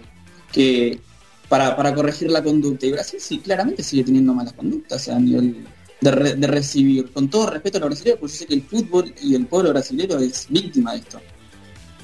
[0.51, 0.99] que
[1.49, 2.87] para, para corregir la conducta.
[2.87, 5.67] Y Brasil sí, claramente sigue teniendo malas conductas a nivel
[6.01, 7.13] de, re- de recibir.
[7.13, 9.71] Con todo respeto a los brasileños, porque yo sé que el fútbol y el pueblo
[9.71, 11.21] brasileño es víctima de esto.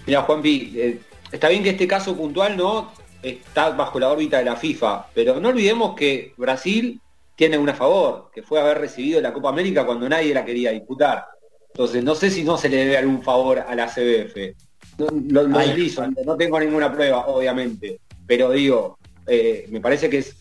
[0.07, 1.01] Mira, Juanpi, eh,
[1.33, 2.93] está bien que este caso puntual no
[3.23, 7.01] está bajo la órbita de la FIFA, pero no olvidemos que Brasil
[7.35, 10.71] tiene una a favor, que fue haber recibido la Copa América cuando nadie la quería
[10.71, 11.27] disputar.
[11.69, 14.55] Entonces, no sé si no se le debe algún favor a la CBF.
[14.99, 15.69] No, lo, lo Ay.
[15.69, 20.35] deslizo, no tengo ninguna prueba, obviamente, pero digo, eh, me parece que es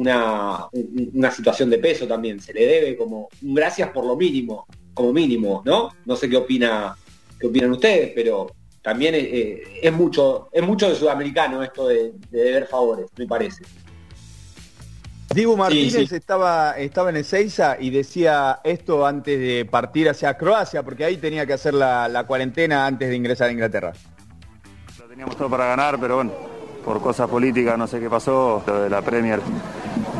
[0.00, 2.40] una, un- una situación de peso también.
[2.40, 5.90] Se le debe como un gracias por lo mínimo, como mínimo, ¿no?
[6.04, 6.96] No sé qué opina,
[7.38, 8.50] qué opinan ustedes, pero
[8.82, 13.26] también eh, eh, es mucho, es mucho de sudamericano esto de, de deber favores, me
[13.26, 13.64] parece.
[15.34, 16.14] Dibu Martínez Sí, sí.
[16.16, 21.44] Estaba, estaba en Ezeiza y decía esto antes de partir hacia Croacia, porque ahí tenía
[21.44, 23.92] que hacer la, la cuarentena antes de ingresar a Inglaterra.
[24.98, 26.32] Lo teníamos todo para ganar, pero bueno,
[26.88, 29.42] por cosas políticas no sé qué pasó, lo de la Premier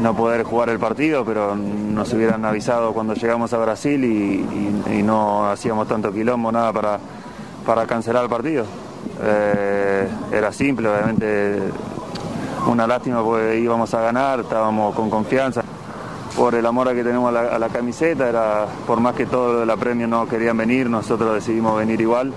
[0.02, 5.48] no poder jugar el partido, pero nos hubieran avisado cuando llegamos a Brasil y, no
[5.48, 6.98] hacíamos tanto quilombo, nada para,
[7.64, 8.66] para cancelar el partido.
[9.22, 11.62] Eh, era simple, obviamente
[12.66, 15.62] una lástima porque íbamos a ganar, estábamos con confianza.
[16.36, 20.08] Por el amor que tenemos a la, camiseta, era por más que todo la Premier
[20.08, 22.34] no querían venir, nosotros decidimos venir igual.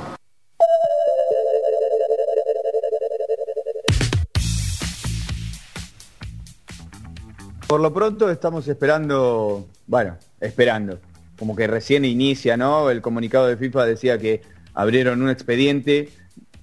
[7.72, 10.99] Por lo pronto estamos esperando, bueno, esperando,
[11.39, 12.89] como que recién inicia, ¿no?
[12.89, 14.41] El comunicado de FIFA decía que
[14.73, 16.10] abrieron un expediente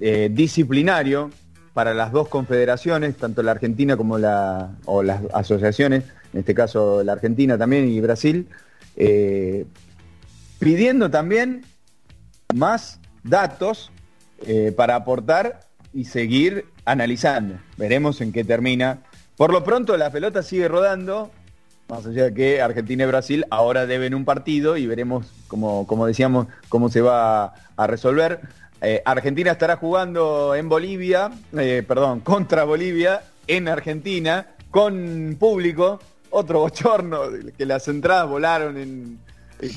[0.00, 1.30] eh, disciplinario
[1.72, 6.04] para las dos confederaciones, tanto la Argentina como la, o las asociaciones,
[6.34, 8.46] en este caso la Argentina también y Brasil,
[8.94, 9.64] eh,
[10.58, 11.64] pidiendo también
[12.54, 13.90] más datos
[14.46, 15.60] eh, para aportar
[15.94, 17.54] y seguir analizando.
[17.78, 18.98] Veremos en qué termina.
[19.38, 21.30] Por lo pronto la pelota sigue rodando,
[21.88, 26.06] más allá de que Argentina y Brasil ahora deben un partido y veremos, como, como
[26.06, 28.40] decíamos, cómo se va a resolver.
[28.82, 36.00] Eh, Argentina estará jugando en Bolivia, eh, perdón, contra Bolivia, en Argentina, con público.
[36.30, 37.20] Otro bochorno,
[37.56, 39.20] que las entradas volaron en,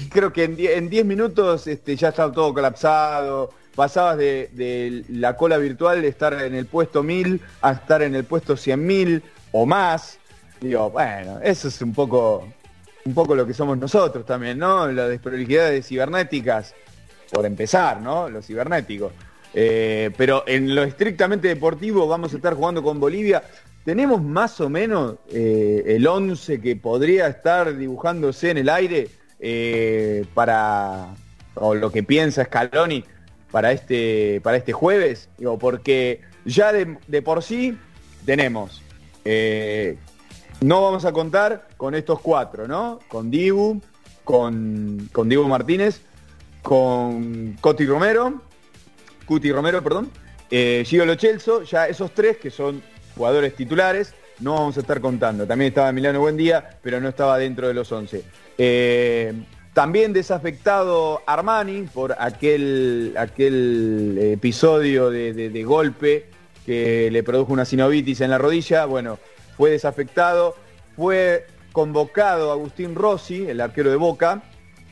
[0.10, 3.52] creo que en 10 minutos este, ya estaba todo colapsado.
[3.76, 8.16] Pasabas de, de la cola virtual de estar en el puesto 1000 a estar en
[8.16, 9.22] el puesto 100.000
[9.52, 10.20] o más.
[10.60, 12.48] Digo, bueno, eso es un poco,
[13.06, 14.92] un poco lo que somos nosotros también, ¿no?
[14.92, 16.76] Las desprolijidades cibernéticas,
[17.32, 18.30] por empezar, ¿no?
[18.30, 19.12] Lo cibernético.
[19.54, 23.44] Eh, pero en lo estrictamente deportivo vamos a estar jugando con Bolivia.
[23.84, 29.10] Tenemos más o menos eh, el 11 que podría estar dibujándose en el aire
[29.40, 31.16] eh, para,
[31.56, 33.04] o lo que piensa Scaloni
[33.50, 35.30] para este, para este jueves.
[35.38, 37.76] Digo, porque ya de por sí
[38.26, 38.84] tenemos,
[39.26, 39.98] eh,
[40.62, 43.00] no vamos a contar con estos cuatro, ¿no?
[43.08, 43.82] Con Dibu,
[44.24, 46.02] con, con Dibu Martínez,
[46.62, 48.42] con Coti Romero,
[49.26, 50.10] Cuti Romero, perdón,
[50.50, 52.82] eh, Gio Lo Celso, ya esos tres que son
[53.16, 55.46] jugadores titulares, no vamos a estar contando.
[55.48, 58.24] También estaba Emiliano Buendía, pero no estaba dentro de los 11.
[58.58, 59.34] Eh,
[59.74, 66.26] también desafectado Armani por aquel, aquel episodio de, de- de golpe
[66.66, 68.86] que le produjo una sinovitis en la rodilla.
[68.86, 69.18] Bueno,
[69.58, 70.56] fue desafectado.
[70.96, 74.44] Fue convocado Agustín Rossi, el arquero de Boca.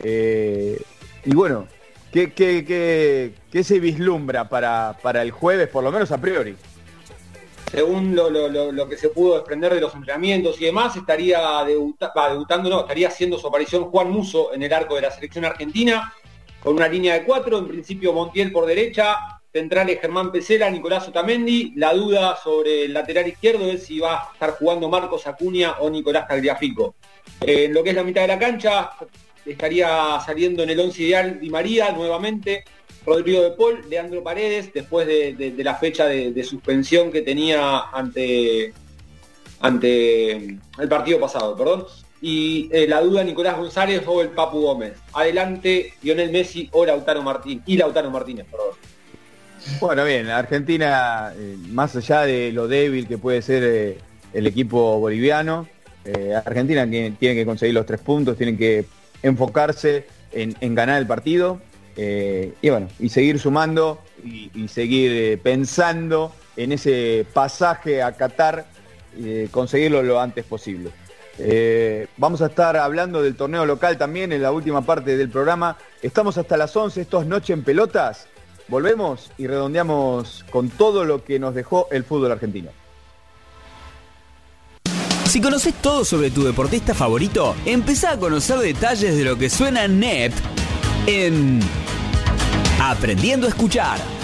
[0.01, 0.81] Eh,
[1.25, 1.67] y bueno,
[2.11, 6.55] ¿qué, qué- qué- qué se vislumbra para, para el jueves, por lo menos a priori?
[7.71, 12.11] según lo, lo- lo- que se pudo desprender de los entrenamientos y demás, estaría debuta-
[12.17, 15.45] va, debutando, no, estaría haciendo su aparición Juan Muso en el arco de la selección
[15.45, 16.11] argentina,
[16.63, 19.17] con una línea de cuatro, en principio Montiel por derecha,
[19.51, 24.33] centrales Germán Pesela, Nicolás Otamendi, la duda sobre el lateral izquierdo es si va a
[24.33, 26.95] estar jugando Marcos Acuña o Nicolás Tagliafico.
[27.41, 28.91] Eh, en lo que es la mitad de la cancha,
[29.45, 32.63] estaría saliendo en el once ideal Di María nuevamente,
[33.05, 38.73] Rodrigo de Paul, Leandro Paredes, después de, la fecha de, de suspensión que tenía ante,
[39.61, 41.85] ante el partido pasado, perdón.
[42.21, 44.93] Y eh, la duda Nicolás González o el Papu Gómez.
[45.13, 47.63] Adelante Lionel Messi o Lautaro Martín.
[47.65, 48.75] Y Lautaro Martínez, perdón.
[49.79, 53.97] Bueno, bien, Argentina, eh, más allá de lo débil que puede ser eh,
[54.33, 55.67] el equipo boliviano,
[56.05, 58.85] eh, Argentina tiene, tiene que conseguir los tres puntos, tienen que
[59.21, 61.59] enfocarse en, ganar el partido
[61.97, 68.65] y bueno, y seguir sumando y, y seguir pensando en ese pasaje a Qatar,
[69.51, 70.91] conseguirlo lo antes posible.
[72.15, 75.77] Vamos a estar hablando del torneo local también en la última parte del programa.
[76.01, 78.29] Estamos hasta las 11, esto es Noche en Pelotas.
[78.69, 82.69] Volvemos y redondeamos con todo lo que nos dejó el fútbol argentino.
[85.25, 89.87] Si conoces todo sobre tu deportista favorito, empezá a conocer detalles de lo que suena
[89.87, 90.33] net
[91.05, 91.59] en
[92.81, 94.18] Aprendiendo a escuchar.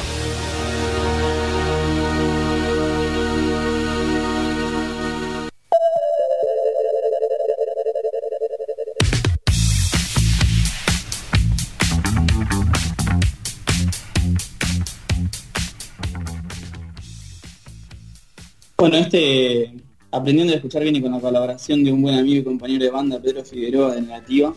[18.87, 19.73] Bueno, este
[20.11, 23.19] aprendiendo a escuchar viene con la colaboración de un buen amigo y compañero de banda,
[23.19, 24.53] Pedro Figueroa de Negativa.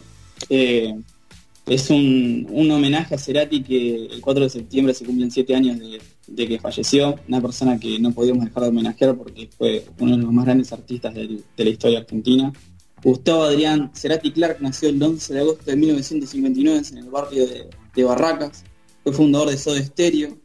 [0.51, 0.95] Eh,
[1.65, 5.79] es un, un homenaje a Cerati que el 4 de septiembre se cumplen 7 años
[5.79, 10.19] de, de que falleció, una persona que no podíamos dejar de homenajear porque fue uno
[10.19, 12.53] de los más grandes artistas de la historia argentina.
[13.03, 18.05] Gustavo Adrián Cerati Clark nació el 11 de agosto de 1959 en el barrio de,
[18.05, 18.63] Barracas.
[19.05, 20.37] Fue fundador de Soda Stereo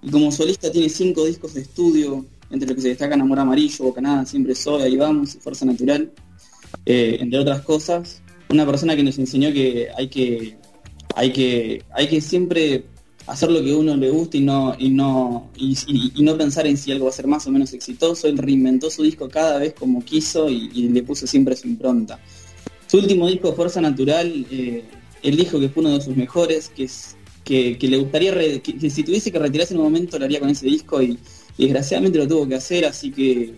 [0.00, 3.84] y como solista tiene cinco discos de estudio, entre los que se destacan Amor Amarillo,
[3.84, 6.10] Bocanada, Siempre Soy, Ahí Vamos Fuerza Natural,
[6.84, 8.22] eh, entre otras cosas.
[8.48, 10.56] Una persona que nos enseñó que hay que,
[11.14, 12.84] hay que, hay que siempre
[13.26, 16.76] hacer lo que a uno le gusta y no, y no, y, no pensar en
[16.76, 18.28] si algo va a ser más o menos exitoso.
[18.28, 22.20] Él reinventó su disco cada vez como quiso y, le puso siempre su impronta.
[22.86, 24.84] Su último disco, Fuerza Natural, eh,
[25.22, 26.88] él dijo que fue uno de sus mejores, que
[27.46, 30.50] que, le gustaría, que, que si tuviese que retirarse en un momento lo haría con
[30.50, 31.16] ese disco y,
[31.58, 33.54] y desgraciadamente lo tuvo que hacer, así que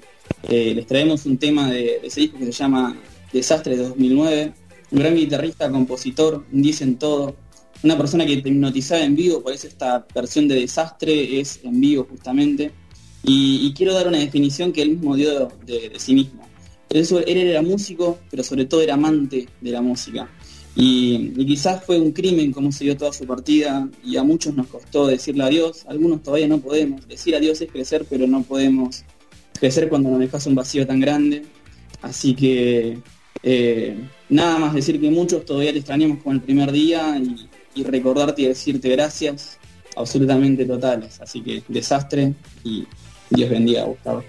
[0.49, 2.97] eh, les traemos un tema de, de ese disco que se llama
[3.33, 4.53] Desastre de 2009.
[4.91, 7.37] Un gran guitarrista, compositor, un 10 en todo,
[7.83, 11.81] una persona que te hipnotizaba en vivo, por eso esta versión de Desastre es en
[11.81, 12.73] vivo justamente.
[13.23, 16.49] Y, quiero dar una definición que él mismo dio de, sí mismo.
[16.89, 20.31] Él, él era músico, pero sobre todo era amante de la música.
[20.81, 24.69] Y, quizás fue un crimen como se dio toda su partida y a muchos nos
[24.69, 27.07] costó decirle adiós, algunos todavía no podemos.
[27.09, 29.05] Decir adiós es crecer, pero no podemos
[29.59, 31.43] crecer cuando nos dejas un vacío tan grande.
[32.01, 32.97] Así que
[33.43, 33.99] eh,
[34.29, 38.43] nada más decir que muchos todavía te extrañamos como el primer día y, y recordarte
[38.43, 39.59] y decirte gracias
[39.97, 41.21] absolutamente totales.
[41.21, 42.87] Así que desastre y
[43.31, 44.23] Dios bendiga, Gustavo.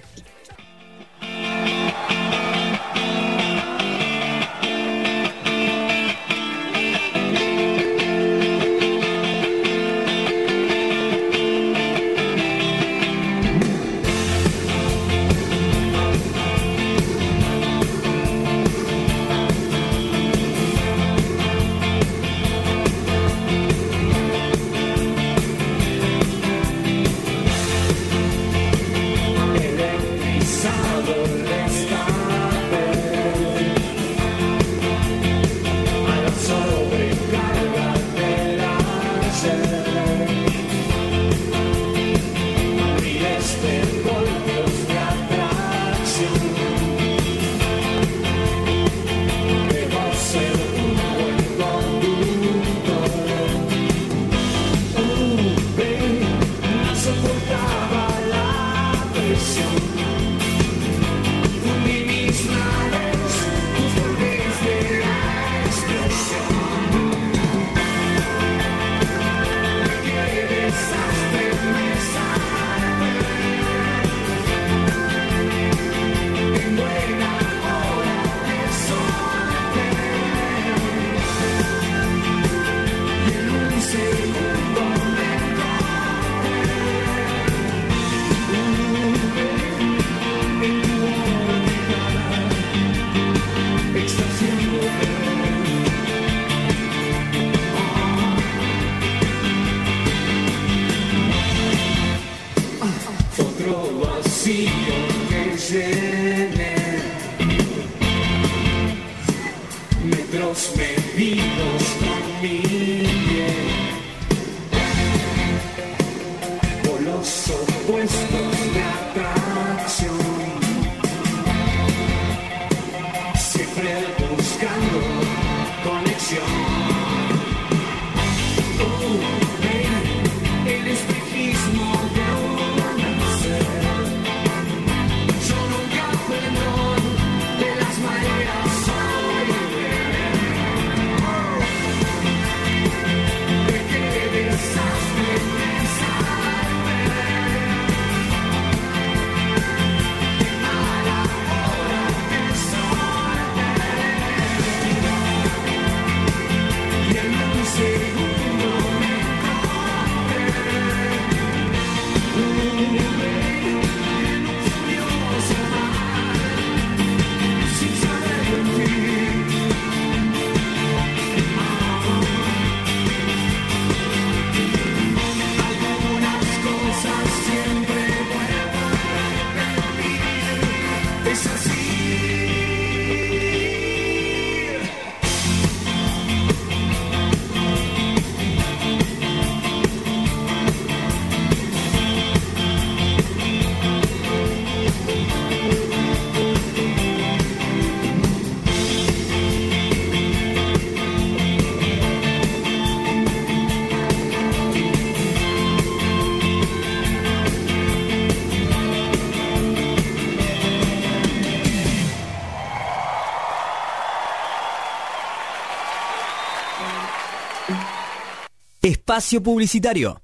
[219.09, 220.21] Espacio Publicitario.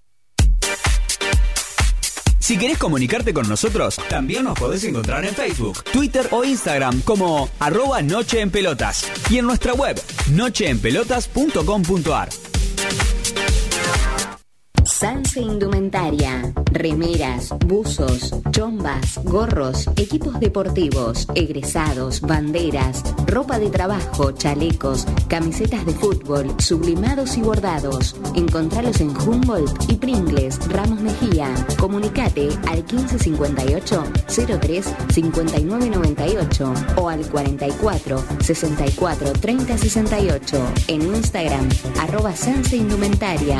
[2.38, 7.50] Si querés comunicarte con nosotros, también nos podés encontrar en Facebook, Twitter o Instagram como
[7.60, 10.00] arroba Noche en Pelotas y en nuestra web
[10.34, 12.30] nocheenpelotas.com.ar.
[14.86, 16.54] Sanse Indumentaria.
[16.76, 26.54] Remeras, buzos, chombas, gorros, equipos deportivos, egresados, banderas, ropa de trabajo, chalecos, camisetas de fútbol,
[26.58, 28.18] sublimados y bordados.
[28.36, 31.48] Encontralos en Humboldt y Pringles, Ramos Mejía.
[31.80, 34.04] Comunicate al 1558
[34.60, 41.70] 03 5998 o al 44 64 30 68 en Instagram
[42.02, 42.34] arroba
[42.74, 43.60] Indumentaria.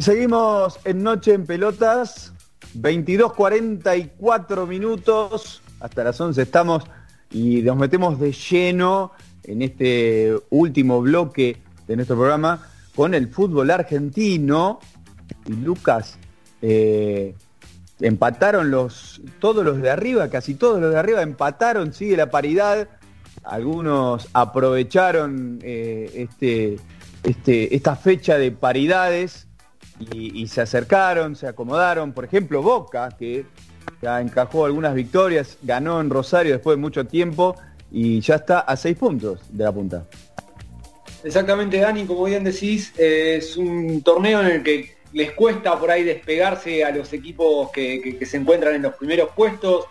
[0.00, 2.32] Seguimos en Noche en Pelotas,
[2.74, 6.84] 22.44 minutos, hasta las 11 estamos
[7.30, 9.12] y nos metemos de lleno
[9.44, 12.66] en este último bloque de nuestro programa
[12.96, 14.80] con el fútbol argentino.
[15.46, 16.18] Y Lucas,
[16.62, 17.34] eh,
[18.00, 22.88] empataron los, todos los de arriba, casi todos los de arriba empataron, sigue la paridad.
[23.42, 26.78] Algunos aprovecharon eh, este,
[27.22, 29.46] este, esta fecha de paridades
[29.98, 32.12] y, y se acercaron, se acomodaron.
[32.12, 33.46] Por ejemplo, Boca, que
[34.02, 37.56] ya encajó algunas victorias, ganó en Rosario después de mucho tiempo
[37.90, 40.06] y ya está a seis puntos de la punta.
[41.22, 45.90] Exactamente, Dani, como bien decís, eh, es un torneo en el que les cuesta por
[45.90, 49.86] ahí despegarse a los equipos que, que- que se encuentran en los primeros puestos.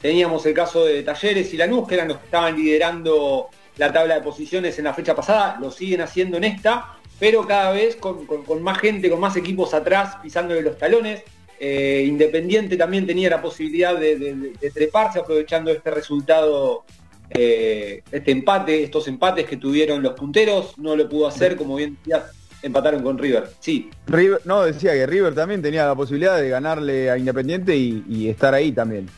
[0.00, 4.14] Teníamos el caso de Talleres y Lanús, que eran los que estaban liderando la tabla
[4.16, 8.26] de posiciones en la fecha pasada, lo siguen haciendo en esta, pero cada vez con,
[8.26, 11.22] con- con más gente, con más equipos atrás, pisándole los talones.
[11.58, 16.84] Eh, Independiente también tenía la posibilidad de, de- de- de treparse aprovechando este resultado,
[17.30, 21.96] eh, este empate, estos empates que tuvieron los punteros, no lo pudo hacer, como bien
[22.04, 22.24] decías,
[22.62, 23.48] empataron con River.
[23.60, 28.04] Sí, River, no, decía que River también tenía la posibilidad de ganarle a Independiente y,
[28.08, 29.08] y estar ahí también.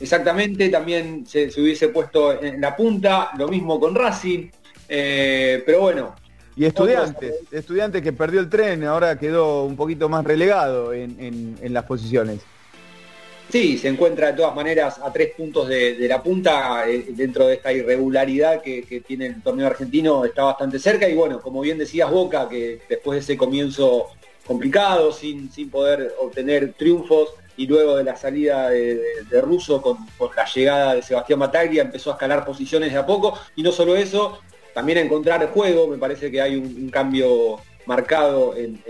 [0.00, 4.48] Exactamente, también se, se hubiese puesto en la punta, lo mismo con Racing,
[4.88, 6.14] eh, pero bueno.
[6.56, 11.56] Y estudiantes, estudiantes que perdió el tren, ahora quedó un poquito más relegado en, en-
[11.62, 12.40] en las posiciones.
[13.50, 17.54] Sí, se encuentra de todas maneras a tres puntos de, la punta eh, dentro de
[17.54, 21.08] esta irregularidad que, tiene el torneo argentino, está bastante cerca.
[21.08, 24.06] Y bueno, como bien decías Boca, que después de ese comienzo
[24.46, 29.02] complicado, sin, sin poder obtener triunfos y luego de la salida de,
[29.42, 29.98] Russo con,
[30.34, 33.38] la llegada de Sebastián Bataglia empezó a escalar posiciones de a poco.
[33.56, 34.40] Y no solo eso,
[34.74, 38.82] también a encontrar juego, me parece que hay un, cambio marcado en-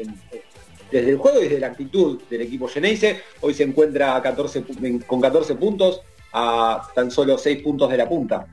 [0.93, 3.23] desde el juego y desde la actitud del equipo Geneise.
[3.40, 6.02] Hoy se encuentra a 14 pu- en- con 14 puntos
[6.32, 8.47] a tan solo 6 puntos de la punta.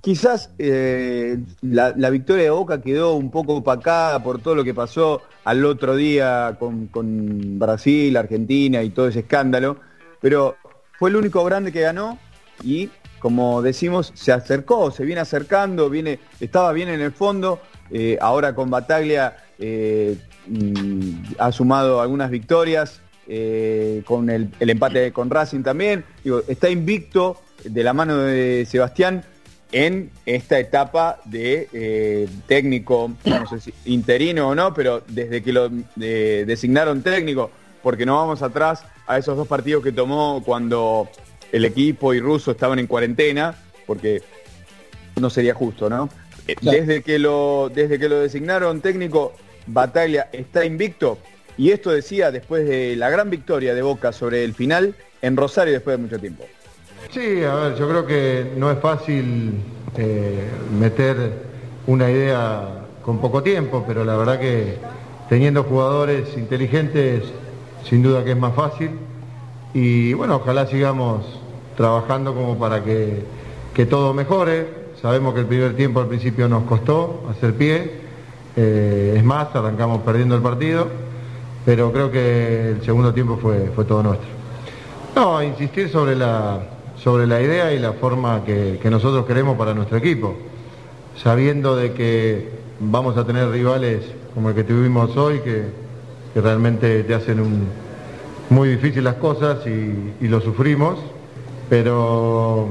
[0.00, 5.22] Quizás eh, la, victoria de Boca quedó un poco opacada por todo lo que pasó
[5.44, 9.76] al otro día con, Brasil, Argentina y todo ese escándalo,
[10.20, 10.56] pero
[10.98, 12.16] fue el único grande que ganó
[12.62, 17.60] y, como decimos, se acercó, se viene acercando, viene, estaba bien en el fondo,
[17.90, 20.16] eh, ahora con Bataglia eh,
[21.38, 26.04] ha sumado algunas victorias, eh, con el, el empate con Racing también.
[26.24, 29.22] Digo, está invicto de la mano de Sebastián
[29.70, 35.52] en esta etapa de eh, técnico, no sé si interino o no, pero desde que
[35.52, 35.70] lo
[36.00, 37.50] eh, designaron técnico,
[37.82, 41.08] porque no vamos atrás a esos dos partidos que tomó cuando
[41.52, 43.54] el equipo y Russo estaban en cuarentena,
[43.86, 44.22] porque
[45.20, 46.08] no sería justo, ¿no?
[46.62, 49.34] Desde que lo, desde que lo designaron técnico,
[49.68, 51.18] Bataglia está invicto,
[51.56, 55.74] y esto decía después de la gran victoria de Boca sobre el final en Rosario
[55.74, 56.44] después de mucho tiempo.
[57.10, 59.54] Sí, a ver, yo creo que no es fácil
[59.96, 60.44] eh,
[60.78, 61.16] meter
[61.86, 64.76] una idea con poco tiempo, pero la verdad que
[65.28, 67.24] teniendo jugadores inteligentes,
[67.88, 68.90] sin duda que es más fácil.
[69.74, 71.24] Y bueno, ojalá sigamos
[71.76, 73.22] trabajando como para que,
[73.74, 74.66] que todo mejore.
[75.00, 78.07] Sabemos que el primer tiempo al principio nos costó hacer pie.
[78.56, 80.88] Eh, es más, arrancamos perdiendo el partido,
[81.64, 84.28] pero creo que el segundo tiempo fue, fue todo nuestro.
[85.14, 86.60] No, insistir sobre la,
[86.96, 90.34] sobre la idea y la forma que, nosotros queremos para nuestro equipo,
[91.16, 92.48] sabiendo de que
[92.80, 94.02] vamos a tener rivales
[94.34, 95.64] como el que tuvimos hoy, que,
[96.34, 97.42] que realmente te hacen
[98.50, 100.98] muy difícil las cosas y, y lo sufrimos,
[101.68, 102.68] pero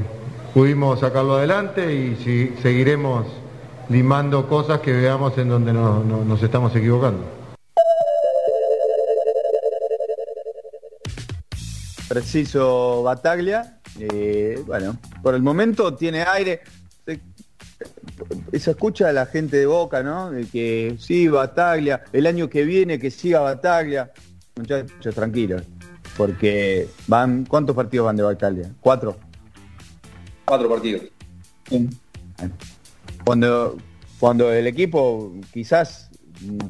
[0.54, 3.26] pudimos sacarlo adelante y si- seguiremos
[3.90, 7.24] limando cosas que veamos en donde no- no- nos estamos equivocando.
[12.08, 13.80] preciso Bataglia.
[14.00, 16.62] Eh, bueno, por el momento tiene aire.
[17.06, 17.20] Se,
[18.60, 20.32] se escucha a la gente de Boca, ¿no?
[20.32, 24.12] De que sí, Bataglia, el año que viene que siga Bataglia.
[24.56, 25.64] Muchachos, tranquilos.
[26.16, 28.72] Porque van, ¿cuántos partidos van de Bataglia?
[28.80, 29.18] ¿Cuatro?
[30.46, 31.04] Cuatro partidos.
[33.28, 33.76] Cuando,
[34.20, 36.10] cuando el equipo quizás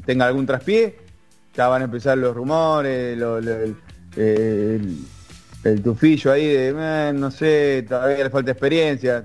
[0.04, 0.96] tenga algún traspié,
[1.56, 3.76] ya van a empezar los rumores, lo- el-
[5.62, 9.24] el tufillo ahí de, "Eh, no sé, todavía le falta experiencia.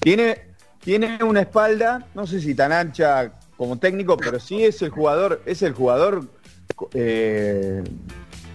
[0.00, 0.38] Tiene,
[0.82, 5.42] tiene una espalda, no sé si tan ancha como técnico, pero sí es el jugador,
[5.44, 6.24] es el jugador
[6.94, 7.84] eh,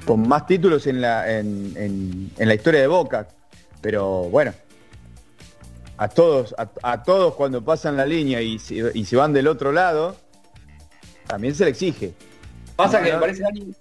[0.08, 3.28] con más títulos en la, en, en- en la historia de Boca.
[3.82, 4.52] Pero bueno,
[6.04, 9.48] a todos, a, a todos cuando pasan la línea y se, y se van del
[9.48, 10.16] otro lado,
[11.28, 12.12] también se le exige.
[12.76, 13.18] Pasa No, que no.
[13.18, 13.74] me parece, Dani,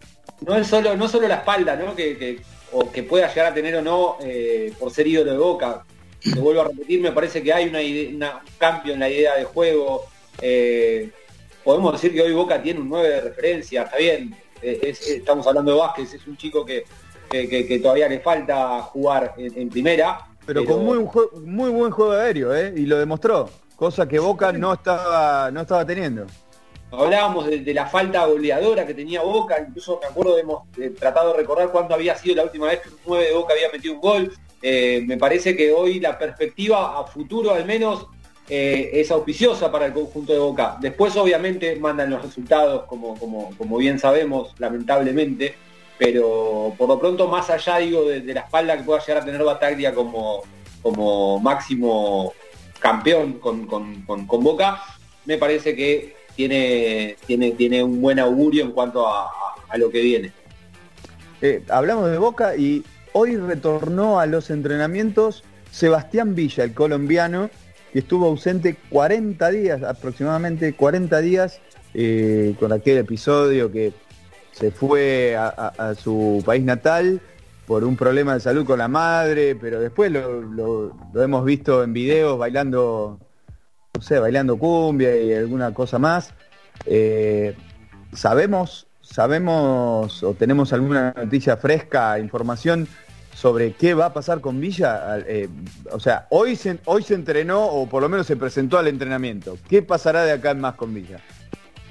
[0.47, 1.95] no es solo, no solo la espalda, ¿no?
[1.97, 2.41] Que, que-
[2.75, 5.85] o que pueda llegar a tener o no eh, por ser ídolo de Boca.
[6.23, 9.11] Te vuelvo a repetir, me parece que hay una ide- una- un cambio en la
[9.11, 10.05] idea de juego.
[10.41, 11.11] Eh,
[11.65, 14.35] podemos decir que hoy Boca tiene un 9 de referencia, está bien.
[14.63, 16.85] eh, es- estamos hablando de Vázquez, es un chico que,
[17.29, 20.21] que- que- que todavía le falta jugar en, en primera.
[20.47, 21.09] Pero, con muy,
[21.45, 22.73] muy buen juego aéreo, ¿eh?
[22.77, 26.27] Y lo demostró, cosa que Boca no estaba, no estaba teniendo.
[26.91, 31.33] Hablábamos de, de la falta goleadora que tenía Boca, incluso me acuerdo hemos eh, tratado
[31.33, 33.95] de recordar cuándo había sido la última vez que un 9 de Boca había metido
[33.95, 34.33] un gol.
[34.61, 38.07] Eh, me parece que hoy la perspectiva a futuro al menos
[38.49, 40.77] eh, es auspiciosa para el conjunto de Boca.
[40.81, 45.55] Después obviamente mandan los resultados como, como, como bien sabemos, lamentablemente,
[45.99, 49.43] pero por lo pronto más allá digo de, la espalda que pueda llegar a tener
[49.45, 50.43] Bataglia como,
[50.83, 52.33] como máximo
[52.81, 54.81] campeón con, con- con- Boca,
[55.25, 59.31] me parece que tiene, tiene, tiene un buen augurio en cuanto a, a-
[59.69, 60.33] a lo que viene.
[61.41, 67.51] Eh, hablamos de Boca y hoy retornó a los entrenamientos Sebastián Villa, el colombiano,
[67.93, 71.61] que estuvo ausente 40 días, aproximadamente 40 días,
[71.95, 73.93] eh, con aquel episodio que
[74.53, 77.21] se fue a, su país natal
[77.67, 82.39] por un problema de salud con la madre, pero después lo hemos visto en videos
[82.39, 83.19] bailando,
[83.95, 86.35] no sé, bailando cumbia y alguna cosa más.
[86.87, 87.57] Eh,
[88.13, 92.89] sabemos, sabemos o tenemos alguna noticia fresca, información
[93.35, 95.19] sobre qué va a pasar con Villa.
[95.27, 95.49] Eh,
[95.91, 99.57] o sea, hoy se, hoy se entrenó o por lo menos se presentó al entrenamiento.
[99.69, 101.21] ¿Qué pasará de acá en más con Villa?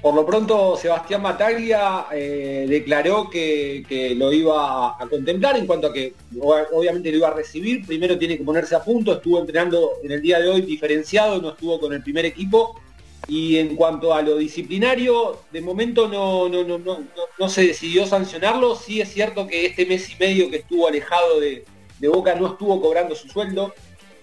[0.02, 5.86] Por lo pronto, Sebastián Mataglia eh, declaró que, que lo iba a, contemplar en cuanto
[5.86, 7.86] a que obviamente lo iba a recibir.
[7.86, 9.12] Primero tiene que ponerse a punto.
[9.12, 12.80] Estuvo entrenando en el día de hoy diferenciado, no estuvo con el primer equipo.
[13.28, 16.98] Y en cuanto a lo disciplinario, de momento no, no, no, no,
[17.38, 18.74] no- se decidió sancionarlo.
[18.74, 21.64] Sí es cierto que este mes y medio que estuvo alejado de,
[22.08, 23.72] Boca no estuvo cobrando su sueldo.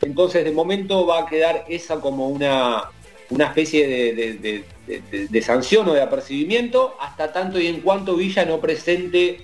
[0.02, 2.92] Entonces de momento va a quedar esa como una,
[3.30, 8.60] una especie de- de- sanción o de apercibimiento hasta tanto y en cuanto Villa no
[8.60, 9.42] presente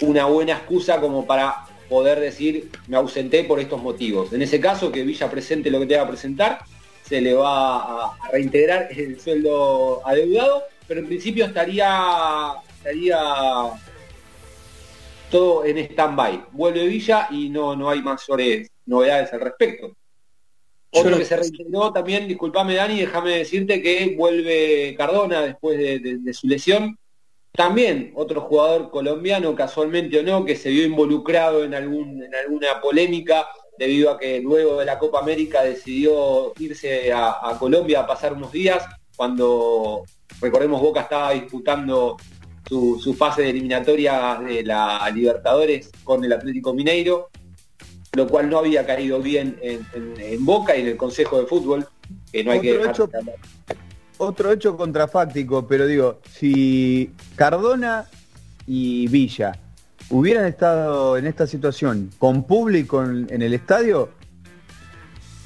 [0.00, 4.32] una buena excusa como para poder decir me ausenté por estos motivos.
[4.32, 6.60] En ese caso que Villa presente lo que tenga que presentar,
[7.02, 13.18] se le va a, a reintegrar el sueldo adeudado, pero en principio estaría, estaría
[15.30, 16.44] todo en stand-by.
[16.52, 19.96] Vuelve Villa y no, no hay mayores novedades al respecto.
[20.92, 26.18] Otro que se reintegró también, disculpame Dani, déjame decirte que vuelve Cardona después de, de-
[26.18, 26.96] de su lesión.
[27.52, 32.80] También otro jugador colombiano, casualmente o no, que se vio involucrado en, algún, en alguna
[32.80, 33.46] polémica
[33.78, 38.32] debido a que luego de la Copa América decidió irse a, a Colombia a pasar
[38.34, 38.84] unos días,
[39.16, 40.02] cuando
[40.40, 42.16] recordemos Boca estaba disputando
[42.68, 47.30] su, su fase de eliminatoria de la Libertadores con el Atlético Mineiro,
[48.12, 51.46] lo cual no había caído bien en, en- en Boca y en el Consejo de
[51.46, 51.86] Fútbol,
[52.32, 53.36] que no hay que Otro dejar hecho- de hablar.
[54.18, 58.04] Otro hecho contrafáctico, pero digo, si Cardona
[58.66, 59.58] y Villa
[60.10, 64.10] hubieran estado en esta situación con público en, en el estadio,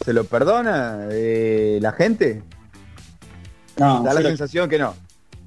[0.04, 2.42] ¿se lo perdona eh, la gente?
[3.78, 4.94] No, Da la sensación que no.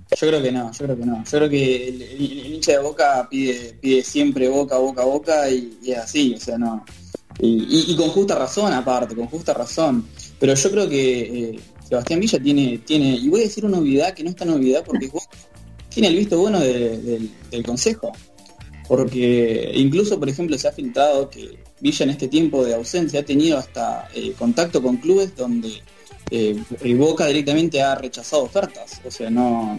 [0.09, 1.23] Yo creo que no, yo creo que no.
[1.25, 5.49] Yo creo que el, el- el hincha de Boca pide, pide siempre Boca, Boca, Boca
[5.49, 6.85] y, y es así, o sea, no.
[7.39, 10.05] Y, y- y con justa razón aparte, con justa razón.
[10.39, 11.19] Pero yo creo que
[11.51, 14.47] eh, Sebastián Villa tiene, tiene, y voy a decir una novedad que no es tan
[14.49, 15.09] novedad porque
[15.89, 18.11] tiene el visto bueno de- del, del consejo.
[18.87, 23.23] Porque incluso, por ejemplo, se ha filtrado que Villa en este tiempo de ausencia ha
[23.23, 25.81] tenido hasta eh, contacto con clubes donde
[26.31, 26.55] eh,
[26.95, 29.01] Boca directamente ha rechazado ofertas.
[29.05, 29.77] O sea, no.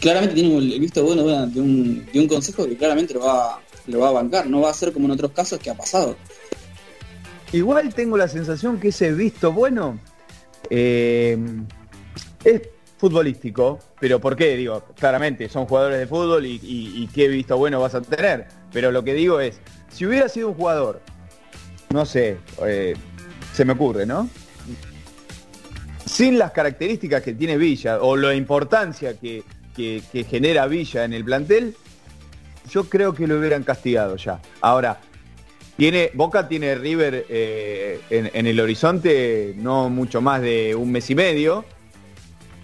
[0.00, 4.00] Claramente tiene el visto bueno de un, de un consejo que claramente lo va, lo
[4.00, 4.46] va a bancar.
[4.48, 6.16] No va a ser como en otros casos que ha pasado.
[7.52, 9.98] Igual tengo la sensación que ese visto bueno
[10.70, 11.36] eh,
[12.44, 12.62] es
[12.96, 14.56] futbolístico, pero ¿por qué?
[14.56, 18.46] Digo, claramente son jugadores de fútbol y, qué visto bueno vas a tener.
[18.72, 19.60] Pero lo que digo es,
[19.90, 21.02] si hubiera sido un jugador,
[21.90, 22.94] no sé, eh,
[23.52, 24.30] se me ocurre, ¿no?
[26.06, 29.42] Sin las características que tiene Villa o la importancia que-
[29.74, 31.74] que genera Villa en el plantel,
[32.70, 34.40] yo creo que lo hubieran castigado ya.
[34.60, 35.00] Ahora,
[35.76, 41.14] tiene, Boca tiene River eh, en, el horizonte no mucho más de un mes y
[41.14, 41.64] medio.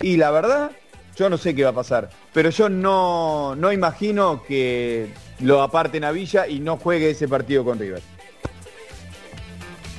[0.00, 0.70] Y la verdad,
[1.16, 2.10] yo no sé qué va a pasar.
[2.32, 5.08] Pero yo no, no imagino que
[5.40, 8.02] lo aparten a Villa y no juegue ese partido con River.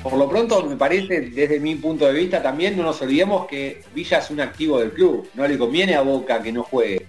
[0.03, 3.81] Por lo pronto, me parece, desde mi punto de vista, también no nos olvidemos que
[3.93, 5.27] Villa es un activo del club.
[5.33, 7.05] No le conviene a Boca que no juegue.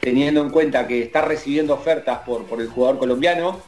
[0.00, 3.60] Teniendo en cuenta que está recibiendo ofertas por, por el jugador colombiano,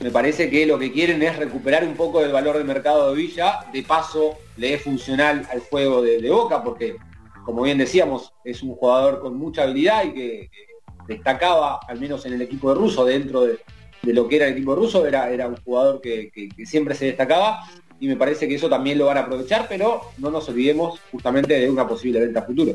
[0.00, 3.16] me parece que lo que quieren es recuperar un poco del valor de mercado de
[3.22, 3.60] Villa.
[3.72, 6.96] De paso, le es funcional al juego de, de Boca, porque,
[7.44, 10.50] como bien decíamos, es un jugador con mucha habilidad y que,
[11.06, 13.58] destacaba, al menos en el equipo de Russo, dentro de,
[14.02, 17.04] de lo que era el equipo ruso, era, era un jugador que, que- siempre se
[17.06, 17.60] destacaba
[18.00, 21.60] y me parece que eso también lo van a aprovechar, pero no nos olvidemos justamente
[21.60, 22.72] de una posible venta a futuro.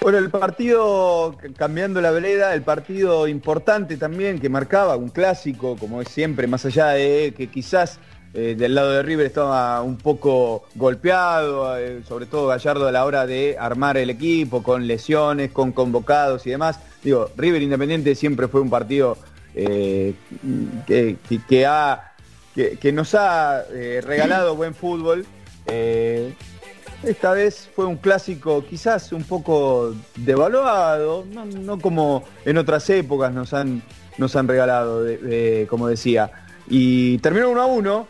[0.00, 6.00] Bueno, el partido, cambiando la vereda, el partido importante también que marcaba un clásico, como
[6.00, 7.98] es siempre, más allá de que quizás
[8.32, 13.04] eh, del lado de River estaba un poco golpeado, eh, sobre todo Gallardo a la
[13.04, 16.78] hora de armar el equipo, con lesiones, con convocados y demás.
[17.02, 19.18] Digo, River Independiente siempre fue un partido
[19.54, 20.14] eh,
[20.86, 21.16] que,
[22.92, 23.64] nos ha
[24.02, 25.26] regalado buen fútbol.
[27.02, 33.54] Esta vez fue un clásico quizás un poco devaluado, no, como en otras épocas nos
[33.54, 33.82] han,
[34.18, 35.04] nos han regalado,
[35.68, 36.30] como decía.
[36.68, 38.08] Y terminó 1 a 1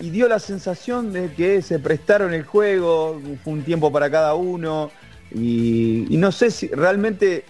[0.00, 4.34] y dio la sensación de que se prestaron el juego, fue un tiempo para cada
[4.34, 4.90] uno
[5.34, 7.44] y, no sé si realmente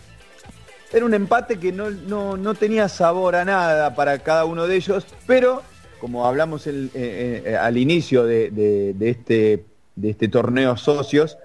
[0.92, 4.76] era un empate que no, no- no tenía sabor a nada para cada uno de
[4.76, 5.62] ellos, pero
[6.00, 9.64] como hablamos eh, eh, al inicio de este,
[9.97, 11.36] de este torneo socios,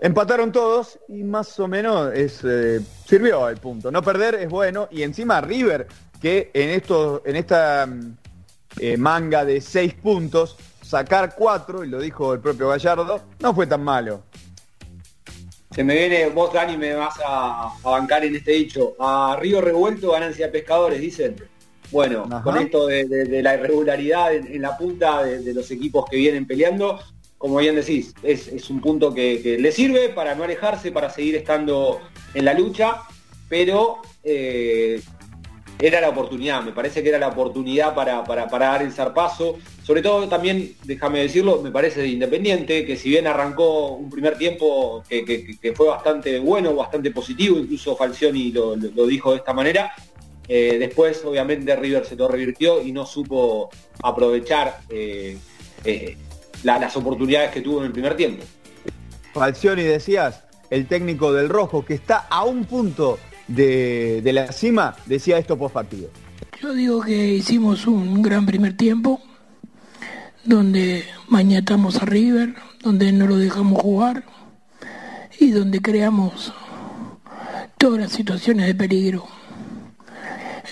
[0.00, 3.90] empataron todos y más o menos es, eh, sirvió el punto.
[3.92, 5.86] No perder es bueno y encima River,
[6.20, 8.16] que en, esto, en esta mm,
[8.78, 13.66] eh, manga de seis puntos, sacar cuatro, y lo dijo el propio Gallardo, no fue
[13.66, 14.22] tan malo.
[15.72, 19.60] Se me viene, vos Dani me vas a, a bancar en este dicho, a Río
[19.60, 21.36] Revuelto ganancia de pescadores, dicen.
[21.92, 22.42] Bueno, Ajá.
[22.42, 26.04] con esto de, de- de la irregularidad en, en la punta de, de los equipos
[26.08, 27.00] que vienen peleando,
[27.40, 31.98] como bien decís, es, un punto que, le sirve para no alejarse, para seguir estando
[32.34, 33.00] en la lucha,
[33.48, 35.00] pero eh,
[35.78, 39.56] era la oportunidad, me parece que era la oportunidad para, dar el zarpazo.
[39.82, 44.36] Sobre todo también, déjame decirlo, me parece de Independiente, que si bien arrancó un primer
[44.36, 48.76] tiempo que, fue bastante bueno, bastante positivo, incluso Falcioni lo,
[49.06, 49.94] dijo de esta manera,
[50.46, 53.70] eh, después obviamente River se lo revirtió y no supo
[54.02, 55.38] aprovechar eh,
[56.62, 58.44] la- las oportunidades que tuvo en el primer tiempo.
[59.32, 63.18] Falcioni decías, el técnico del Rojo, que está a un punto
[63.48, 66.08] de, de la cima, decía esto post partido.
[66.60, 69.20] Yo digo que hicimos un gran primer tiempo,
[70.44, 74.24] donde mañatamos a River, donde no lo dejamos jugar
[75.38, 76.52] y donde creamos
[77.78, 79.26] todas las situaciones de peligro.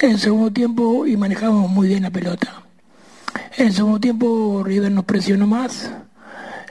[0.01, 2.63] En el segundo tiempo y manejamos muy bien la pelota.
[3.57, 5.91] En el segundo tiempo River nos presionó más,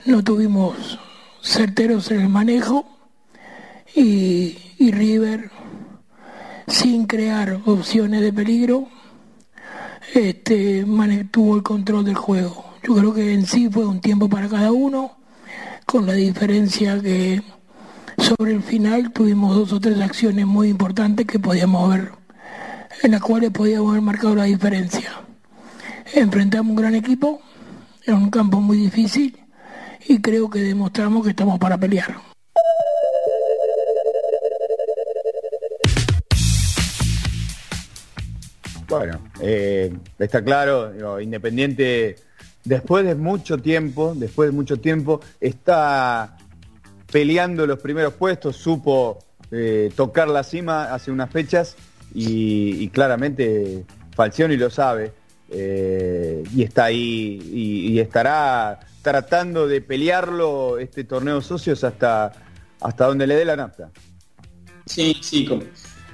[0.06, 1.00] no tuvimos
[1.42, 2.86] certeros en el manejo
[3.96, 5.52] y, River
[6.68, 8.88] sin crear opciones de peligro
[10.14, 12.66] este, mane- tuvo el control del juego.
[12.84, 15.18] Yo creo que en sí fue un tiempo para cada uno,
[15.86, 17.42] con la diferencia que
[18.18, 22.12] sobre el final tuvimos dos o tres acciones muy importantes que podíamos ver,
[23.04, 25.27] en las cuales podíamos haber marcado la diferencia.
[26.14, 27.42] Enfrentamos un gran equipo,
[28.06, 29.38] en un campo muy difícil,
[30.08, 32.16] y creo que demostramos que estamos para pelear.
[38.88, 42.16] Bueno, eh, está claro, Independiente,
[42.64, 46.38] después de mucho tiempo, después de mucho tiempo, está
[47.12, 49.20] peleando los primeros puestos, supo
[49.52, 51.76] eh, tocar la cima hace unas fechas
[52.14, 53.86] y claramente
[54.16, 55.12] Falcioni lo sabe
[55.50, 62.32] eh, y está ahí y, estará tratando de pelearlo este torneo socios hasta,
[62.82, 63.90] hasta donde le dé la nafta.
[64.86, 65.62] Sí, sí, com-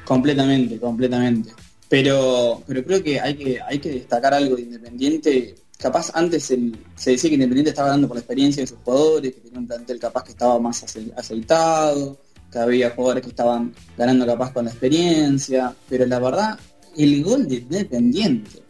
[0.06, 1.52] completamente, completamente.
[1.90, 5.56] Pero, pero creo que hay que hay que destacar algo de Independiente.
[5.78, 9.42] Capaz antes se decía que Independiente estaba ganando por la experiencia de sus jugadores, que
[9.42, 12.18] tenía un plantel capaz que estaba más ace- aceitado,
[12.52, 15.76] que había jugadores que estaban ganando capaz con la experiencia.
[15.90, 16.60] Pero la verdad,
[16.98, 18.63] el gol de Independiente,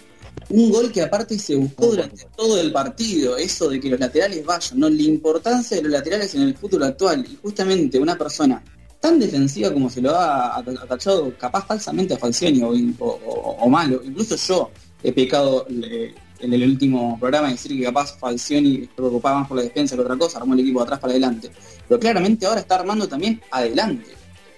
[0.49, 4.45] un gol que aparte se buscó durante todo el partido, eso de que los laterales
[4.45, 4.89] vayan, ¿no?
[4.89, 7.25] La importancia de los laterales en el fútbol actual.
[7.29, 8.63] Y justamente una persona
[8.99, 12.61] tan defensiva como se lo ha ata- atachado capaz falsamente a Falcioni
[12.99, 14.01] o, malo.
[14.03, 14.71] Incluso yo
[15.03, 19.57] he pecado en el último programa de decir que capaz Falcioni se preocupaba más por
[19.57, 21.51] la defensa que otra cosa, armó el equipo de atrás para adelante.
[21.87, 24.11] Pero claramente ahora está armando también adelante.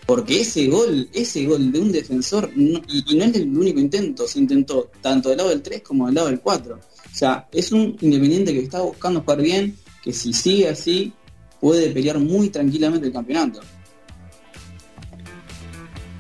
[0.06, 2.72] Porque ese gol, ese gol de un defensor, y
[3.16, 6.28] no es el único intento, se intentó tanto del lado del 3 como del lado
[6.28, 6.76] del 4.
[6.76, 11.12] O sea, es un independiente que está buscando jugar bien, que si sigue así,
[11.60, 13.62] puede pelear muy tranquilamente el campeonato.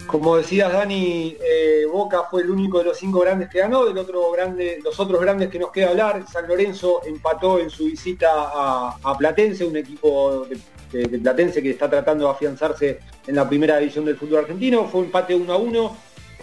[0.07, 3.97] Como decías, Dani, eh, Boca fue el único de los cinco grandes que ganó, del
[3.97, 8.29] otro grande, los otros grandes que nos queda hablar, San Lorenzo empató en su visita
[8.31, 10.57] a, a Platense, un equipo de,
[10.97, 14.85] de- de Platense que está tratando de afianzarse en la primera división del fútbol argentino,
[14.87, 15.97] fue un empate 1 a 1,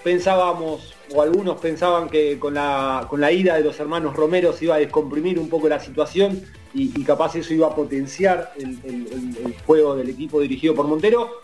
[0.05, 4.65] pensábamos, o algunos pensaban que con la, con la ida de los hermanos Romero se
[4.65, 6.43] iba a descomprimir un poco la situación
[6.75, 11.43] y, capaz eso iba a potenciar el juego del equipo dirigido por Montero,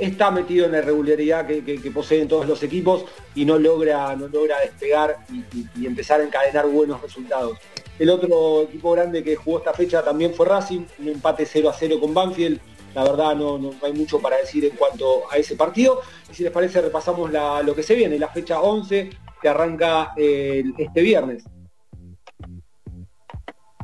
[0.00, 3.04] está metido en la irregularidad que, que- que poseen todos los equipos
[3.34, 7.58] y no logra, no logra despegar y, y- y empezar a encadenar buenos resultados.
[7.98, 11.72] El otro equipo grande que jugó esta fecha también fue Racing, un empate 0 a
[11.72, 12.60] 0 con Banfield.
[12.94, 16.00] La verdad no, no hay mucho para decir en cuanto a ese partido.
[16.30, 19.10] Y si les parece repasamos la- lo que se viene, la fecha 11
[19.42, 21.44] que arranca eh, este viernes.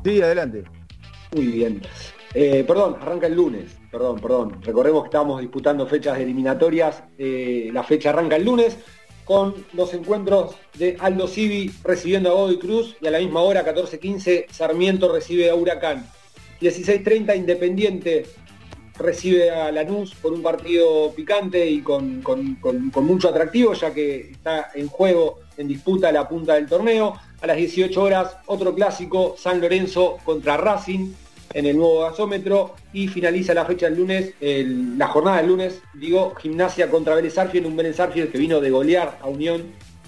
[0.05, 0.65] Sí, adelante.
[1.35, 1.83] Muy bien.
[2.35, 3.77] Eh, perdón, arranca el lunes.
[3.95, 4.61] Perdón, perdón.
[4.61, 7.05] Recordemos que estábamos disputando fechas eliminatorias.
[7.17, 8.77] Eh, la fecha arranca el lunes
[9.25, 13.65] con los encuentros de Aldo Civi recibiendo a Godoy Cruz y a la misma hora,
[13.65, 16.11] 14.15, Sarmiento recibe a Huracán.
[16.61, 18.27] 16.30, Independiente
[18.99, 22.21] recibe a Lanús por un partido picante y con
[22.97, 27.15] mucho atractivo, ya que está en juego, en disputa la punta del torneo.
[27.41, 31.13] A las 18 horas, otro clásico, San Lorenzo contra Racing
[31.55, 35.81] en el nuevo gasómetro y finaliza la fecha del lunes, el- la jornada del lunes,
[35.95, 39.63] digo, gimnasia contra Vélez Arfield, un Vélez Arfield que vino de golear a Unión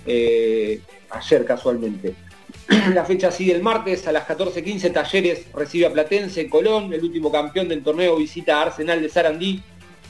[0.09, 2.14] eh, ayer casualmente.
[2.94, 7.31] La fecha sigue el martes a las 14.15, Talleres recibe a Platense, Colón, el último
[7.32, 9.62] campeón del torneo visita a Arsenal de Sarandí,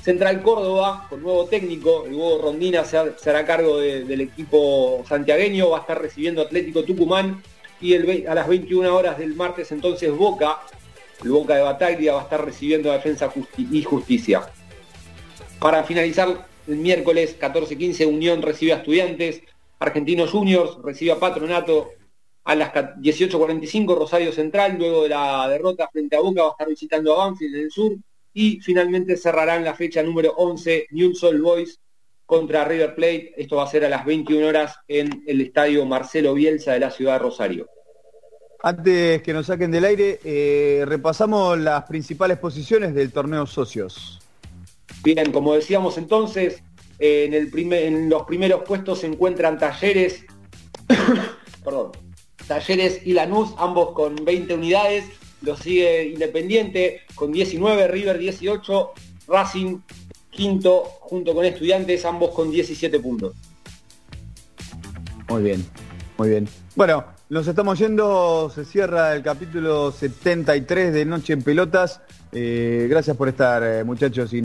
[0.03, 4.21] Central Córdoba, con nuevo técnico, el nuevo Rondina se, ha- se hará cargo de- del
[4.21, 7.43] equipo santiagueño, va a estar recibiendo Atlético Tucumán
[7.81, 10.61] y el, a las 21 horas del martes entonces Boca,
[11.23, 14.43] el Boca de Bataglia va a estar recibiendo Defensa y Justicia.
[15.59, 19.43] Para finalizar, el miércoles 14-15 Unión recibe a Estudiantes,
[19.79, 21.91] Argentinos Juniors recibe a Patronato
[22.45, 26.69] a las 18.45 Rosario Central, luego de la derrota frente a Boca va a estar
[26.69, 27.97] visitando a Banfield en el sur
[28.33, 31.81] y finalmente cerrarán la fecha número 11 Newell's Old Boys
[32.25, 33.35] contra River Plate.
[33.37, 36.91] Esto va a ser a las 21 horas en el estadio Marcelo Bielsa de la
[36.91, 37.69] ciudad de Rosario.
[38.63, 44.21] Antes que nos saquen del aire, eh, repasamos las principales posiciones del torneo socios.
[45.05, 46.63] Bien, como decíamos entonces,
[46.99, 50.25] eh, en, el primer- en los primeros puestos se encuentran Talleres,
[51.65, 51.93] perdón,
[52.49, 55.05] Talleres y Lanús, ambos con 20 unidades.
[55.43, 58.91] Lo sigue Independiente con 19, River 18,
[59.29, 59.79] Racing
[60.31, 63.35] quinto junto con Estudiantes, ambos con 17 puntos.
[65.29, 65.65] Muy bien,
[66.19, 66.49] muy bien.
[66.75, 72.01] Bueno, nos estamos yendo, se cierra el capítulo 73 de Noche en Pelotas.
[72.33, 74.43] Eh, gracias por estar, eh, muchachos, y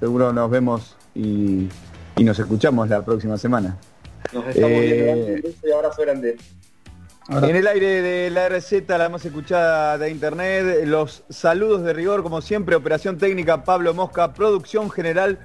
[0.00, 1.68] seguro nos vemos y,
[2.16, 3.76] y nos escuchamos la próxima semana.
[4.32, 5.48] Nos estamos Eh, viendo.
[5.64, 6.36] Un abrazo grande.
[7.30, 12.22] En el aire de la RZ, la más escuchada de internet, los saludos de rigor,
[12.22, 15.38] como siempre, operación técnica Pablo Mosca, producción general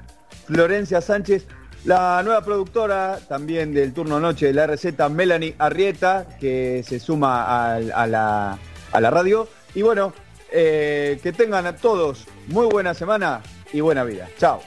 [0.46, 1.46] Florencia Sánchez,
[1.86, 7.74] la nueva productora también del turno noche de la RZ, Melanie Arrieta, que se suma
[7.76, 8.58] a, la,
[8.92, 9.48] a la radio.
[9.76, 10.14] Y bueno,
[10.52, 13.42] eh, que tengan a todos muy buena semana
[13.72, 14.30] y buena vida.
[14.38, 14.62] Chao.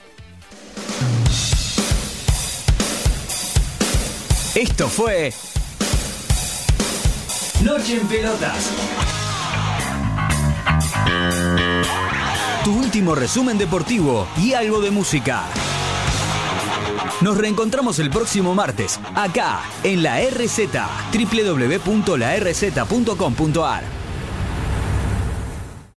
[4.54, 5.32] Esto fue
[7.62, 8.70] Noche en Pelotas.
[12.64, 15.44] Tu último resumen deportivo y algo de música.
[17.20, 20.70] Nos reencontramos el próximo martes, acá, en la RZ,
[21.12, 24.05] www.larz.com.ar.